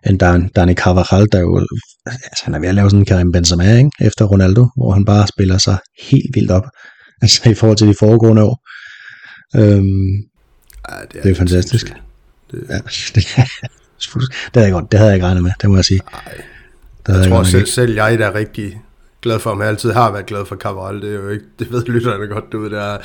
end 0.05 0.19
Dan, 0.19 0.47
Dani 0.47 0.73
Carvajal, 0.73 1.27
der 1.31 1.39
jo, 1.39 1.67
altså 2.05 2.43
han 2.43 2.53
er 2.53 2.59
ved 2.59 2.69
at 2.69 2.75
lave 2.75 2.89
sådan 2.89 2.99
en 2.99 3.05
Karim 3.05 3.31
Benzema, 3.31 3.77
ikke? 3.77 3.91
efter 4.01 4.25
Ronaldo, 4.25 4.67
hvor 4.77 4.91
han 4.91 5.05
bare 5.05 5.27
spiller 5.27 5.57
sig 5.57 5.77
helt 6.01 6.35
vildt 6.35 6.51
op, 6.51 6.63
altså 7.21 7.49
i 7.49 7.53
forhold 7.53 7.77
til 7.77 7.87
de 7.87 7.95
foregående 7.99 8.43
år. 8.43 8.67
Øhm, 9.55 10.11
ja, 10.89 10.95
det, 11.11 11.17
er 11.17 11.21
det 11.21 11.31
er 11.31 11.35
fantastisk. 11.35 11.93
Det, 12.51 12.65
ja, 12.69 12.77
det, 13.15 13.27
det, 14.53 14.55
havde 14.55 14.65
jeg 14.65 14.71
godt, 14.71 14.91
det 14.91 14.99
havde 14.99 15.09
jeg 15.09 15.15
ikke 15.15 15.25
regnet 15.25 15.43
med, 15.43 15.51
det 15.61 15.69
må 15.69 15.75
jeg 15.75 15.85
sige. 15.85 16.01
Ej. 16.13 16.41
Det 17.07 17.17
jeg, 17.17 17.31
tror 17.31 17.43
selv, 17.43 17.65
selv 17.65 17.93
jeg, 17.93 18.19
der 18.19 18.27
er 18.27 18.35
rigtig 18.35 18.81
glad 19.21 19.39
for 19.39 19.49
ham. 19.49 19.59
Jeg 19.59 19.69
altid 19.69 19.91
har 19.91 20.11
været 20.11 20.25
glad 20.25 20.45
for 20.45 20.55
Cabral. 20.55 21.01
Det 21.01 21.09
er 21.09 21.13
jo 21.13 21.29
ikke, 21.29 21.45
det 21.59 21.71
ved 21.71 21.85
lytterne 21.85 22.27
godt, 22.27 22.51
du 22.51 22.59
ved, 22.59 22.69
der, 22.69 22.97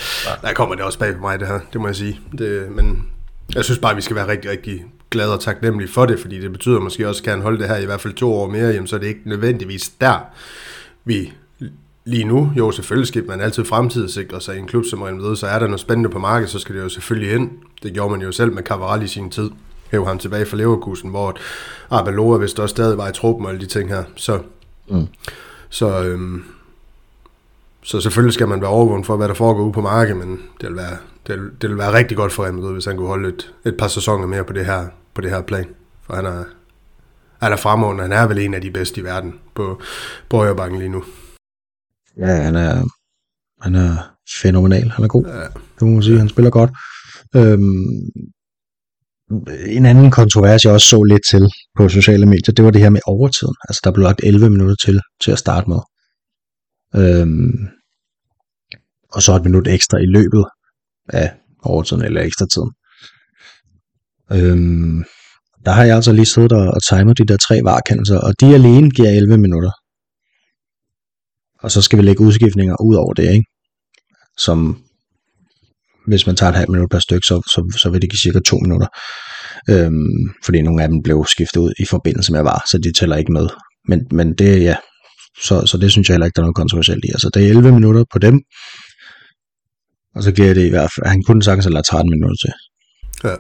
der 0.43 0.53
kommer 0.53 0.75
det 0.75 0.85
også 0.85 0.99
bag 0.99 1.15
på 1.15 1.21
mig, 1.21 1.41
det 1.41 1.49
her, 1.49 1.61
det 1.73 1.81
må 1.81 1.87
jeg 1.87 1.97
sige. 1.97 2.21
Det, 2.39 2.67
men 2.71 3.07
jeg 3.55 3.65
synes 3.65 3.79
bare, 3.79 3.95
vi 3.95 4.01
skal 4.01 4.17
være 4.17 4.29
rigtig, 4.29 4.51
rigtig 4.51 4.85
glade 5.11 5.33
og 5.33 5.41
taknemmelige 5.41 5.93
for 5.93 6.07
det, 6.07 6.21
fordi 6.21 6.41
det 6.41 6.53
betyder 6.53 6.81
måske 6.81 7.09
også, 7.09 7.21
at 7.21 7.25
kan 7.25 7.43
holde 7.43 7.59
det 7.59 7.69
her 7.69 7.77
i 7.77 7.85
hvert 7.85 8.01
fald 8.01 8.15
to 8.15 8.35
år 8.35 8.49
mere, 8.49 8.69
jamen, 8.69 8.87
så 8.87 8.97
er 8.97 9.01
det 9.01 9.07
ikke 9.07 9.21
nødvendigvis 9.25 9.89
der, 9.89 10.19
vi 11.05 11.33
lige 12.05 12.25
nu, 12.25 12.53
jo 12.57 12.71
selvfølgelig 12.71 13.09
skal 13.09 13.27
man 13.27 13.41
altid 13.41 13.65
fremtidssikre 13.65 14.41
sig 14.41 14.57
i 14.57 14.59
en 14.59 14.67
klub 14.67 14.85
som 14.91 15.03
Real 15.03 15.15
Madrid, 15.15 15.37
så 15.37 15.47
er 15.47 15.59
der 15.59 15.67
noget 15.67 15.81
spændende 15.81 16.11
på 16.11 16.19
markedet, 16.19 16.51
så 16.51 16.59
skal 16.59 16.75
det 16.75 16.83
jo 16.83 16.89
selvfølgelig 16.89 17.35
ind. 17.35 17.51
Det 17.83 17.93
gjorde 17.93 18.11
man 18.11 18.21
jo 18.21 18.33
selv 18.33 18.53
med 18.53 18.63
Cavaral 18.63 19.03
i 19.03 19.09
sin 19.09 19.31
tid. 19.31 19.51
Hæv 19.91 20.07
ham 20.07 20.19
tilbage 20.19 20.47
fra 20.47 20.57
Leverkusen, 20.57 21.11
hvor 21.11 21.37
Arbeloa 21.91 22.39
vist 22.39 22.61
også 22.61 22.73
stadig 22.73 22.99
var 22.99 23.09
i 23.09 23.13
truppen 23.13 23.47
og 23.47 23.53
alle 23.53 23.61
de 23.61 23.67
ting 23.67 23.89
her. 23.89 24.05
Så, 24.17 24.43
mm. 24.89 25.07
så, 25.69 26.03
øhm, 26.05 26.45
så 27.83 28.01
selvfølgelig 28.01 28.35
skal 28.35 28.49
man 28.49 28.61
være 28.61 28.71
overvågen 28.71 29.05
for, 29.05 29.17
hvad 29.17 29.29
der 29.29 29.35
foregår 29.35 29.65
ude 29.65 29.73
på 29.73 29.81
markedet, 29.81 30.17
men 30.17 30.43
det 30.61 30.69
vil 30.69 30.77
være, 30.77 30.97
det 31.27 31.41
vil, 31.41 31.51
det 31.61 31.71
vil 31.71 31.79
være 31.79 31.93
rigtig 31.93 32.17
godt 32.17 32.33
for 32.33 32.51
Madrid, 32.51 32.73
hvis 32.73 32.85
han 32.85 32.97
kunne 32.97 33.09
holde 33.09 33.29
et, 33.29 33.55
et 33.65 33.77
par 33.77 33.89
sæsoner 33.89 34.27
mere 34.27 34.45
på 34.45 34.53
det 34.53 34.67
her, 34.67 34.87
på 35.15 35.21
det 35.21 35.31
her 35.31 35.43
plan. 35.43 35.67
For 36.03 36.15
han 36.15 36.27
er, 36.27 36.45
han 37.43 37.53
er 37.53 37.57
fremragende. 37.57 38.03
Han 38.03 38.13
er 38.13 38.27
vel 38.27 38.39
en 38.39 38.55
af 38.55 38.61
de 38.61 38.71
bedste 38.71 39.01
i 39.01 39.05
verden 39.05 39.35
på, 39.55 39.81
på 40.29 40.37
højrebakken 40.37 40.79
lige 40.79 40.89
nu. 40.89 41.05
Ja, 42.19 42.27
han 42.27 42.55
er, 42.55 42.85
han 43.63 43.75
er 43.75 43.97
fænomenal. 44.43 44.91
Han 44.91 45.05
er 45.05 45.09
god. 45.09 45.27
Ja. 45.27 45.43
Det 45.43 45.83
må 45.83 45.87
man 45.87 46.03
sige. 46.03 46.19
Han 46.19 46.29
spiller 46.29 46.51
godt. 46.51 46.71
Øhm, 47.37 47.87
en 49.67 49.87
anden 49.87 50.11
kontrovers, 50.11 50.65
jeg 50.65 50.73
også 50.73 50.89
så 50.89 51.03
lidt 51.03 51.23
til 51.31 51.49
på 51.77 51.89
sociale 51.89 52.27
medier, 52.27 52.55
det 52.57 52.65
var 52.65 52.71
det 52.71 52.81
her 52.81 52.91
med 52.91 53.01
overtiden. 53.07 53.55
Altså, 53.69 53.81
der 53.85 53.93
blev 53.93 54.03
lagt 54.03 54.21
11 54.25 54.51
minutter 54.51 54.77
til, 54.85 55.01
til 55.25 55.31
at 55.31 55.39
starte 55.39 55.71
med. 55.71 55.81
Øhm, 56.97 57.69
og 59.13 59.23
så 59.23 59.37
et 59.37 59.45
minut 59.45 59.69
ekstra 59.69 59.99
i 59.99 60.07
løbet 60.07 60.45
af 61.09 61.35
overtiden 61.63 62.05
eller 62.05 62.23
ekstra 62.23 62.47
tiden. 62.47 62.71
Øhm, 64.33 65.05
der 65.65 65.73
har 65.73 65.85
jeg 65.85 65.97
altså 65.97 66.13
lige 66.13 66.27
siddet 66.27 66.53
og, 66.53 66.67
og 66.67 66.83
timet 66.83 67.19
de 67.19 67.27
der 67.27 67.37
tre 67.37 67.61
varekendelser, 67.65 68.19
og 68.19 68.41
de 68.41 68.55
alene 68.55 68.91
giver 68.91 69.09
11 69.09 69.39
minutter. 69.39 69.71
Og 71.63 71.71
så 71.71 71.83
skal 71.83 71.99
vi 71.99 72.03
lægge 72.03 72.25
udskiftninger 72.25 72.77
ud 72.83 72.95
over 72.95 73.13
det, 73.15 73.31
ikke? 73.31 73.45
Som 74.39 74.86
hvis 76.07 76.27
man 76.27 76.37
tager 76.37 76.51
et 76.51 76.57
halvt 76.57 76.71
minut 76.71 76.91
per 76.91 76.99
stykke, 76.99 77.27
så, 77.27 77.41
så, 77.47 77.79
så 77.79 77.91
vil 77.91 78.03
det 78.03 78.11
give 78.11 78.19
cirka 78.19 78.41
to 78.41 78.57
minutter. 78.57 78.87
Øhm, 79.71 80.35
fordi 80.45 80.63
nogle 80.63 80.83
af 80.83 80.89
dem 80.89 81.03
blev 81.03 81.27
skiftet 81.29 81.61
ud 81.61 81.73
i 81.79 81.85
forbindelse 81.85 82.33
med 82.33 82.43
var, 82.43 82.63
så 82.71 82.79
de 82.79 82.93
tæller 82.93 83.17
ikke 83.17 83.33
med. 83.33 83.49
Men, 83.89 84.01
men 84.11 84.35
det, 84.35 84.63
ja, 84.63 84.77
så, 85.43 85.67
så 85.67 85.79
det 85.79 85.91
synes 85.91 86.09
jeg 86.09 86.15
heller 86.15 86.27
ikke, 86.27 86.37
der 86.37 86.43
er 86.43 86.47
noget 86.47 86.57
kontroversielt 86.57 87.05
i. 87.05 87.09
Altså, 87.09 87.31
det 87.35 87.45
er 87.45 87.49
11 87.49 87.73
minutter 87.73 88.05
på 88.13 88.19
dem, 88.19 88.41
og 90.15 90.23
så 90.23 90.33
giver 90.33 90.55
det 90.55 90.67
i 90.67 90.71
hvert 90.71 90.91
fald, 90.95 91.07
han 91.07 91.23
kunne 91.23 91.43
sagtens 91.43 91.65
have 91.65 91.75
lagt 91.75 91.87
13 91.87 92.11
minutter 92.11 92.37
til. 92.45 92.53
Ja. 93.25 93.35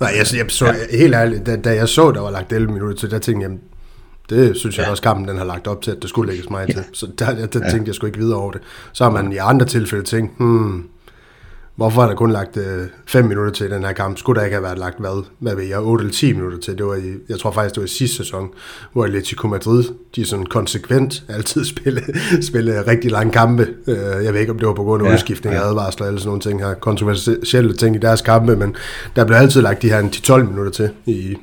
Nej, 0.00 0.12
jeg, 0.18 0.26
jeg 0.38 0.50
så, 0.50 0.66
ja. 0.66 0.98
helt 0.98 1.14
ærligt, 1.14 1.46
da, 1.46 1.56
da, 1.56 1.74
jeg 1.74 1.88
så, 1.88 2.10
der 2.10 2.20
var 2.20 2.30
lagt 2.30 2.52
11 2.52 2.72
minutter 2.72 2.96
til, 2.96 3.10
der 3.10 3.18
tænkte 3.18 3.48
jeg, 3.48 3.58
det 4.30 4.56
synes 4.56 4.78
jeg 4.78 4.84
ja. 4.84 4.90
også, 4.90 5.02
kampen 5.02 5.28
den 5.28 5.38
har 5.38 5.44
lagt 5.44 5.66
op 5.66 5.82
til, 5.82 5.90
at 5.90 6.02
det 6.02 6.10
skulle 6.10 6.32
lægges 6.32 6.50
mig 6.50 6.68
ja. 6.68 6.74
til. 6.74 6.84
Så 6.92 7.06
der, 7.18 7.34
der, 7.34 7.46
der 7.46 7.60
ja. 7.64 7.70
tænkte 7.70 7.88
jeg 7.88 7.94
sgu 7.94 8.06
ikke 8.06 8.18
videre 8.18 8.38
over 8.38 8.52
det. 8.52 8.60
Så 8.92 9.04
har 9.04 9.10
man 9.10 9.32
i 9.32 9.36
andre 9.36 9.66
tilfælde 9.66 10.04
tænkt, 10.04 10.38
hmm, 10.38 10.88
Hvorfor 11.76 12.00
har 12.00 12.08
der 12.08 12.14
kun 12.14 12.30
lagt 12.30 12.58
5 13.06 13.24
øh, 13.24 13.28
minutter 13.28 13.52
til 13.52 13.70
den 13.70 13.84
her 13.84 13.92
kamp? 13.92 14.18
Skulle 14.18 14.38
der 14.38 14.44
ikke 14.44 14.54
have 14.54 14.62
været 14.62 14.78
lagt, 14.78 15.00
hvad, 15.00 15.24
hvad 15.38 15.54
ved 15.54 15.64
jeg, 15.64 15.80
8 15.80 16.02
eller 16.02 16.12
10 16.12 16.32
minutter 16.32 16.58
til? 16.58 16.78
Det 16.78 16.86
var 16.86 16.94
i, 16.94 17.14
jeg 17.28 17.38
tror 17.38 17.50
faktisk, 17.50 17.74
det 17.74 17.80
var 17.80 17.84
i 17.84 17.88
sidste 17.88 18.16
sæson, 18.16 18.48
hvor 18.92 19.04
Atletico 19.04 19.48
Madrid, 19.48 19.84
de 20.16 20.24
sådan 20.24 20.46
konsekvent 20.46 21.22
altid 21.28 21.64
spille, 21.74 22.02
spille 22.42 22.86
rigtig 22.86 23.10
lange 23.10 23.32
kampe. 23.32 23.68
Øh, 23.86 24.24
jeg 24.24 24.32
ved 24.32 24.40
ikke, 24.40 24.52
om 24.52 24.58
det 24.58 24.68
var 24.68 24.74
på 24.74 24.82
grund 24.82 25.02
af 25.02 25.08
ja, 25.08 25.14
udskiftning 25.14 25.56
ja. 25.56 25.68
advarsler 25.68 26.06
eller 26.06 26.20
sådan 26.20 26.28
nogle 26.28 26.40
ting 26.40 26.60
her, 26.60 26.74
kontroversielle 26.74 27.76
ting 27.76 27.96
i 27.96 27.98
deres 27.98 28.20
kampe, 28.20 28.56
men 28.56 28.76
der 29.16 29.24
blev 29.24 29.36
altid 29.36 29.62
lagt 29.62 29.82
de 29.82 29.88
her 29.88 30.02
10-12 30.02 30.42
minutter 30.42 30.72
til 30.72 30.90
i, 31.06 31.36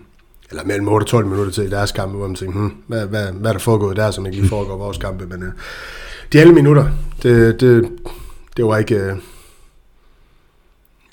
eller 0.49 0.63
mellem 0.65 0.87
8 0.87 1.03
og 1.03 1.07
12 1.07 1.25
minutter 1.25 1.53
til 1.53 1.63
i 1.63 1.69
deres 1.69 1.91
kampe, 1.91 2.17
hvor 2.17 2.27
man 2.27 2.35
tænker, 2.35 2.59
hmm, 2.59 2.73
hvad, 2.87 3.05
hvad, 3.05 3.27
hvad 3.31 3.49
er 3.49 3.53
der 3.53 3.59
foregået 3.59 3.97
der, 3.97 4.11
som 4.11 4.25
ikke 4.25 4.37
lige 4.37 4.49
foregår 4.49 4.75
i 4.75 4.79
vores 4.79 4.97
kampe, 4.97 5.25
men 5.25 5.43
uh, 5.43 5.49
de 6.33 6.39
11 6.39 6.55
minutter, 6.55 6.85
det, 7.23 7.61
det, 7.61 7.89
det 8.57 8.65
var 8.65 8.77
ikke, 8.77 9.11
uh, 9.11 9.17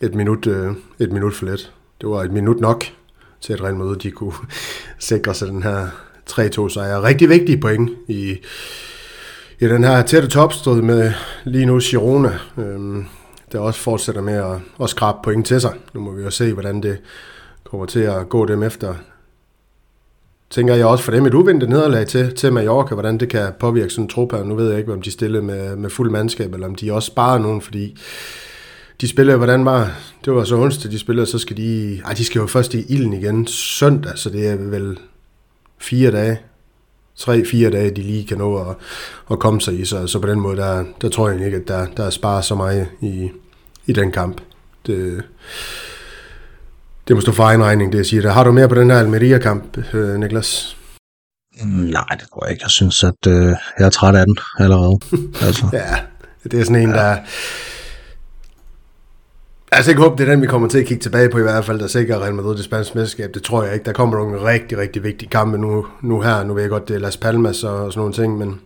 et 0.03 0.15
minut, 0.15 0.47
øh, 0.47 0.73
et 0.99 1.13
minut 1.13 1.35
for 1.35 1.47
let. 1.47 1.73
Det 2.01 2.09
var 2.09 2.23
et 2.23 2.33
minut 2.33 2.61
nok 2.61 2.85
til, 3.41 3.53
at 3.53 3.63
Real 3.63 3.77
Madrid 3.77 3.97
de 3.97 4.11
kunne 4.11 4.33
sikre 4.99 5.35
sig 5.35 5.49
den 5.49 5.63
her 5.63 5.89
3-2 6.31 6.69
sejr. 6.69 7.03
Rigtig 7.03 7.29
vigtige 7.29 7.61
point 7.61 7.91
i, 8.09 8.37
i 9.59 9.65
den 9.65 9.85
her 9.85 10.03
tætte 10.03 10.29
topstød 10.29 10.83
med 10.83 11.13
lige 11.45 11.67
nu 11.67 11.81
Girona, 11.81 12.39
øhm, 12.59 13.07
der 13.53 13.59
også 13.59 13.81
fortsætter 13.81 14.23
med 14.23 14.35
at, 14.35 14.57
at 14.83 14.91
skrabe 14.91 15.19
point 15.23 15.47
til 15.47 15.61
sig. 15.61 15.75
Nu 15.95 16.01
må 16.01 16.13
vi 16.13 16.23
jo 16.23 16.31
se, 16.31 16.53
hvordan 16.53 16.83
det 16.83 16.99
kommer 17.65 17.87
til 17.87 18.01
at 18.01 18.29
gå 18.29 18.47
dem 18.47 18.63
efter. 18.63 18.95
Tænker 20.51 20.75
jeg 20.75 20.87
også 20.87 21.05
for 21.05 21.13
dem 21.13 21.27
et 21.27 21.35
uventet 21.35 21.69
nederlag 21.69 22.07
til, 22.07 22.35
til 22.35 22.53
Mallorca, 22.53 22.95
hvordan 22.95 23.19
det 23.19 23.29
kan 23.29 23.53
påvirke 23.61 23.91
sådan 23.91 24.05
en 24.05 24.09
trup 24.09 24.33
her. 24.33 24.45
Nu 24.45 24.55
ved 24.55 24.71
jeg 24.71 24.79
ikke, 24.79 24.93
om 24.93 25.03
de 25.03 25.11
stiller 25.11 25.41
med, 25.41 25.77
med 25.77 25.91
fuld 25.91 26.11
mandskab, 26.11 26.55
eller 26.55 26.67
om 26.67 26.75
de 26.75 26.93
også 26.93 27.07
sparer 27.07 27.39
nogen, 27.39 27.61
fordi 27.61 27.97
de 29.01 29.09
spiller, 29.09 29.37
hvordan 29.37 29.65
var 29.65 29.93
det 30.25 30.33
var 30.33 30.45
så 30.45 30.57
onsdag, 30.57 30.91
de 30.91 30.99
spiller, 30.99 31.25
så 31.25 31.39
skal 31.39 31.57
de, 31.57 32.01
ej, 32.05 32.13
de 32.13 32.25
skal 32.25 32.39
jo 32.39 32.47
først 32.47 32.75
i 32.75 32.85
ilden 32.89 33.13
igen 33.13 33.47
søndag, 33.47 34.19
så 34.19 34.31
det 34.31 34.49
er 34.49 34.57
vel 34.57 34.99
fire 35.79 36.11
dage, 36.11 36.41
tre-fire 37.17 37.71
dage, 37.71 37.91
de 37.91 38.03
lige 38.03 38.27
kan 38.27 38.39
nå 38.39 38.57
at, 38.57 38.77
at 39.31 39.39
komme 39.39 39.61
sig 39.61 39.81
i, 39.81 39.85
så, 39.85 40.07
så 40.07 40.19
på 40.19 40.29
den 40.29 40.41
måde, 40.41 40.57
der, 40.57 40.85
der 41.01 41.09
tror 41.09 41.29
jeg 41.29 41.45
ikke, 41.45 41.57
at 41.57 41.69
der, 41.69 41.87
der 41.97 42.05
er 42.05 42.11
sparet 42.11 42.45
så 42.45 42.55
meget 42.55 42.89
i, 43.01 43.31
i 43.87 43.93
den 43.93 44.13
kamp. 44.13 44.41
Det, 44.87 45.25
det 47.09 47.17
må 47.17 47.21
stå 47.21 47.33
for 47.33 47.45
egen 47.45 47.65
regning, 47.65 47.93
det 47.93 47.99
jeg 47.99 48.07
siger. 48.07 48.23
Der. 48.23 48.31
Har 48.31 48.45
du 48.45 48.53
mere 48.53 48.69
på 48.69 48.75
den 48.75 48.91
her 48.91 48.99
Almeria-kamp, 48.99 49.95
øh, 49.95 50.15
Niklas? 50.15 50.77
Mm, 51.63 51.71
nej, 51.71 52.17
det 52.21 52.29
tror 52.33 52.45
jeg 52.45 52.53
ikke. 52.53 52.63
Jeg 52.63 52.71
synes, 52.71 53.05
at 53.05 53.27
øh, 53.29 53.47
jeg 53.79 53.87
er 53.87 53.91
træt 53.91 54.15
af 54.15 54.25
den 54.27 54.39
allerede. 54.59 55.01
altså. 55.47 55.67
ja, 55.73 55.97
det 56.45 56.61
er 56.61 56.65
sådan 56.65 56.83
en, 56.83 56.91
ja. 56.91 56.97
der 56.97 57.17
Altså, 59.73 59.91
jeg 59.91 59.99
håbe, 59.99 60.17
det 60.23 60.29
er 60.29 60.33
den, 60.33 60.43
vi 60.43 60.47
kommer 60.47 60.69
til 60.69 60.79
at 60.79 60.87
kigge 60.87 61.03
tilbage 61.03 61.29
på 61.29 61.39
i 61.39 61.43
hvert 61.43 61.65
fald, 61.65 61.81
der 61.81 61.87
sikrer 61.87 62.23
Real 62.23 62.35
Madrid 62.35 62.57
det 62.57 62.65
spanske 62.65 62.99
mesterskab. 62.99 63.35
Det 63.35 63.43
tror 63.43 63.65
jeg 63.65 63.75
ikke. 63.75 63.85
Der 63.85 63.93
kommer 63.93 64.17
nogle 64.19 64.45
rigtig, 64.45 64.79
rigtig 64.79 65.03
vigtige 65.03 65.29
kampe 65.29 65.59
nu, 65.59 65.87
nu 66.03 66.21
her. 66.21 66.45
Nu 66.45 66.55
ved 66.55 66.63
jeg 66.63 66.71
godt, 66.71 66.89
det 66.89 66.97
er 66.97 67.01
Las 67.01 67.17
Palmas 67.17 67.65
og, 67.65 67.77
og 67.77 67.93
sådan 67.93 68.01
nogle 68.01 68.15
ting, 68.15 68.39
men 68.39 68.61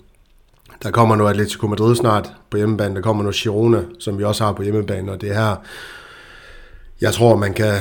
der 0.82 0.90
kommer 0.90 1.16
nu 1.16 1.26
Atletico 1.26 1.66
Madrid 1.66 1.96
snart 1.96 2.32
på 2.50 2.56
hjemmebane. 2.56 2.94
Der 2.94 3.00
kommer 3.00 3.24
nu 3.24 3.30
Girona, 3.30 3.82
som 3.98 4.18
vi 4.18 4.24
også 4.24 4.44
har 4.44 4.52
på 4.52 4.62
hjemmebane, 4.62 5.12
og 5.12 5.20
det 5.20 5.30
er 5.30 5.34
her, 5.34 5.56
jeg 7.00 7.12
tror, 7.12 7.36
man 7.36 7.52
kan 7.52 7.74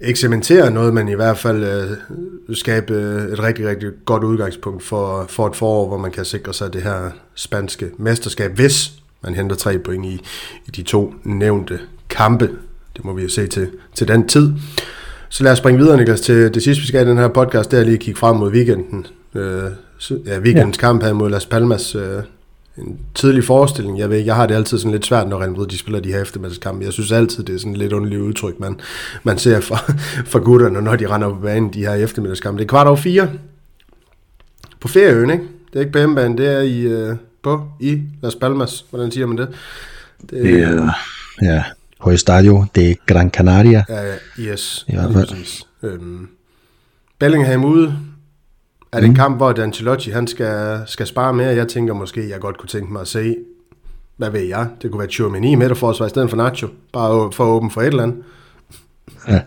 eksperimentere 0.00 0.70
noget, 0.70 0.94
men 0.94 1.08
i 1.08 1.14
hvert 1.14 1.38
fald 1.38 1.64
øh, 1.64 2.56
skabe 2.56 2.94
øh, 2.94 3.32
et 3.32 3.42
rigtig, 3.42 3.68
rigtig 3.68 3.88
godt 4.04 4.24
udgangspunkt 4.24 4.82
for, 4.82 5.26
for 5.28 5.46
et 5.46 5.56
forår, 5.56 5.88
hvor 5.88 5.96
man 5.96 6.10
kan 6.10 6.24
sikre 6.24 6.54
sig 6.54 6.72
det 6.72 6.82
her 6.82 7.10
spanske 7.34 7.90
mesterskab, 7.98 8.52
hvis 8.54 8.92
man 9.22 9.34
henter 9.34 9.56
tre 9.56 9.78
point 9.78 10.06
i, 10.06 10.20
i 10.66 10.70
de 10.70 10.82
to 10.82 11.14
nævnte 11.24 11.78
kampe. 12.10 12.50
Det 12.96 13.04
må 13.04 13.12
vi 13.12 13.22
jo 13.22 13.28
se 13.28 13.46
til, 13.46 13.68
til 13.94 14.08
den 14.08 14.28
tid. 14.28 14.52
Så 15.28 15.44
lad 15.44 15.52
os 15.52 15.58
springe 15.58 15.80
videre, 15.80 15.96
Niklas, 15.96 16.20
til 16.20 16.54
det 16.54 16.62
sidste, 16.62 16.80
vi 16.80 16.86
skal 16.86 17.06
i 17.06 17.10
den 17.10 17.18
her 17.18 17.28
podcast, 17.28 17.70
det 17.70 17.78
er 17.78 17.84
lige 17.84 17.94
at 17.94 18.00
kigge 18.00 18.18
frem 18.18 18.36
mod 18.36 18.52
weekenden. 18.52 19.06
Øh, 19.34 19.70
ja, 20.26 20.38
weekendens 20.38 20.76
ja. 20.76 20.80
kamp 20.80 21.02
her 21.02 21.12
mod 21.12 21.30
Las 21.30 21.46
Palmas. 21.46 21.94
Øh, 21.94 22.22
en 22.78 22.98
tidlig 23.14 23.44
forestilling. 23.44 23.98
Jeg 23.98 24.10
ved 24.10 24.18
jeg 24.18 24.34
har 24.34 24.46
det 24.46 24.54
altid 24.54 24.78
sådan 24.78 24.92
lidt 24.92 25.06
svært, 25.06 25.28
når 25.28 25.40
Real 25.40 25.50
Madrid 25.50 25.66
de 25.66 25.78
spiller 25.78 26.00
de 26.00 26.12
her 26.12 26.22
eftermiddagskampe. 26.22 26.84
Jeg 26.84 26.92
synes 26.92 27.12
altid, 27.12 27.44
det 27.44 27.54
er 27.54 27.58
sådan 27.58 27.74
lidt 27.74 27.92
underligt 27.92 28.20
udtryk, 28.20 28.60
man, 28.60 28.80
man 29.22 29.38
ser 29.38 29.60
fra, 29.60 29.92
fra 30.32 30.38
gutterne, 30.38 30.82
når 30.82 30.96
de 30.96 31.06
render 31.06 31.28
på 31.28 31.40
banen, 31.40 31.72
de 31.72 31.80
her 31.80 31.94
eftermiddagskampe. 31.94 32.58
Det 32.58 32.64
er 32.64 32.68
kvart 32.68 32.86
over 32.86 32.96
fire 32.96 33.30
på 34.80 34.88
ferieøen, 34.88 35.30
ikke? 35.30 35.44
Det 35.72 35.76
er 35.76 35.80
ikke 35.80 35.92
på 35.92 35.98
hjemmebane, 35.98 36.36
det 36.36 36.48
er 36.48 36.60
i, 36.60 36.80
øh, 36.80 37.16
på 37.42 37.64
i 37.80 38.02
Las 38.22 38.34
Palmas. 38.34 38.84
Hvordan 38.90 39.10
siger 39.10 39.26
man 39.26 39.38
det? 39.38 39.48
Det, 40.20 40.30
det 40.30 40.62
er, 40.62 40.90
ja, 41.42 41.64
Estadio 42.08 42.64
de 42.76 42.96
Gran 43.06 43.30
Canaria. 43.30 43.84
Ja, 43.88 44.02
ja, 44.02 44.14
yes. 44.38 44.84
I 44.88 44.94
hvert 44.94 45.12
fald. 45.12 45.28
Præcis. 45.28 45.66
Øhm, 45.82 46.28
Bellingham 47.18 47.64
ude. 47.64 47.96
Er 48.92 49.00
det 49.00 49.06
en 49.06 49.14
kamp, 49.14 49.36
hvor 49.36 49.62
Ancelotti 49.62 50.10
han 50.10 50.26
skal, 50.26 50.80
skal 50.86 51.06
spare 51.06 51.32
mere? 51.32 51.48
Jeg 51.48 51.68
tænker 51.68 51.94
måske, 51.94 52.28
jeg 52.28 52.40
godt 52.40 52.58
kunne 52.58 52.68
tænke 52.68 52.92
mig 52.92 53.00
at 53.00 53.08
se, 53.08 53.36
hvad 54.16 54.30
ved 54.30 54.40
jeg, 54.40 54.68
det 54.82 54.90
kunne 54.90 54.98
være 54.98 55.08
Tchouameni 55.08 55.52
i 55.52 55.54
midterforsvar 55.54 56.06
i 56.06 56.08
stedet 56.08 56.30
for 56.30 56.36
Nacho, 56.36 56.68
bare 56.92 57.32
for 57.32 57.44
at 57.44 57.48
åbne 57.48 57.70
for 57.70 57.80
et 57.80 57.86
eller 57.86 58.02
andet. 58.02 58.16
Ja. 59.28 59.40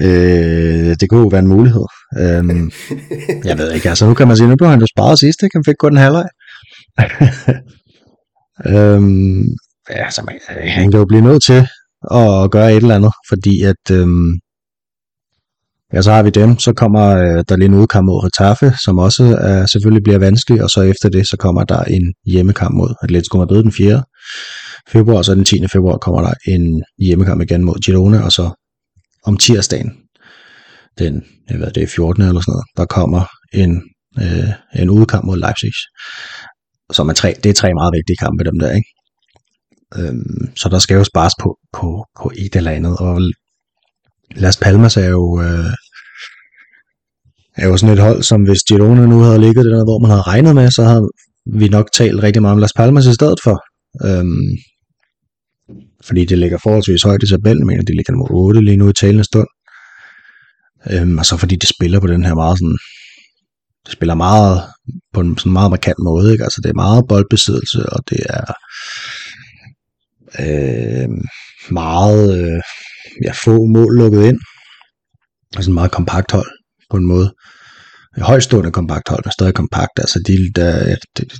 Øh, 0.00 0.96
det 1.00 1.08
kunne 1.08 1.20
jo 1.20 1.26
være 1.26 1.38
en 1.38 1.46
mulighed. 1.46 1.84
Øhm, 2.18 2.70
jeg 3.48 3.58
ved 3.58 3.72
ikke, 3.72 3.88
altså 3.88 4.06
nu 4.06 4.14
kan 4.14 4.28
man 4.28 4.36
sige, 4.36 4.48
nu 4.48 4.56
blev 4.56 4.70
han 4.70 4.80
jo 4.80 4.86
sparet 4.86 5.18
sidst, 5.18 5.42
ikke? 5.42 5.56
Han 5.56 5.64
fik 5.64 5.74
kun 5.78 5.92
en 5.92 5.96
halvleg. 5.96 6.28
øhm, 8.74 9.44
ja, 9.90 10.10
så 10.10 10.22
man, 10.26 10.40
han 10.68 10.90
kan 10.90 11.00
jo 11.00 11.06
blive 11.06 11.22
nødt 11.22 11.42
til 11.42 11.66
at 12.10 12.50
gøre 12.50 12.72
et 12.72 12.76
eller 12.76 12.94
andet, 12.94 13.12
fordi 13.28 13.62
at, 13.62 13.90
øhm, 13.90 14.32
ja, 15.92 16.02
så 16.02 16.12
har 16.12 16.22
vi 16.22 16.30
dem, 16.30 16.58
så 16.58 16.72
kommer 16.72 17.06
øh, 17.08 17.44
der 17.48 17.56
lige 17.56 17.66
en 17.68 17.74
udkamp 17.74 18.06
mod 18.06 18.24
Retaffe, 18.24 18.72
som 18.84 18.98
også 18.98 19.24
er, 19.40 19.66
selvfølgelig 19.66 20.02
bliver 20.02 20.18
vanskelig, 20.18 20.62
og 20.62 20.70
så 20.70 20.82
efter 20.82 21.08
det, 21.08 21.28
så 21.28 21.36
kommer 21.36 21.64
der 21.64 21.82
en 21.82 22.14
hjemmekamp 22.26 22.74
mod 22.74 22.94
Atletico 23.02 23.38
Madrid 23.38 23.62
den 23.62 23.72
4. 23.72 24.02
februar, 24.88 25.16
og 25.16 25.24
så 25.24 25.34
den 25.34 25.44
10. 25.44 25.68
februar 25.72 25.98
kommer 25.98 26.20
der 26.20 26.34
en 26.48 26.82
hjemmekamp 26.98 27.42
igen 27.42 27.64
mod 27.64 27.74
Girona, 27.84 28.24
og 28.24 28.32
så 28.32 28.50
om 29.24 29.36
tirsdagen, 29.36 29.92
den, 30.98 31.24
jeg 31.50 31.58
ved, 31.58 31.72
det 31.72 31.82
er 31.82 31.86
14. 31.86 32.22
eller 32.22 32.40
sådan 32.40 32.52
noget, 32.52 32.64
der 32.76 32.84
kommer 32.84 33.22
en, 33.52 33.82
øh, 34.22 34.82
en 34.82 34.90
udkamp 34.90 35.24
mod 35.24 35.38
Leipzig, 35.38 35.72
som 36.92 37.08
er 37.08 37.12
tre, 37.12 37.34
det 37.42 37.50
er 37.50 37.54
tre 37.54 37.74
meget 37.74 37.92
vigtige 37.98 38.16
kampe, 38.16 38.44
dem 38.44 38.58
der, 38.58 38.70
ikke? 38.72 38.88
Øhm, 39.98 40.56
så 40.56 40.68
der 40.68 40.78
skal 40.78 40.94
jo 40.94 41.04
spares 41.04 41.32
på, 41.40 41.58
på, 41.72 42.06
på 42.20 42.32
et 42.36 42.56
eller 42.56 42.70
andet, 42.70 42.96
og 42.98 43.20
Las 44.30 44.56
Palmas 44.56 44.96
er 44.96 45.08
jo, 45.08 45.42
øh, 45.42 45.72
er 47.56 47.66
jo 47.68 47.76
sådan 47.76 47.94
et 47.94 48.02
hold, 48.02 48.22
som 48.22 48.42
hvis 48.42 48.62
Girona 48.68 49.06
nu 49.06 49.20
havde 49.20 49.38
ligget 49.38 49.64
der, 49.64 49.84
hvor 49.84 49.98
man 49.98 50.10
havde 50.10 50.22
regnet 50.22 50.54
med, 50.54 50.70
så 50.70 50.82
havde 50.84 51.10
vi 51.60 51.68
nok 51.68 51.92
talt 51.92 52.22
rigtig 52.22 52.42
meget 52.42 52.52
om 52.52 52.58
Las 52.58 52.72
Palmas 52.72 53.06
i 53.06 53.14
stedet 53.14 53.38
for. 53.44 53.56
Øhm, 54.08 54.48
fordi 56.04 56.24
det 56.24 56.38
ligger 56.38 56.58
forholdsvis 56.62 57.02
højt 57.02 57.22
i 57.22 57.26
tabellen, 57.26 57.66
men 57.66 57.78
det 57.78 57.94
ligger 57.96 58.12
nummer 58.12 58.28
8 58.30 58.60
lige 58.60 58.76
nu 58.76 58.88
i 58.88 58.92
talende 58.92 59.24
stund. 59.24 59.48
Øhm, 60.90 61.18
og 61.18 61.26
så 61.26 61.36
fordi 61.36 61.56
det 61.56 61.68
spiller 61.68 62.00
på 62.00 62.06
den 62.06 62.24
her 62.24 62.34
meget 62.34 62.58
sådan, 62.58 62.78
det 63.84 63.92
spiller 63.92 64.14
meget 64.14 64.62
på 65.12 65.20
en 65.20 65.38
sådan 65.38 65.52
meget 65.52 65.70
markant 65.70 65.98
måde, 65.98 66.32
ikke? 66.32 66.44
altså 66.44 66.60
det 66.62 66.70
er 66.70 66.82
meget 66.84 67.04
boldbesiddelse, 67.08 67.92
og 67.92 68.00
det 68.10 68.20
er 68.28 68.44
øh, 70.40 71.08
meget 71.70 72.38
øh, 72.38 72.60
ja, 73.24 73.32
få 73.44 73.66
mål 73.66 73.96
lukket 73.96 74.24
ind. 74.24 74.40
Altså 75.56 75.70
en 75.70 75.74
meget 75.74 75.90
kompakt 75.90 76.32
hold 76.32 76.50
på 76.90 76.96
en 76.96 77.06
måde. 77.06 77.34
Højstående 78.18 78.70
kompakt 78.70 79.08
hold, 79.08 79.24
men 79.24 79.32
stadig 79.32 79.54
kompakt. 79.54 79.98
Altså 79.98 80.18
de, 80.26 80.50
der, 80.56 80.96
det, 81.16 81.32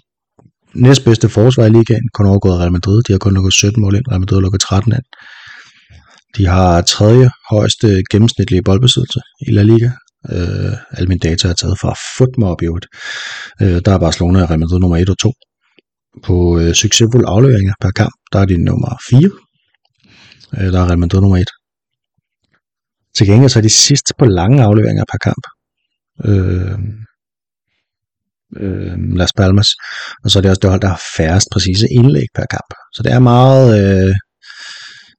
næstbedste 0.75 1.29
forsvar 1.29 1.65
i 1.65 1.71
ligaen, 1.71 2.09
kun 2.15 2.27
overgået 2.27 2.59
Real 2.59 2.73
Madrid. 2.73 3.03
De 3.03 3.13
har 3.13 3.19
kun 3.19 3.35
lukket 3.35 3.55
17 3.55 3.83
mål 3.83 3.95
ind, 3.95 4.05
Real 4.11 4.21
Madrid 4.21 4.37
har 4.37 4.43
lukket 4.43 4.61
13 4.61 4.93
ind. 4.93 5.03
De 6.37 6.47
har 6.47 6.83
tredje 6.83 7.31
højeste 7.51 8.03
gennemsnitlige 8.11 8.63
boldbesiddelse 8.63 9.21
i 9.47 9.51
La 9.51 9.63
Liga. 9.63 9.91
Øh, 10.33 10.73
alle 10.91 11.09
mine 11.09 11.21
data 11.21 11.49
er 11.49 11.53
taget 11.53 11.79
fra 11.81 11.95
Footmob 12.19 12.63
i 12.63 12.65
øvrigt. 12.65 12.87
Øh, 13.63 13.81
der 13.85 13.93
er 13.93 13.99
Barcelona 13.99 14.43
og 14.43 14.51
Real 14.51 14.61
Madrid 14.61 14.79
nummer 14.79 14.97
1 14.97 15.11
og 15.11 15.19
2. 15.19 15.33
På 16.23 16.59
øh, 16.59 16.75
succesfulde 16.75 17.29
afleveringer 17.29 17.75
per 17.81 17.91
kamp, 17.91 18.15
der 18.33 18.39
er 18.39 18.45
de 18.45 18.65
nummer 18.65 18.97
4. 19.11 19.31
Øh, 20.59 20.73
der 20.73 20.81
er 20.81 20.87
Real 20.87 20.99
Madrid 20.99 21.21
nummer 21.21 21.37
1. 21.37 21.45
Til 23.17 23.27
gengæld 23.27 23.51
så 23.51 23.59
er 23.59 23.63
de 23.63 23.71
sidst 23.71 24.13
på 24.19 24.25
lange 24.25 24.63
afleveringer 24.63 25.05
per 25.13 25.19
kamp. 25.19 25.45
Øh, 26.25 26.79
øh, 28.57 28.99
Las 29.17 29.33
Palmas. 29.33 29.69
Og 30.25 30.31
så 30.31 30.39
er 30.39 30.41
det 30.41 30.51
også 30.51 30.61
det 30.61 30.71
hold, 30.71 30.81
der 30.81 30.89
har 30.89 31.03
færrest 31.17 31.49
præcise 31.53 31.87
indlæg 31.91 32.27
per 32.35 32.47
kamp. 32.51 32.71
Så 32.95 33.03
det 33.03 33.13
er 33.13 33.19
meget 33.19 33.67
øh, 33.81 34.15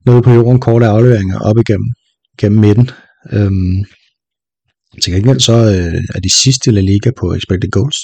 nede 0.05 0.21
på 0.21 0.31
jorden, 0.31 0.59
korte 0.59 0.85
afleveringer 0.85 1.39
op 1.39 1.57
igennem 1.57 1.93
gennem 2.39 2.59
midten. 2.59 2.89
Øh, 3.31 3.51
til 5.01 5.13
gengæld 5.13 5.39
så 5.39 5.53
øh, 5.53 6.03
er 6.15 6.19
de 6.19 6.29
sidste 6.29 6.71
i 6.71 6.73
La 6.73 6.81
Liga 6.81 7.11
på 7.19 7.33
expected 7.33 7.71
goals. 7.71 7.97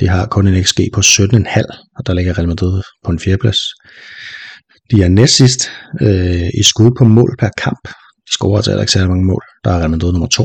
De 0.00 0.08
har 0.08 0.26
kun 0.26 0.46
en 0.46 0.64
XG 0.64 0.80
på 0.94 1.00
17,5, 1.00 1.90
og 1.96 2.06
der 2.06 2.14
ligger 2.14 2.38
Real 2.38 2.48
Madrid 2.48 2.82
på 3.04 3.10
en 3.10 3.18
fjerdeplads. 3.18 3.58
De 4.90 5.02
er 5.02 5.08
næstsidst 5.08 5.70
øh, 6.00 6.48
i 6.60 6.62
skud 6.62 6.90
på 6.98 7.04
mål 7.04 7.36
per 7.38 7.50
kamp. 7.58 7.88
De 8.26 8.32
scorer 8.32 8.56
altså 8.56 8.80
ikke 8.80 8.92
særlig 8.92 9.08
mange 9.08 9.26
mål. 9.26 9.42
Der 9.64 9.70
er 9.70 9.78
Real 9.78 9.90
Madrid 9.90 10.12
nummer 10.12 10.28
2. 10.28 10.44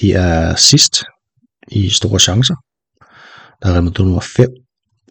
De 0.00 0.12
er 0.12 0.54
sidst 0.54 1.04
i 1.72 1.90
store 1.90 2.18
chancer. 2.18 2.54
Der 3.62 3.68
er 3.68 3.72
Real 3.72 3.84
Madrid 3.84 4.04
nummer 4.04 4.20
5. 4.36 4.48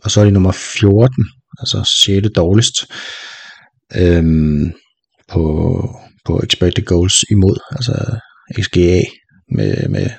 Og 0.03 0.11
så 0.11 0.21
er 0.21 0.25
de 0.25 0.31
nummer 0.31 0.51
14, 0.51 1.25
altså 1.59 2.03
6. 2.05 2.27
dårligst 2.35 2.85
øhm, 3.95 4.73
på, 5.27 5.43
på 6.25 6.41
expected 6.43 6.85
goals 6.85 7.23
imod, 7.31 7.57
altså 7.71 8.19
XGA 8.61 9.01
med, 9.55 9.89
med, 9.89 10.09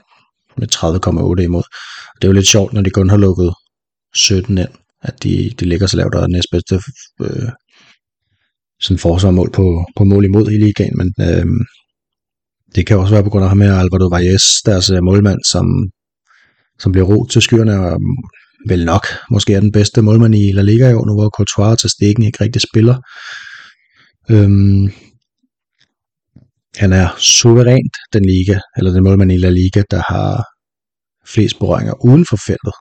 med 0.59 0.69
30,8 0.75 1.43
imod. 1.43 1.63
Og 2.09 2.17
det 2.17 2.25
er 2.25 2.29
jo 2.29 2.33
lidt 2.33 2.49
sjovt, 2.49 2.73
når 2.73 2.83
de 2.83 2.91
kun 2.91 3.11
har 3.11 3.17
lukket 3.17 3.55
17 4.15 4.59
ind, 4.59 4.69
at 5.03 5.23
de, 5.23 5.51
de 5.61 5.65
ligger 5.65 5.87
så 5.87 5.97
lavt 5.97 6.15
og 6.15 6.23
er 6.23 6.27
næstbedste 6.27 6.81
øh, 7.21 7.49
sådan 8.81 8.99
forsvarmål 8.99 9.51
på, 9.53 9.85
på 9.97 10.05
mål 10.05 10.25
imod 10.25 10.51
i 10.51 10.59
ligaen, 10.59 10.97
men 10.97 11.15
øh, 11.21 11.47
det 12.75 12.87
kan 12.87 12.99
også 12.99 13.15
være 13.15 13.25
på 13.25 13.31
grund 13.31 13.45
af 13.45 13.49
ham 13.49 13.61
her, 13.61 13.75
Alvaro 13.75 14.09
Valles, 14.09 14.63
deres 14.67 14.91
øh, 14.91 15.03
målmand, 15.03 15.41
som, 15.51 15.91
som 16.79 16.93
bliver 16.93 17.07
ro 17.07 17.27
til 17.27 17.43
skyerne, 17.43 17.81
og 17.81 18.01
mm, 18.01 18.17
vel 18.69 18.85
nok 18.85 19.07
måske 19.31 19.55
er 19.55 19.61
den 19.61 19.73
bedste 19.73 20.03
målmand 20.03 20.35
i 20.35 20.53
La 20.53 20.63
Liga 20.63 20.91
i 20.91 20.95
år, 20.95 21.07
nu 21.07 21.15
hvor 21.15 21.31
Courtois 21.37 21.81
til 21.81 21.91
stikken 21.91 22.25
ikke 22.25 22.45
rigtig 22.45 22.63
spiller. 22.63 22.97
Øhm, 24.31 24.93
han 26.79 26.93
er 26.93 27.09
suverænt 27.19 27.95
den 28.13 28.25
liga, 28.25 28.59
eller 28.77 28.93
den 28.93 29.05
målmand 29.05 29.33
i 29.33 29.37
La 29.37 29.49
Liga, 29.49 29.83
der 29.91 30.03
har 30.09 30.45
flest 31.27 31.59
berøringer 31.59 32.05
uden 32.05 32.27
for 32.31 32.39
feltet. 32.47 32.75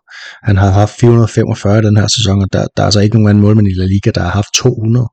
Han 0.43 0.57
har 0.57 0.71
haft 0.71 0.99
445 0.99 1.81
den 1.81 1.97
her 1.97 2.07
sæson, 2.07 2.41
og 2.41 2.53
der, 2.53 2.67
der 2.77 2.83
er 2.83 2.87
altså 2.87 2.99
ikke 2.99 3.15
nogen 3.15 3.29
anden 3.29 3.41
målmand 3.41 3.67
i 3.67 3.73
La 3.73 3.85
Liga, 3.85 4.11
der 4.11 4.21
har 4.21 4.29
haft 4.29 4.47
200. 4.55 5.07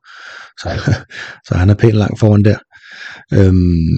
Så, 0.61 0.93
så 1.47 1.55
han 1.55 1.69
er 1.69 1.73
pænt 1.73 1.93
langt 1.93 2.19
foran 2.19 2.43
der. 2.43 2.57
Øhm, 3.33 3.97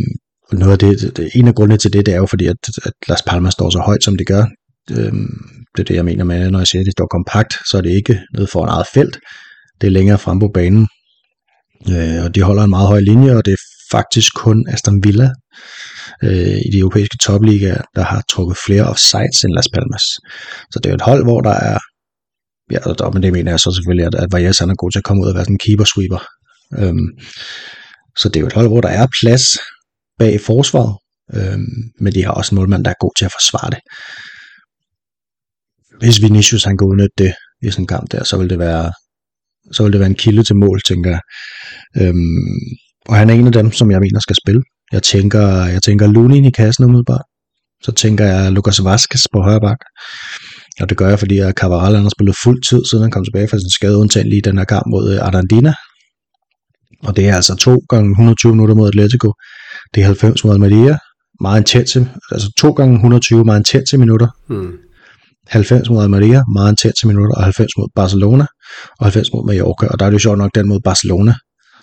noget 0.51 0.73
af 0.73 0.79
det, 0.79 1.17
det, 1.17 1.29
en 1.35 1.47
af 1.47 1.55
grundene 1.55 1.77
til 1.77 1.93
det, 1.93 2.05
det 2.05 2.13
er 2.13 2.17
jo 2.17 2.25
fordi, 2.25 2.47
at, 2.47 2.57
at 2.85 2.93
Las 3.07 3.21
Palmas 3.21 3.53
står 3.53 3.69
så 3.69 3.79
højt, 3.79 4.03
som 4.03 4.17
det 4.17 4.27
gør. 4.27 4.45
Øhm, 4.91 5.27
det 5.75 5.79
er 5.79 5.87
det, 5.87 5.95
jeg 5.95 6.05
mener 6.05 6.23
med, 6.23 6.51
når 6.51 6.59
jeg 6.59 6.67
siger, 6.67 6.81
at 6.81 6.85
det 6.85 6.93
står 6.93 7.07
kompakt, 7.07 7.53
så 7.69 7.77
er 7.77 7.81
det 7.81 7.89
ikke 7.89 8.19
nede 8.33 8.47
foran 8.47 8.69
eget 8.69 8.87
felt. 8.93 9.19
Det 9.81 9.87
er 9.87 9.91
længere 9.91 10.17
frem 10.17 10.39
på 10.39 10.51
banen, 10.53 10.87
Øh, 11.89 12.23
og 12.25 12.35
de 12.35 12.41
holder 12.41 12.63
en 12.63 12.69
meget 12.69 12.87
høj 12.87 12.99
linje, 12.99 13.35
og 13.35 13.45
det 13.45 13.51
er 13.51 13.57
faktisk 13.91 14.33
kun 14.35 14.67
Aston 14.69 15.03
Villa 15.03 15.29
øh, 16.23 16.57
i 16.65 16.69
de 16.73 16.79
europæiske 16.79 17.17
topligaer, 17.17 17.81
der 17.95 18.03
har 18.03 18.23
trukket 18.29 18.57
flere 18.65 18.83
offsides 18.83 19.43
end 19.43 19.53
Las 19.53 19.69
Palmas. 19.73 20.05
Så 20.71 20.79
det 20.83 20.89
er 20.89 20.95
et 20.95 21.01
hold, 21.01 21.23
hvor 21.23 21.41
der 21.41 21.55
er, 21.69 21.79
ja, 22.71 22.79
og 23.05 23.13
med 23.13 23.21
det 23.21 23.33
mener 23.33 23.51
jeg 23.51 23.59
så 23.59 23.71
selvfølgelig, 23.75 24.05
at, 24.05 24.15
at 24.15 24.29
Valles 24.31 24.59
er 24.59 24.75
god 24.75 24.91
til 24.91 24.99
at 24.99 25.03
komme 25.03 25.23
ud 25.23 25.27
og 25.27 25.35
være 25.35 25.45
sådan 25.45 25.53
en 25.53 25.65
keeper 25.65 25.83
sweeper. 25.83 26.21
Øhm, 26.79 27.09
så 28.17 28.29
det 28.29 28.35
er 28.35 28.41
jo 28.41 28.47
et 28.47 28.53
hold, 28.53 28.67
hvor 28.67 28.81
der 28.81 28.89
er 28.89 29.07
plads 29.21 29.45
bag 30.19 30.41
forsvaret, 30.41 30.95
øhm, 31.35 31.81
men 31.99 32.13
de 32.13 32.23
har 32.23 32.31
også 32.31 32.55
en 32.55 32.59
målmand, 32.59 32.83
der 32.85 32.91
er 32.91 33.03
god 33.05 33.11
til 33.17 33.25
at 33.25 33.31
forsvare 33.31 33.69
det. 33.69 33.79
Hvis 35.99 36.21
Vinicius 36.21 36.63
han 36.63 36.77
kan 36.77 36.87
udnytte 36.87 37.17
det 37.17 37.33
i 37.63 37.71
sådan 37.71 37.83
en 37.83 37.87
kamp 37.87 38.11
der, 38.11 38.23
så 38.23 38.37
vil 38.37 38.49
det 38.49 38.59
være 38.59 38.91
så 39.71 39.83
vil 39.83 39.91
det 39.91 39.99
være 39.99 40.09
en 40.09 40.15
kilde 40.15 40.43
til 40.43 40.55
mål, 40.55 40.81
tænker 40.81 41.09
jeg. 41.09 41.21
Øhm, 42.01 42.57
og 43.09 43.15
han 43.15 43.29
er 43.29 43.33
en 43.33 43.47
af 43.47 43.53
dem, 43.53 43.71
som 43.71 43.91
jeg 43.91 43.99
mener 43.99 44.19
skal 44.19 44.35
spille. 44.43 44.61
Jeg 44.91 45.03
tænker, 45.03 45.65
jeg 45.65 45.83
tænker 45.83 46.07
Lunin 46.07 46.45
i 46.45 46.51
kassen 46.51 46.85
umiddelbart. 46.85 47.25
Så 47.83 47.91
tænker 47.91 48.25
jeg 48.25 48.51
Lucas 48.51 48.83
Vazquez 48.83 49.23
på 49.33 49.41
højre 49.41 49.61
bak. 49.61 49.77
Og 50.81 50.89
det 50.89 50.97
gør 50.97 51.09
jeg, 51.09 51.19
fordi 51.19 51.51
Cavaral 51.51 51.95
har 51.95 52.09
spillet 52.09 52.35
fuld 52.43 52.61
tid, 52.69 52.81
siden 52.89 53.01
han 53.01 53.11
kom 53.11 53.23
tilbage 53.23 53.47
fra 53.47 53.57
sin 53.57 53.69
skade, 53.69 53.97
undtagen 53.97 54.29
lige 54.29 54.41
den 54.41 54.57
her 54.57 54.65
kamp 54.65 54.85
mod 54.87 55.13
øh, 55.13 55.27
Arandina. 55.27 55.73
Og 57.03 57.15
det 57.15 57.29
er 57.29 57.35
altså 57.35 57.55
to 57.55 57.75
gange 57.89 58.09
120 58.09 58.51
minutter 58.51 58.75
mod 58.75 58.87
Atletico. 58.87 59.33
Det 59.93 60.01
er 60.01 60.05
90 60.05 60.43
mod 60.43 60.53
Almeria. 60.53 60.97
Meget 61.41 61.59
intense, 61.59 62.09
altså 62.31 62.51
to 62.57 62.71
gange 62.71 62.93
120 62.93 63.45
meget 63.45 63.59
intense 63.59 63.97
minutter. 63.97 64.27
Hmm. 64.49 64.73
90 65.47 65.89
mod 65.89 66.03
Almeria, 66.03 66.43
meget 66.53 66.71
intense 66.71 67.07
minutter, 67.07 67.35
og 67.35 67.43
90 67.43 67.71
mod 67.77 67.87
Barcelona, 67.95 68.45
og 68.99 69.05
90 69.05 69.33
mod 69.33 69.45
Mallorca. 69.47 69.87
Og 69.87 69.99
der 69.99 70.05
er 70.05 70.09
det 70.09 70.13
jo 70.13 70.19
sjovt 70.19 70.37
nok 70.37 70.51
den 70.55 70.67
mod 70.67 70.79
Barcelona, 70.79 71.33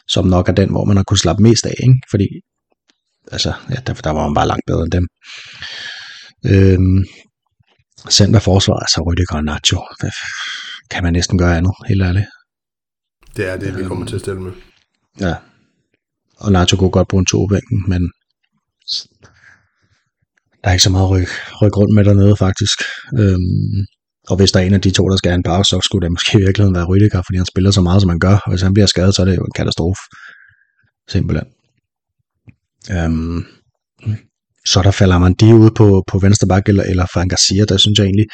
som 0.09 0.27
nok 0.27 0.49
er 0.49 0.53
den, 0.53 0.71
hvor 0.71 0.85
man 0.85 0.97
har 0.97 1.05
kunnet 1.05 1.21
slappe 1.21 1.43
mest 1.43 1.67
af, 1.67 1.75
ikke? 1.83 2.01
fordi 2.11 2.29
altså, 3.33 3.53
ja, 3.71 3.75
der, 3.87 3.95
der 3.95 4.11
var 4.11 4.27
man 4.27 4.35
bare 4.35 4.47
langt 4.47 4.67
bedre 4.67 4.83
end 4.83 4.93
dem. 4.93 5.07
Øhm, 6.47 7.05
centerforsvar, 8.11 8.87
så 8.93 9.01
Rüdiger 9.01 9.37
og 9.37 9.45
Nacho. 9.45 9.79
Hvad 10.01 10.11
kan 10.91 11.03
man 11.03 11.13
næsten 11.13 11.39
gøre 11.39 11.57
andet, 11.57 11.73
helt 11.89 12.03
ærligt. 12.03 12.27
Det 13.37 13.49
er 13.49 13.57
det, 13.57 13.79
vi 13.79 13.85
kommer 13.85 14.07
til 14.07 14.15
at 14.15 14.21
stille 14.21 14.41
med. 14.41 14.53
Ja. 15.21 15.35
Og 16.37 16.53
Nacho 16.53 16.77
kunne 16.77 16.91
godt 16.91 17.09
bruge 17.09 17.21
en 17.21 17.27
to 17.27 17.47
bænken, 17.47 17.85
men 17.89 18.03
der 20.61 20.69
er 20.71 20.73
ikke 20.73 20.83
så 20.83 20.91
meget 20.91 21.11
ryk, 21.11 21.29
ryk 21.63 21.77
rundt 21.77 21.95
med 21.95 22.05
dernede, 22.05 22.37
faktisk. 22.37 22.79
Øhm, 23.19 23.87
og 24.31 24.37
hvis 24.37 24.53
der 24.53 24.61
er 24.61 24.65
en 24.65 24.75
af 24.75 24.81
de 24.81 24.91
to, 24.91 25.09
der 25.09 25.17
skal 25.17 25.31
have 25.31 25.37
en 25.37 25.43
pause, 25.43 25.69
så 25.69 25.81
skulle 25.85 26.05
det 26.05 26.13
måske 26.13 26.39
i 26.39 26.45
virkeligheden 26.45 26.75
være 26.75 26.85
Rydiger, 26.85 27.23
fordi 27.27 27.37
han 27.37 27.47
spiller 27.47 27.71
så 27.71 27.81
meget, 27.81 28.01
som 28.01 28.09
han 28.09 28.19
gør. 28.19 28.37
Og 28.45 28.51
hvis 28.51 28.63
han 28.63 28.75
bliver 28.75 28.87
skadet, 28.87 29.15
så 29.15 29.23
er 29.23 29.27
det 29.27 29.37
jo 29.37 29.45
en 29.45 29.57
katastrofe. 29.57 30.01
Simpelthen. 31.09 31.47
Øhm, 32.91 33.45
så 34.67 34.83
der 34.83 34.91
falder 34.91 35.19
man 35.19 35.35
de 35.41 35.55
ud 35.55 35.71
på, 35.71 36.05
på 36.07 36.19
venstre 36.19 36.47
bak, 36.47 36.69
eller, 36.69 36.83
eller 36.83 37.07
Frank 37.15 37.31
Garcia, 37.31 37.65
der 37.65 37.77
synes 37.77 37.99
jeg 37.99 38.05
egentlig, 38.05 38.27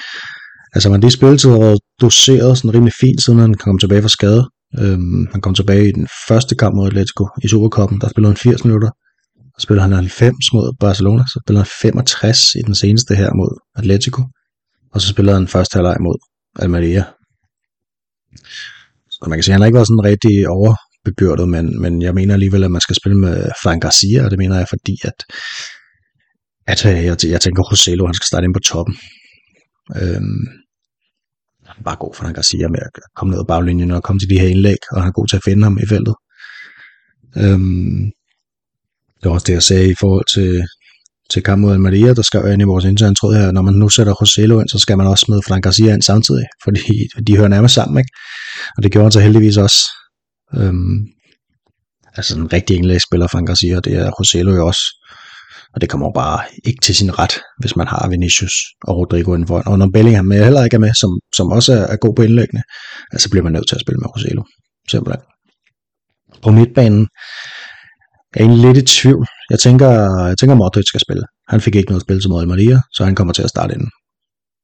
altså 0.74 0.90
man 0.90 1.02
de 1.02 1.10
spilletid 1.10 1.50
har 1.50 1.76
doseret 2.00 2.58
sådan 2.58 2.74
rimelig 2.74 2.94
fint, 3.00 3.24
siden 3.24 3.38
han 3.38 3.54
kom 3.54 3.78
tilbage 3.78 4.02
fra 4.02 4.08
skade. 4.08 4.48
Øhm, 4.78 5.26
han 5.32 5.40
kom 5.40 5.54
tilbage 5.54 5.88
i 5.88 5.92
den 5.92 6.08
første 6.28 6.54
kamp 6.54 6.74
mod 6.76 6.86
Atletico 6.86 7.28
i 7.44 7.48
Supercoppen, 7.48 8.00
der 8.00 8.08
spillede 8.08 8.30
han 8.30 8.36
80 8.36 8.64
minutter. 8.64 8.90
Så 9.58 9.62
spillede 9.62 9.82
han 9.82 9.92
90 9.92 10.34
mod 10.52 10.72
Barcelona, 10.80 11.22
så 11.26 11.40
spillede 11.44 11.62
han 11.64 11.92
65 11.92 12.54
i 12.54 12.62
den 12.66 12.74
seneste 12.74 13.14
her 13.14 13.30
mod 13.34 13.58
Atletico. 13.76 14.22
Og 14.92 15.00
så 15.00 15.08
spillede 15.08 15.36
han 15.36 15.48
første 15.48 15.76
halvleg 15.76 15.96
mod 16.00 16.18
Almeria. 16.58 17.04
Så 19.10 19.26
man 19.28 19.36
kan 19.36 19.42
sige, 19.42 19.52
at 19.52 19.54
han 19.54 19.60
har 19.60 19.66
ikke 19.66 19.76
været 19.76 19.86
sådan 19.86 20.04
rigtig 20.04 20.48
overbebyrdet, 20.48 21.48
men, 21.48 21.80
men 21.80 22.02
jeg 22.02 22.14
mener 22.14 22.34
alligevel, 22.34 22.64
at 22.64 22.70
man 22.70 22.80
skal 22.80 22.96
spille 22.96 23.18
med 23.18 23.50
Fran 23.62 23.80
Garcia, 23.80 24.24
og 24.24 24.30
det 24.30 24.38
mener 24.38 24.56
jeg, 24.56 24.66
fordi 24.68 24.96
at, 25.04 25.18
at 26.66 26.86
øh, 26.86 27.04
jeg, 27.04 27.16
jeg 27.24 27.40
tænker, 27.40 27.62
at 27.62 27.70
Roselo, 27.72 28.06
han 28.06 28.14
skal 28.14 28.26
starte 28.26 28.44
ind 28.44 28.54
på 28.54 28.60
toppen. 28.60 28.96
Øhm, 29.96 30.46
bare 31.84 31.96
god 31.96 32.14
for 32.14 32.22
Fran 32.22 32.34
Garcia 32.34 32.68
med 32.68 32.78
at 32.78 32.90
komme 33.16 33.30
ned 33.30 33.40
ad 33.40 33.46
baglinjen 33.46 33.90
og 33.90 34.02
komme 34.02 34.20
til 34.20 34.30
de 34.30 34.40
her 34.40 34.48
indlæg, 34.48 34.80
og 34.92 35.00
han 35.02 35.08
er 35.08 35.12
god 35.12 35.28
til 35.28 35.36
at 35.36 35.44
finde 35.44 35.62
ham 35.62 35.78
i 35.78 35.86
feltet. 35.86 36.14
Øhm, 37.36 38.10
det 39.18 39.24
var 39.28 39.34
også 39.34 39.46
det, 39.46 39.52
jeg 39.52 39.62
sagde 39.62 39.90
i 39.90 40.00
forhold 40.00 40.26
til, 40.34 40.50
til 41.30 41.42
kamp 41.42 41.60
mod 41.60 41.72
Almeria, 41.72 42.14
der 42.14 42.22
skrev 42.22 42.46
jeg 42.46 42.60
i 42.60 42.62
vores 42.62 42.84
interne 42.84 43.14
tråd 43.14 43.34
her, 43.34 43.50
når 43.50 43.62
man 43.62 43.74
nu 43.74 43.88
sætter 43.88 44.12
Roselo 44.12 44.60
ind, 44.60 44.68
så 44.68 44.78
skal 44.78 44.96
man 44.98 45.06
også 45.06 45.24
smide 45.26 45.42
Frank 45.48 45.64
Garcia 45.64 45.94
ind 45.94 46.02
samtidig, 46.02 46.46
fordi 46.64 46.80
de 47.26 47.36
hører 47.36 47.48
nærmest 47.48 47.74
sammen, 47.74 47.98
ikke? 47.98 48.10
Og 48.76 48.82
det 48.82 48.92
gjorde 48.92 49.04
han 49.04 49.12
så 49.12 49.20
heldigvis 49.20 49.56
også. 49.56 49.80
Øhm, 50.54 50.98
altså 52.16 52.38
en 52.38 52.52
rigtig 52.52 52.76
indlægsspiller, 52.76 53.26
Frank 53.26 53.46
Garcia, 53.46 53.80
det 53.80 53.94
er 53.96 54.10
Roselo 54.10 54.54
jo 54.54 54.66
også. 54.66 54.82
Og 55.74 55.80
det 55.80 55.88
kommer 55.90 56.12
bare 56.12 56.40
ikke 56.64 56.80
til 56.80 56.94
sin 56.94 57.18
ret, 57.18 57.34
hvis 57.60 57.76
man 57.76 57.86
har 57.86 58.08
Vinicius 58.08 58.54
og 58.82 58.96
Rodrigo 58.96 59.34
indenfor. 59.34 59.62
Og 59.66 59.78
når 59.78 59.88
Bellingham 59.92 60.24
med, 60.24 60.44
heller 60.44 60.64
ikke 60.64 60.74
er 60.74 60.80
med, 60.86 60.94
som, 61.00 61.10
som 61.36 61.46
også 61.52 61.72
er, 61.72 61.86
er 61.86 61.96
god 61.96 62.14
på 62.14 62.22
indlæggene, 62.22 62.62
altså 63.12 63.30
bliver 63.30 63.44
man 63.44 63.52
nødt 63.52 63.68
til 63.68 63.74
at 63.74 63.80
spille 63.80 63.98
med 63.98 64.08
Roselo. 64.16 64.42
Simpelthen. 64.88 65.22
På 66.42 66.50
midtbanen, 66.50 67.08
jeg 68.34 68.40
er 68.40 68.44
egentlig 68.44 68.66
lidt 68.66 68.78
i 68.78 68.96
tvivl. 68.96 69.26
Jeg 69.50 69.58
tænker, 69.58 69.90
jeg 70.26 70.38
tænker 70.38 70.54
Modric 70.54 70.86
skal 70.86 71.00
spille. 71.00 71.24
Han 71.48 71.60
fik 71.60 71.74
ikke 71.74 71.90
noget 71.90 72.02
spil 72.02 72.20
til 72.20 72.30
mod 72.30 72.40
Almeria, 72.42 72.80
så 72.92 73.04
han 73.04 73.14
kommer 73.14 73.32
til 73.32 73.42
at 73.42 73.48
starte 73.50 73.74
ind 73.74 73.86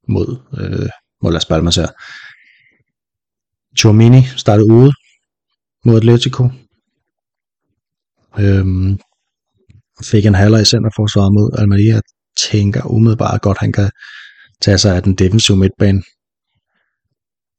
mod, 0.09 0.29
øh, 0.61 0.89
mod 1.23 1.33
Las 1.33 1.47
Palmas 1.47 1.77
her. 1.77 1.89
Chomini 3.79 4.23
startede 4.37 4.73
ude 4.73 4.93
mod 5.85 5.97
Atletico. 5.97 6.51
Øhm, 8.39 8.99
fik 10.05 10.27
en 10.27 10.35
halver 10.35 10.59
i 10.59 10.65
centerforsvaret 10.65 11.33
mod 11.33 11.59
Almeria. 11.59 11.95
Jeg 11.95 12.03
tænker 12.51 12.87
umiddelbart 12.87 13.43
godt, 13.43 13.59
han 13.59 13.73
kan 13.73 13.91
tage 14.63 14.79
sig 14.79 14.97
af 14.97 15.03
den 15.03 15.15
defensive 15.15 15.57
midtbane. 15.57 16.03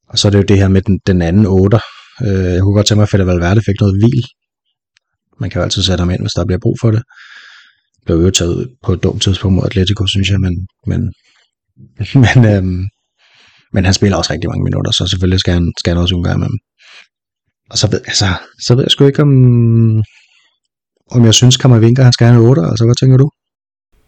Og 0.09 0.17
så 0.17 0.27
er 0.27 0.29
det 0.31 0.37
jo 0.37 0.43
det 0.43 0.57
her 0.57 0.67
med 0.67 0.81
den, 0.81 0.99
den 1.07 1.21
anden 1.21 1.45
8. 1.45 1.79
Øh, 2.25 2.53
jeg 2.53 2.61
kunne 2.61 2.75
godt 2.75 2.87
tænke 2.87 2.99
mig, 2.99 3.03
at 3.03 3.09
Fede 3.09 3.27
Valverde 3.27 3.61
fik 3.61 3.79
noget 3.79 3.95
hvil 3.95 4.23
man 5.39 5.49
kan 5.49 5.59
jo 5.59 5.63
altid 5.63 5.83
sætte 5.83 6.01
ham 6.01 6.09
ind, 6.09 6.21
hvis 6.21 6.37
der 6.37 6.45
bliver 6.45 6.59
brug 6.59 6.77
for 6.81 6.91
det. 6.91 7.03
Blev 8.05 8.17
jo 8.17 8.31
taget 8.31 8.55
ud 8.55 8.65
på 8.83 8.93
et 8.93 9.03
dumt 9.03 9.21
tidspunkt 9.21 9.55
mod 9.55 9.65
Atletico, 9.65 10.07
synes 10.07 10.29
jeg, 10.29 10.39
men, 10.39 10.53
men, 10.87 11.01
men, 12.25 12.37
øhm, 12.53 12.83
men 13.73 13.85
han 13.85 13.93
spiller 13.93 14.17
også 14.17 14.33
rigtig 14.33 14.49
mange 14.49 14.63
minutter, 14.63 14.91
så 14.91 15.07
selvfølgelig 15.07 15.39
skal 15.39 15.53
han, 15.53 15.73
skal 15.79 15.93
han 15.93 16.01
også 16.01 16.15
umgå 16.15 16.33
med 16.33 16.47
ham. 16.49 16.57
Og 17.71 17.77
så 17.77 17.87
ved, 17.91 18.01
altså, 18.11 18.29
så 18.65 18.75
ved 18.75 18.83
jeg 18.83 18.91
sgu 18.91 19.05
ikke, 19.05 19.21
om, 19.21 19.33
om 21.15 21.25
jeg 21.25 21.33
synes, 21.33 21.57
Kammervinker, 21.57 22.03
han 22.03 22.13
skal 22.13 22.27
have 22.27 22.39
en 22.39 22.49
8, 22.49 22.61
altså 22.61 22.85
hvad 22.85 22.95
tænker 22.95 23.17
du? 23.17 23.29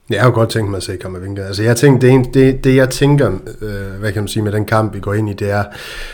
Jeg 0.09 0.21
har 0.21 0.27
jo 0.27 0.33
godt 0.33 0.49
tænkt 0.49 0.69
mig 0.69 0.77
at 0.77 0.83
se 0.83 0.97
Kammervinga. 0.97 1.41
Altså 1.41 1.63
jeg 1.63 1.77
tænker, 1.77 1.99
det, 1.99 2.33
det, 2.33 2.63
det 2.63 2.75
jeg 2.75 2.89
tænker, 2.89 3.31
øh, 3.61 3.99
hvad 3.99 4.11
kan 4.11 4.21
man 4.21 4.27
sige, 4.27 4.43
med 4.43 4.51
den 4.51 4.65
kamp, 4.65 4.93
vi 4.93 4.99
går 4.99 5.13
ind 5.13 5.29
i, 5.29 5.33
det 5.33 5.51
er, 5.51 5.63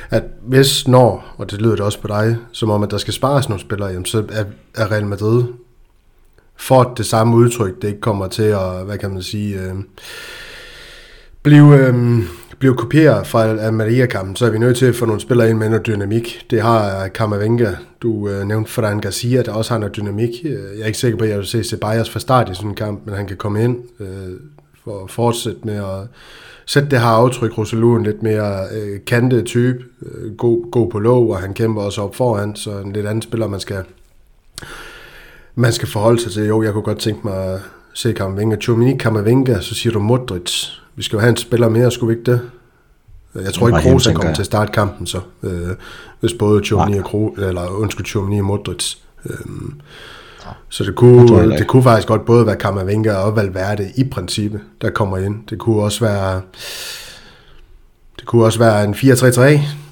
at 0.10 0.24
hvis 0.42 0.88
når, 0.88 1.36
og 1.38 1.52
det 1.52 1.62
lyder 1.62 1.76
det 1.76 1.86
også 1.86 2.02
på 2.02 2.08
dig, 2.08 2.38
som 2.52 2.70
om, 2.70 2.84
at 2.84 2.92
der 2.92 2.98
skal 2.98 3.14
spares 3.14 3.50
nogle 3.50 3.62
spillere, 3.62 3.90
jamen, 3.90 4.06
så 4.06 4.24
er, 4.32 4.44
er 4.76 4.92
Real 4.92 5.06
Madrid 5.06 5.44
for 6.56 6.94
det 6.98 7.06
samme 7.06 7.36
udtryk, 7.36 7.82
det 7.82 7.88
ikke 7.88 8.02
kommer 8.02 8.28
til 8.28 8.44
at, 8.44 8.86
hvad 8.86 8.98
kan 8.98 9.12
man 9.12 9.22
sige, 9.22 9.60
øh, 9.60 9.74
blive, 11.44 11.78
øh, 11.78 12.24
blive 12.60 12.76
kopieret 12.76 13.28
fra 13.28 13.44
Almeria-kampen, 13.44 14.36
så 14.36 14.46
er 14.46 14.50
vi 14.50 14.60
nødt 14.60 14.78
til 14.78 14.86
at 14.86 14.96
få 14.96 15.06
nogle 15.06 15.22
spillere 15.22 15.50
ind 15.50 15.58
med 15.58 15.70
noget 15.70 15.86
dynamik. 15.86 16.46
Det 16.50 16.62
har 16.62 17.04
øh, 17.04 17.14
Kammervenga, 17.14 17.72
du 18.02 18.30
øh, 18.30 18.48
nævnte 18.48 18.72
Fran 18.72 19.00
Garcia, 19.00 19.42
der 19.42 19.52
også 19.52 19.74
har 19.74 19.80
noget 19.80 19.96
dynamik. 19.96 20.30
Øh, 20.44 20.52
jeg 20.52 20.82
er 20.82 20.86
ikke 20.86 20.98
sikker 20.98 21.18
på, 21.18 21.24
at 21.24 21.30
jeg 21.30 21.38
vil 21.38 21.46
se 21.46 21.64
Ceballos 21.64 22.10
fra 22.10 22.20
start 22.20 22.50
i 22.50 22.56
sådan 22.56 22.70
en 22.70 22.76
kamp, 22.76 23.02
men 23.06 23.16
han 23.16 23.28
kan 23.28 23.38
komme 23.38 23.64
ind 23.64 23.78
øh, 24.00 24.08
for 24.84 25.04
at 25.04 25.12
fortsætte 25.12 25.60
med 25.64 25.76
at 25.76 26.08
sætte 26.66 26.90
det 26.90 27.00
her 27.00 27.08
aftryk. 27.08 27.58
Roselu 27.58 27.96
en 27.96 28.04
lidt 28.04 28.24
mere 28.24 28.64
øh, 28.72 29.00
kantet 29.08 29.46
type, 29.46 29.80
øh, 30.02 30.36
god, 30.36 30.72
god 30.72 30.90
på 30.92 31.00
lov, 31.00 31.30
og 31.30 31.40
han 31.40 31.54
kæmper 31.54 31.82
også 31.82 32.02
op 32.02 32.16
foran, 32.16 32.56
så 32.56 32.72
en 32.72 32.94
lidt 32.94 33.06
anden 33.06 33.22
spiller, 33.22 33.48
man 33.48 33.60
skal, 33.60 33.84
man 35.56 35.74
skal 35.74 35.88
forholde 35.88 36.22
sig 36.22 36.32
til. 36.32 36.44
Jo, 36.44 36.64
jeg 36.64 36.74
kunne 36.74 36.84
godt 36.84 37.00
tænke 37.00 37.22
mig 37.24 37.54
at 37.54 37.60
se 37.94 38.14
Kammervenga. 38.14 38.56
Tjomini 38.56 38.98
Kammervenga, 38.98 39.60
så 39.62 39.76
siger 39.76 39.94
du 39.94 40.00
Modric. 40.00 40.85
Vi 40.96 41.04
skal 41.04 41.18
jo 41.18 41.20
have 41.20 41.30
en 41.30 41.38
spiller 41.38 41.70
mere, 41.70 41.92
skulle 41.92 42.14
vi 42.14 42.20
ikke 42.20 42.32
det? 42.32 42.42
Jeg 43.44 43.54
tror 43.54 43.68
ikke, 43.68 43.80
Kroos 43.80 44.08
er 44.08 44.14
kommet 44.14 44.36
til 44.36 44.42
at 44.42 44.46
starte 44.46 44.72
kampen, 44.72 45.08
så 45.08 45.20
øh, 45.44 45.70
hvis 46.20 46.34
både 46.34 46.64
Chomini 46.64 46.98
og 46.98 47.06
Kroos, 47.06 47.40
eller 47.40 47.68
undskyld, 47.68 48.06
Chomini 48.06 48.40
og 48.40 48.46
Modric. 48.46 48.96
Øh, 49.26 49.36
så 50.70 50.84
det 50.84 50.96
kunne, 50.96 51.58
det 51.58 51.68
kunne 51.68 51.84
faktisk 51.84 52.08
godt 52.08 52.26
både 52.26 52.46
være 52.46 52.56
Kammervenga 52.56 53.14
og 53.14 53.36
Valverde 53.36 53.92
i 53.96 54.04
princippet, 54.04 54.62
der 54.82 54.90
kommer 54.90 55.18
ind. 55.18 55.48
Det 55.50 55.60
kunne 55.60 55.84
også 55.84 56.06
være 56.06 56.42
det 58.20 58.26
kunne 58.26 58.46
også 58.46 58.60
være 58.60 58.84
en 58.84 58.94
4-3-3. 58.94 59.42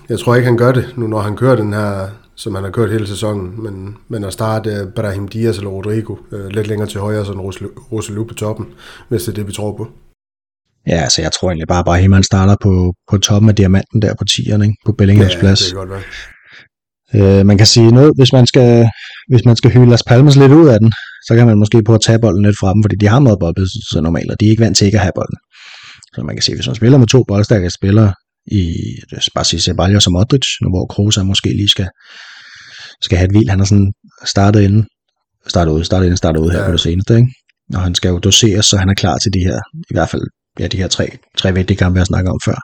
Jeg 0.09 0.19
tror 0.19 0.35
ikke, 0.35 0.45
han 0.45 0.57
gør 0.57 0.71
det, 0.71 0.93
nu 0.95 1.07
når 1.07 1.19
han 1.19 1.37
kører 1.37 1.55
den 1.55 1.73
her, 1.73 2.07
som 2.35 2.55
han 2.55 2.63
har 2.63 2.71
kørt 2.71 2.91
hele 2.91 3.07
sæsonen. 3.07 3.63
Men, 3.63 3.97
men 4.07 4.23
at 4.23 4.33
starte 4.33 4.91
Brahim 4.95 5.27
Diaz 5.27 5.57
eller 5.57 5.69
Rodrigo 5.69 6.15
øh, 6.31 6.47
lidt 6.47 6.67
længere 6.67 6.89
til 6.89 6.99
højre, 6.99 7.25
sådan 7.25 7.41
Roselu 7.91 8.23
på 8.23 8.33
toppen, 8.33 8.65
hvis 9.07 9.23
det 9.23 9.31
er 9.31 9.35
det, 9.35 9.47
vi 9.47 9.53
tror 9.53 9.71
på. 9.77 9.87
Ja, 10.87 10.95
altså 10.95 11.21
jeg 11.21 11.31
tror 11.31 11.47
egentlig 11.49 11.67
bare, 11.67 11.79
at 11.79 11.85
Brahim 11.85 12.11
han 12.11 12.23
starter 12.23 12.55
på, 12.61 12.93
på 13.09 13.17
toppen 13.17 13.49
af 13.49 13.55
diamanten 13.55 14.01
der 14.01 14.13
på 14.19 14.25
10'erne, 14.31 14.63
ikke? 14.63 14.75
på 14.85 14.91
Bellinghams 14.97 15.33
ja, 15.33 15.39
plads. 15.39 15.59
det 15.59 15.67
kan 15.67 15.77
godt 15.77 15.89
være. 15.89 16.03
Øh, 17.15 17.45
man 17.45 17.57
kan 17.57 17.67
sige 17.67 17.91
noget, 17.91 18.11
hvis 18.15 18.33
man 18.33 18.47
skal, 18.47 18.89
hvis 19.29 19.45
man 19.45 19.55
skal 19.55 19.71
hylde 19.71 19.89
Las 19.89 20.03
Palmas 20.03 20.35
lidt 20.35 20.51
ud 20.51 20.67
af 20.67 20.79
den, 20.79 20.93
så 21.27 21.35
kan 21.35 21.47
man 21.47 21.57
måske 21.57 21.83
prøve 21.83 21.95
at 21.95 22.01
tage 22.01 22.19
bolden 22.19 22.45
lidt 22.45 22.57
fra 22.59 22.73
dem, 22.73 22.83
fordi 22.83 22.95
de 22.95 23.07
har 23.07 23.19
meget 23.19 23.39
boldbesiddelse 23.39 24.01
normalt, 24.01 24.31
og 24.31 24.39
de 24.39 24.45
er 24.45 24.49
ikke 24.49 24.63
vant 24.63 24.77
til 24.77 24.85
ikke 24.85 24.97
at 24.97 25.01
have 25.01 25.11
bolden. 25.15 25.37
Så 26.15 26.23
man 26.23 26.35
kan 26.35 26.43
sige, 26.43 26.55
hvis 26.55 26.67
man 26.67 26.75
spiller 26.75 26.97
med 26.97 27.07
to 27.07 27.23
boldstærke 27.27 27.69
spillere, 27.69 28.13
i, 28.45 28.75
bare 29.35 29.45
sige 29.45 29.59
Ceballos 29.59 30.07
og 30.07 30.13
Modric, 30.13 30.47
nu 30.61 30.69
hvor 30.69 30.85
Kroos 30.85 31.17
måske 31.23 31.49
lige 31.49 31.67
skal, 31.67 31.89
skal 33.01 33.17
have 33.17 33.25
et 33.25 33.31
hvil, 33.31 33.49
han 33.49 33.59
har 33.59 33.65
sådan 33.65 33.93
startet 34.25 34.61
inden, 34.61 34.85
startet 35.47 35.71
ud, 35.71 35.83
startet 35.83 36.05
inden, 36.05 36.17
startet 36.17 36.39
ud 36.41 36.51
her 36.51 36.59
ja. 36.59 36.65
på 36.65 36.71
det 36.71 36.79
seneste, 36.79 37.15
ikke? 37.15 37.27
og 37.73 37.81
han 37.81 37.95
skal 37.95 38.09
jo 38.09 38.19
doseres, 38.19 38.65
så 38.65 38.77
han 38.77 38.89
er 38.89 38.93
klar 38.93 39.17
til 39.17 39.33
de 39.33 39.39
her, 39.39 39.59
i 39.89 39.93
hvert 39.93 40.09
fald 40.09 40.23
ja, 40.59 40.67
de 40.67 40.77
her 40.77 40.87
tre, 40.87 41.17
tre 41.37 41.53
vigtige 41.53 41.77
kampe, 41.77 41.99
jeg 41.99 42.05
snakker 42.05 42.31
om 42.31 42.39
før. 42.45 42.55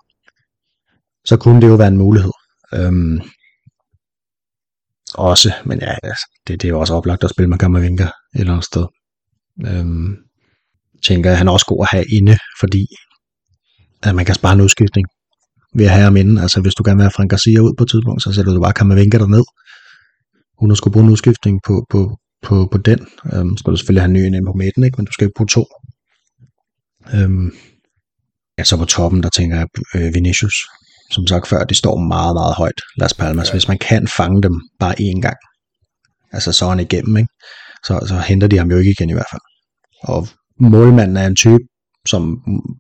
Så 1.26 1.38
kunne 1.38 1.62
det 1.62 1.68
jo 1.68 1.76
være 1.76 1.88
en 1.88 1.98
mulighed. 1.98 2.32
Øhm, 2.74 3.22
også, 5.14 5.54
men 5.66 5.80
ja, 5.80 5.96
altså, 6.04 6.26
det, 6.48 6.62
det 6.62 6.68
er 6.68 6.70
jo 6.70 6.80
også 6.80 6.94
oplagt 6.94 7.24
at 7.24 7.30
spille 7.30 7.50
med 7.50 7.82
Vinker 7.82 8.06
et 8.06 8.12
eller 8.34 8.54
andet 8.54 8.66
sted. 8.66 8.86
Øhm, 9.68 10.16
tænker, 11.04 11.30
jeg, 11.30 11.38
han 11.38 11.48
er 11.48 11.52
også 11.52 11.66
god 11.66 11.86
at 11.86 11.90
have 11.92 12.06
inde, 12.18 12.38
fordi 12.60 12.86
at 14.04 14.16
man 14.16 14.26
kan 14.26 14.36
spare 14.36 14.54
en 14.54 14.62
udskiftning 14.62 15.08
ved 15.76 15.86
at 15.86 15.92
have 15.92 16.04
ham 16.04 16.18
inde. 16.18 16.42
Altså 16.42 16.62
hvis 16.62 16.74
du 16.74 16.84
gerne 16.86 16.98
vil 16.98 17.04
have 17.04 17.12
Frank 17.16 17.30
Garcia 17.30 17.60
ud 17.60 17.74
på 17.78 17.84
et 17.84 17.90
tidspunkt, 17.90 18.24
så 18.24 18.34
sætter 18.34 18.54
du 18.54 18.62
bare 18.62 18.74
Kammervinka 18.74 19.18
derned. 19.18 19.46
Hun 20.60 20.76
skulle 20.76 20.94
bruge 20.94 21.06
en 21.06 21.12
udskiftning 21.12 21.60
på, 21.68 21.86
på, 21.90 22.18
på, 22.42 22.68
på 22.72 22.78
den. 22.78 23.00
Øhm, 23.34 23.58
så 23.58 23.60
skal 23.60 23.72
du 23.72 23.78
selvfølgelig 23.78 24.02
have 24.02 24.12
en 24.14 24.14
ny 24.14 24.26
ind 24.26 24.46
på 24.46 24.54
midten, 24.54 24.84
ikke? 24.84 24.98
men 24.98 25.06
du 25.06 25.12
skal 25.12 25.26
jo 25.26 25.32
bruge 25.36 25.48
to. 25.48 25.66
Øhm, 27.14 27.52
ja, 28.60 28.64
så 28.64 28.78
på 28.78 28.86
toppen, 28.86 29.24
der 29.24 29.30
tænker 29.30 29.58
jeg 29.58 29.68
øh, 29.96 30.14
Vinicius 30.14 30.56
som 31.12 31.28
sagt 31.28 31.48
før, 31.48 31.64
de 31.64 31.76
står 31.76 32.08
meget, 32.08 32.36
meget 32.36 32.56
højt, 32.56 32.82
Las 32.98 33.14
Palmas. 33.14 33.48
Ja. 33.48 33.54
Hvis 33.54 33.68
man 33.68 33.78
kan 33.78 34.08
fange 34.08 34.42
dem 34.42 34.62
bare 34.80 34.96
én 35.00 35.22
gang, 35.22 35.38
altså 36.32 36.52
så 36.52 36.66
er 36.66 36.70
han 36.70 36.80
igennem, 36.80 37.18
ikke? 37.18 37.30
Så, 37.86 38.06
så 38.08 38.16
henter 38.28 38.48
de 38.48 38.58
ham 38.58 38.72
jo 38.72 38.78
ikke 38.78 38.92
igen 38.92 39.10
i 39.10 39.14
hvert 39.14 39.32
fald. 39.32 39.42
Og 40.04 40.28
målmanden 40.60 41.18
er 41.18 41.28
en 41.28 41.36
type, 41.36 41.64
som, 42.08 42.40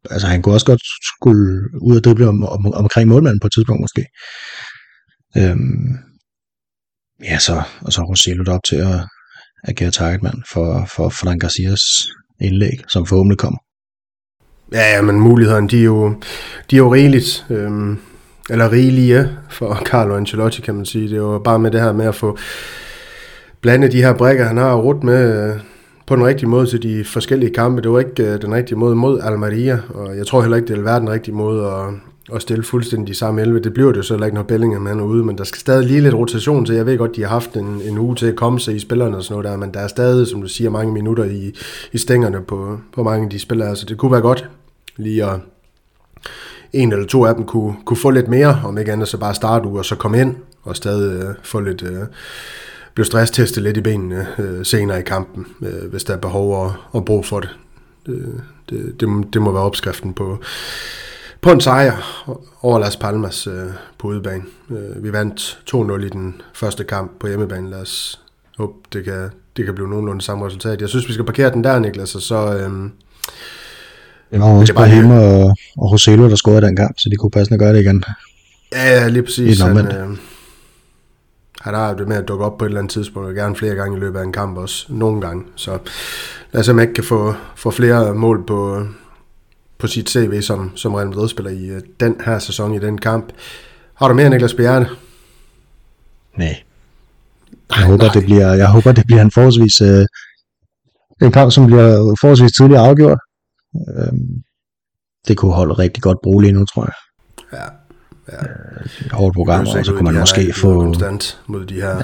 altså 0.10 0.28
han 0.28 0.42
kunne 0.42 0.56
også 0.56 0.66
godt 0.66 0.82
skulle 1.12 1.62
ud 1.82 1.98
og 1.98 2.04
drible 2.04 2.28
om, 2.28 2.44
om, 2.44 2.74
omkring 2.74 3.10
målmanden 3.10 3.40
på 3.40 3.48
et 3.48 3.54
tidspunkt 3.54 3.82
måske. 3.82 4.06
Øhm, 5.38 5.98
ja, 7.24 7.40
så, 7.40 7.64
og 7.82 7.94
så 7.94 8.02
Rossello 8.02 8.54
op 8.54 8.64
til 8.70 8.76
at 8.76 9.00
agere 9.64 9.92
targetmand 9.92 10.38
for, 10.52 10.90
for 10.96 11.10
Frank 11.10 11.42
Garcias 11.42 11.82
indlæg, 12.42 12.78
som 12.88 13.06
forhåbentlig 13.06 13.38
kommer. 13.38 13.60
Ja, 14.72 14.96
ja, 14.96 15.02
men 15.02 15.20
mulighederne, 15.20 15.68
de 15.68 15.80
er 15.80 15.84
jo, 15.84 16.14
de 16.72 16.76
er 16.76 16.80
jo 16.80 16.94
rigeligt, 16.94 17.46
øhm, 17.50 17.98
eller 18.50 18.72
rigelige 18.72 19.30
for 19.50 19.82
Carlo 19.90 20.16
Ancelotti, 20.16 20.62
kan 20.62 20.76
man 20.76 20.86
sige. 20.86 21.10
Det 21.10 21.14
er 21.14 21.22
jo 21.22 21.40
bare 21.40 21.60
med 21.60 21.72
det 21.72 21.82
her 21.82 21.92
med 21.92 22.06
at 22.06 22.16
få 22.16 22.38
blandet 23.62 23.92
de 23.92 24.02
her 24.02 24.14
brækker, 24.14 24.46
han 24.46 24.58
har 24.58 24.76
rundt 24.76 25.04
med 25.04 25.50
øh, 25.50 25.60
på 26.08 26.16
den 26.16 26.26
rigtige 26.26 26.50
måde 26.50 26.66
til 26.66 26.84
de 26.84 27.04
forskellige 27.06 27.54
kampe. 27.54 27.82
Det 27.82 27.92
var 27.92 28.00
ikke 28.00 28.24
øh, 28.24 28.42
den 28.42 28.54
rigtige 28.54 28.78
måde 28.78 28.96
mod 28.96 29.20
Almeria, 29.24 29.80
og 29.90 30.18
jeg 30.18 30.28
tror 30.28 30.42
heller 30.42 30.58
ikke, 30.58 30.68
det 30.68 30.76
vil 30.76 30.86
være 30.86 31.00
den 31.00 31.10
rigtige 31.10 31.36
måde 31.36 31.66
at, 31.66 31.94
at 32.36 32.42
stille 32.42 32.64
fuldstændig 32.64 33.08
de 33.08 33.16
samme 33.16 33.42
11. 33.42 33.60
Det 33.60 33.74
bliver 33.74 33.92
det 33.92 34.06
så 34.06 34.14
heller 34.14 34.26
ikke, 34.26 34.36
når 34.36 34.44
Bellingham 34.44 34.88
er 34.88 35.02
ude, 35.02 35.24
men 35.24 35.38
der 35.38 35.44
skal 35.44 35.60
stadig 35.60 35.86
lige 35.86 36.02
lidt 36.02 36.16
rotation 36.16 36.66
til. 36.66 36.76
Jeg 36.76 36.86
ved 36.86 36.98
godt, 36.98 37.16
de 37.16 37.22
har 37.22 37.30
haft 37.30 37.54
en, 37.54 37.82
en 37.86 37.98
uge 37.98 38.16
til 38.16 38.26
at 38.26 38.36
komme 38.36 38.60
sig 38.60 38.76
i 38.76 38.80
spillerne 38.80 39.18
og 39.18 39.24
sådan 39.24 39.34
noget 39.34 39.52
der, 39.52 39.58
men 39.66 39.74
der 39.74 39.80
er 39.80 39.88
stadig, 39.88 40.28
som 40.28 40.42
du 40.42 40.48
siger, 40.48 40.70
mange 40.70 40.94
minutter 40.94 41.24
i, 41.24 41.56
i 41.94 41.98
stængerne 41.98 42.42
på, 42.42 42.80
på 42.94 43.04
mange 43.04 43.24
af 43.24 43.30
de 43.30 43.40
spillere, 43.40 43.76
så 43.76 43.86
det 43.86 43.98
kunne 43.98 44.12
være 44.12 44.22
godt 44.22 44.50
lige 45.00 45.26
at 45.26 45.40
en 46.74 46.92
eller 46.92 47.08
to 47.08 47.26
af 47.26 47.36
dem 47.36 47.46
kunne, 47.46 47.76
kunne 47.86 47.98
få 47.98 48.10
lidt 48.10 48.28
mere, 48.28 48.62
om 48.66 48.78
ikke 48.78 48.92
andet 48.92 49.08
så 49.08 49.18
bare 49.18 49.36
starte 49.36 49.68
ud 49.68 49.78
og 49.78 49.86
så 49.86 49.96
komme 49.96 50.22
ind 50.22 50.36
og 50.64 50.76
stadig 50.76 51.24
øh, 51.24 51.36
få 51.44 51.60
lidt, 51.60 51.84
øh, 51.84 52.04
blive 52.94 53.06
stresstestet 53.06 53.64
lidt 53.64 53.78
i 53.78 53.82
benene 53.82 54.28
øh, 54.40 54.66
senere 54.66 55.00
i 55.00 55.04
kampen, 55.04 55.48
øh, 55.62 55.90
hvis 55.90 56.04
der 56.04 56.14
er 56.14 56.18
behov 56.18 56.64
og, 56.64 56.74
og 56.92 57.06
brug 57.06 57.26
for 57.26 57.40
det. 57.40 57.50
Det, 58.06 58.42
det, 58.70 59.00
det, 59.00 59.34
det 59.34 59.42
må 59.42 59.52
være 59.52 59.64
opskriften 59.64 60.14
på, 60.14 60.38
på 61.42 61.52
en 61.52 61.62
sejr 61.62 62.26
over 62.62 62.80
Las 62.80 62.98
Palmas 62.98 63.48
øh, 63.48 63.70
på 63.98 64.08
udebane. 64.08 64.44
Øh, 64.70 65.04
vi 65.04 65.14
vandt 65.14 65.60
2-0 65.76 66.06
i 66.06 66.10
den 66.10 66.42
første 66.54 66.84
kamp 66.84 67.20
på 67.20 67.28
hjemmebane. 67.28 67.70
Lad 67.70 67.82
os 67.82 68.22
håbe, 68.58 68.74
det 68.94 69.04
kan, 69.04 69.30
det 69.58 69.66
kan 69.66 69.76
blive 69.76 69.90
nogenlunde 69.90 70.22
samme 70.22 70.46
resultat. 70.46 70.82
Jeg 70.82 70.90
synes, 70.90 71.08
vi 71.08 71.14
skal 71.14 71.26
parkere 71.26 71.52
den 71.52 71.64
der, 71.64 71.80
Niklas, 71.80 72.16
og 72.16 72.22
så... 72.22 72.58
Øh, 72.58 72.90
det 74.32 74.40
var 74.40 74.46
også 74.46 74.74
bare 74.74 74.90
hjemme 74.90 75.20
og, 75.20 75.56
og 75.78 75.92
Roselo, 75.92 76.30
der 76.30 76.36
scorede 76.36 76.62
den 76.62 76.76
kamp, 76.76 77.00
så 77.00 77.10
de 77.10 77.16
kunne 77.16 77.32
passende 77.32 77.60
gøre 77.60 77.74
det 77.74 77.82
igen. 77.82 78.04
Ja, 78.72 79.02
ja 79.02 79.08
lige 79.08 79.24
præcis. 79.24 79.60
Han, 79.60 79.78
øh, 79.78 80.18
han 81.62 81.74
har 81.74 81.94
det 81.94 82.08
med 82.08 82.18
at 82.18 82.28
dukke 82.28 82.46
op 82.46 82.58
på 82.58 82.66
et 82.66 82.70
eller 82.70 82.80
andet 82.80 82.92
tidspunkt, 82.92 83.30
og 83.30 83.36
gerne 83.36 83.56
flere 83.56 83.76
gange 83.76 83.98
i 83.98 84.00
løbet 84.00 84.20
af 84.20 84.24
en 84.24 84.34
kamp 84.34 84.58
også, 84.58 84.86
nogle 84.90 85.22
gange. 85.22 85.44
Så 85.56 85.78
lad 86.52 86.60
os 86.60 86.66
se, 86.66 86.72
om 86.72 86.80
ikke 86.80 86.94
kan 86.94 87.04
få, 87.04 87.34
få 87.56 87.72
flere 87.72 88.14
mål 88.14 88.46
på, 88.48 88.86
på 89.78 89.88
sit 89.88 90.10
CV 90.10 90.42
som, 90.42 90.72
som 90.76 90.94
Real 90.94 91.08
Madrid-spiller 91.08 91.52
i 91.52 91.76
uh, 91.76 91.82
den 92.00 92.16
her 92.26 92.40
sæson, 92.40 92.74
i 92.74 92.80
den 92.80 92.98
kamp. 92.98 93.26
Har 93.94 94.08
du 94.08 94.14
mere, 94.14 94.30
Niklas 94.30 94.54
Bjerre? 94.54 94.86
Nej. 96.38 96.64
Jeg 97.76 97.86
håber, 97.86 98.04
nej. 98.04 98.14
det 98.14 98.24
bliver, 98.24 98.54
jeg 98.54 98.68
håber, 98.68 98.92
det 98.92 99.06
bliver 99.06 99.22
en 99.22 99.32
forholdsvis 99.32 99.82
uh, 99.82 100.06
en 101.22 101.32
kamp, 101.32 101.52
som 101.52 101.66
bliver 101.66 102.16
forholdsvis 102.22 102.52
tidligt 102.52 102.80
afgjort. 102.80 103.20
Uh, 103.74 104.20
det 105.28 105.38
kunne 105.38 105.54
holde 105.54 105.74
rigtig 105.74 106.04
godt 106.04 106.18
brug 106.24 106.40
lige 106.40 106.54
nu, 106.54 106.66
tror 106.66 106.84
jeg. 106.84 106.94
Ja, 107.54 107.66
ja. 108.32 108.44
Øh, 108.44 109.12
hårdt 109.12 109.36
program, 109.36 109.68
og 109.68 109.86
så 109.86 109.94
kunne 109.94 110.12
man 110.12 110.20
måske 110.20 110.54
få... 110.54 110.82
Konstant 110.82 111.42
mod 111.48 111.66
de 111.66 111.74
her... 111.74 111.96
Ja. 111.96 112.02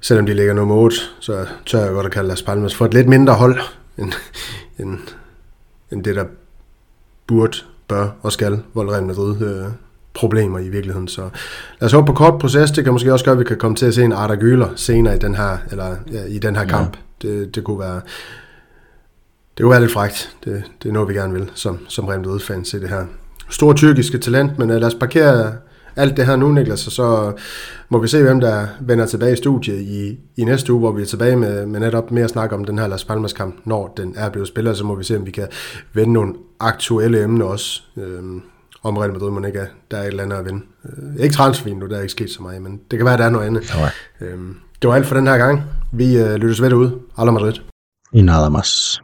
Selvom 0.00 0.26
de 0.26 0.34
ligger 0.34 0.54
nummer 0.54 0.74
8, 0.74 0.96
så 1.20 1.46
tør 1.66 1.84
jeg 1.84 1.92
godt 1.92 2.06
at 2.06 2.12
kalde 2.12 2.28
Las 2.28 2.42
Palmas 2.42 2.74
for 2.74 2.84
et 2.84 2.94
lidt 2.94 3.08
mindre 3.08 3.34
hold, 3.34 3.58
end, 3.98 4.12
end, 4.78 4.98
end 5.92 6.04
det, 6.04 6.16
der 6.16 6.24
burde, 7.26 7.56
bør 7.88 8.08
og 8.22 8.32
skal 8.32 8.62
volde 8.74 8.92
Real 8.92 9.04
Madrid 9.04 9.42
øh, 9.42 9.72
problemer 10.14 10.58
i 10.58 10.68
virkeligheden. 10.68 11.08
Så 11.08 11.22
lad 11.80 11.86
os 11.86 11.92
håbe 11.92 12.06
på 12.06 12.12
kort 12.12 12.40
proces. 12.40 12.70
Det 12.70 12.84
kan 12.84 12.92
måske 12.92 13.12
også 13.12 13.24
gøre, 13.24 13.32
at 13.32 13.38
vi 13.38 13.44
kan 13.44 13.58
komme 13.58 13.76
til 13.76 13.86
at 13.86 13.94
se 13.94 14.04
en 14.04 14.12
Arda 14.12 14.34
Güler 14.34 14.68
senere 14.76 15.16
i 15.16 15.18
den 15.18 15.34
her, 15.34 15.58
eller, 15.70 15.96
ja, 16.12 16.24
i 16.24 16.38
den 16.38 16.56
her 16.56 16.62
ja. 16.62 16.68
kamp. 16.68 16.96
Det, 17.22 17.54
det 17.54 17.64
kunne 17.64 17.78
være 17.78 18.00
det 19.56 19.62
kunne 19.62 19.70
være 19.70 19.80
lidt 19.80 19.92
frægt. 19.92 20.36
Det, 20.44 20.62
det 20.82 20.88
er 20.88 20.92
noget, 20.92 21.08
vi 21.08 21.14
gerne 21.14 21.32
vil 21.32 21.50
som, 21.54 21.78
som 21.88 22.04
Real 22.04 22.20
Madrid-fans 22.20 22.68
se 22.68 22.80
det 22.80 22.88
her 22.88 23.04
store 23.50 23.74
tyrkiske 23.74 24.18
talent, 24.18 24.58
men 24.58 24.70
uh, 24.70 24.76
lad 24.76 24.84
os 24.84 24.94
parkere 24.94 25.52
alt 25.96 26.16
det 26.16 26.26
her 26.26 26.36
nu, 26.36 26.52
Niklas, 26.52 26.86
og 26.86 26.92
så 26.92 27.32
må 27.88 27.98
vi 27.98 28.08
se, 28.08 28.22
hvem 28.22 28.40
der 28.40 28.66
vender 28.80 29.06
tilbage 29.06 29.32
i 29.32 29.36
studiet 29.36 29.80
i, 29.80 30.18
i 30.36 30.44
næste 30.44 30.72
uge, 30.72 30.80
hvor 30.80 30.92
vi 30.92 31.02
er 31.02 31.06
tilbage 31.06 31.36
med, 31.36 31.66
med 31.66 31.80
netop 31.80 32.10
mere 32.10 32.28
snak 32.28 32.52
om 32.52 32.64
den 32.64 32.78
her 32.78 32.86
Las 32.86 33.04
Palmas 33.04 33.32
kamp, 33.32 33.54
når 33.64 33.94
den 33.96 34.14
er 34.16 34.30
blevet 34.30 34.48
spillet, 34.48 34.76
så 34.76 34.84
må 34.84 34.94
vi 34.94 35.04
se, 35.04 35.16
om 35.16 35.26
vi 35.26 35.30
kan 35.30 35.48
vende 35.92 36.12
nogle 36.12 36.34
aktuelle 36.60 37.22
emner 37.22 37.44
også, 37.44 37.82
øhm, 37.96 38.42
om 38.82 38.96
Real 38.96 39.12
Madrid, 39.12 39.30
man 39.30 39.44
ikke 39.44 39.58
er, 39.58 39.66
der 39.90 39.96
er 39.96 40.02
et 40.02 40.06
eller 40.06 40.22
andet 40.22 40.36
at 40.36 40.44
vinde. 40.44 40.62
Øh, 40.84 41.24
ikke 41.24 41.34
transfin 41.34 41.76
nu, 41.76 41.86
der 41.86 41.96
er 41.96 42.00
ikke 42.00 42.12
sket 42.12 42.30
så 42.30 42.42
meget, 42.42 42.62
men 42.62 42.80
det 42.90 42.98
kan 42.98 43.06
være, 43.06 43.16
der 43.16 43.24
er 43.24 43.30
noget 43.30 43.46
andet. 43.46 43.74
Okay. 43.74 44.32
Øhm, 44.32 44.54
det 44.82 44.88
var 44.88 44.94
alt 44.94 45.06
for 45.06 45.14
den 45.14 45.26
her 45.26 45.38
gang. 45.38 45.62
Vi 45.92 46.18
øh, 46.18 46.34
lyttes 46.34 46.62
ved 46.62 46.70
derude. 46.70 46.98
Alla 47.18 47.32
Madrid. 47.32 47.54
Y 48.14 48.20
nada 48.20 48.48
más. 48.48 49.00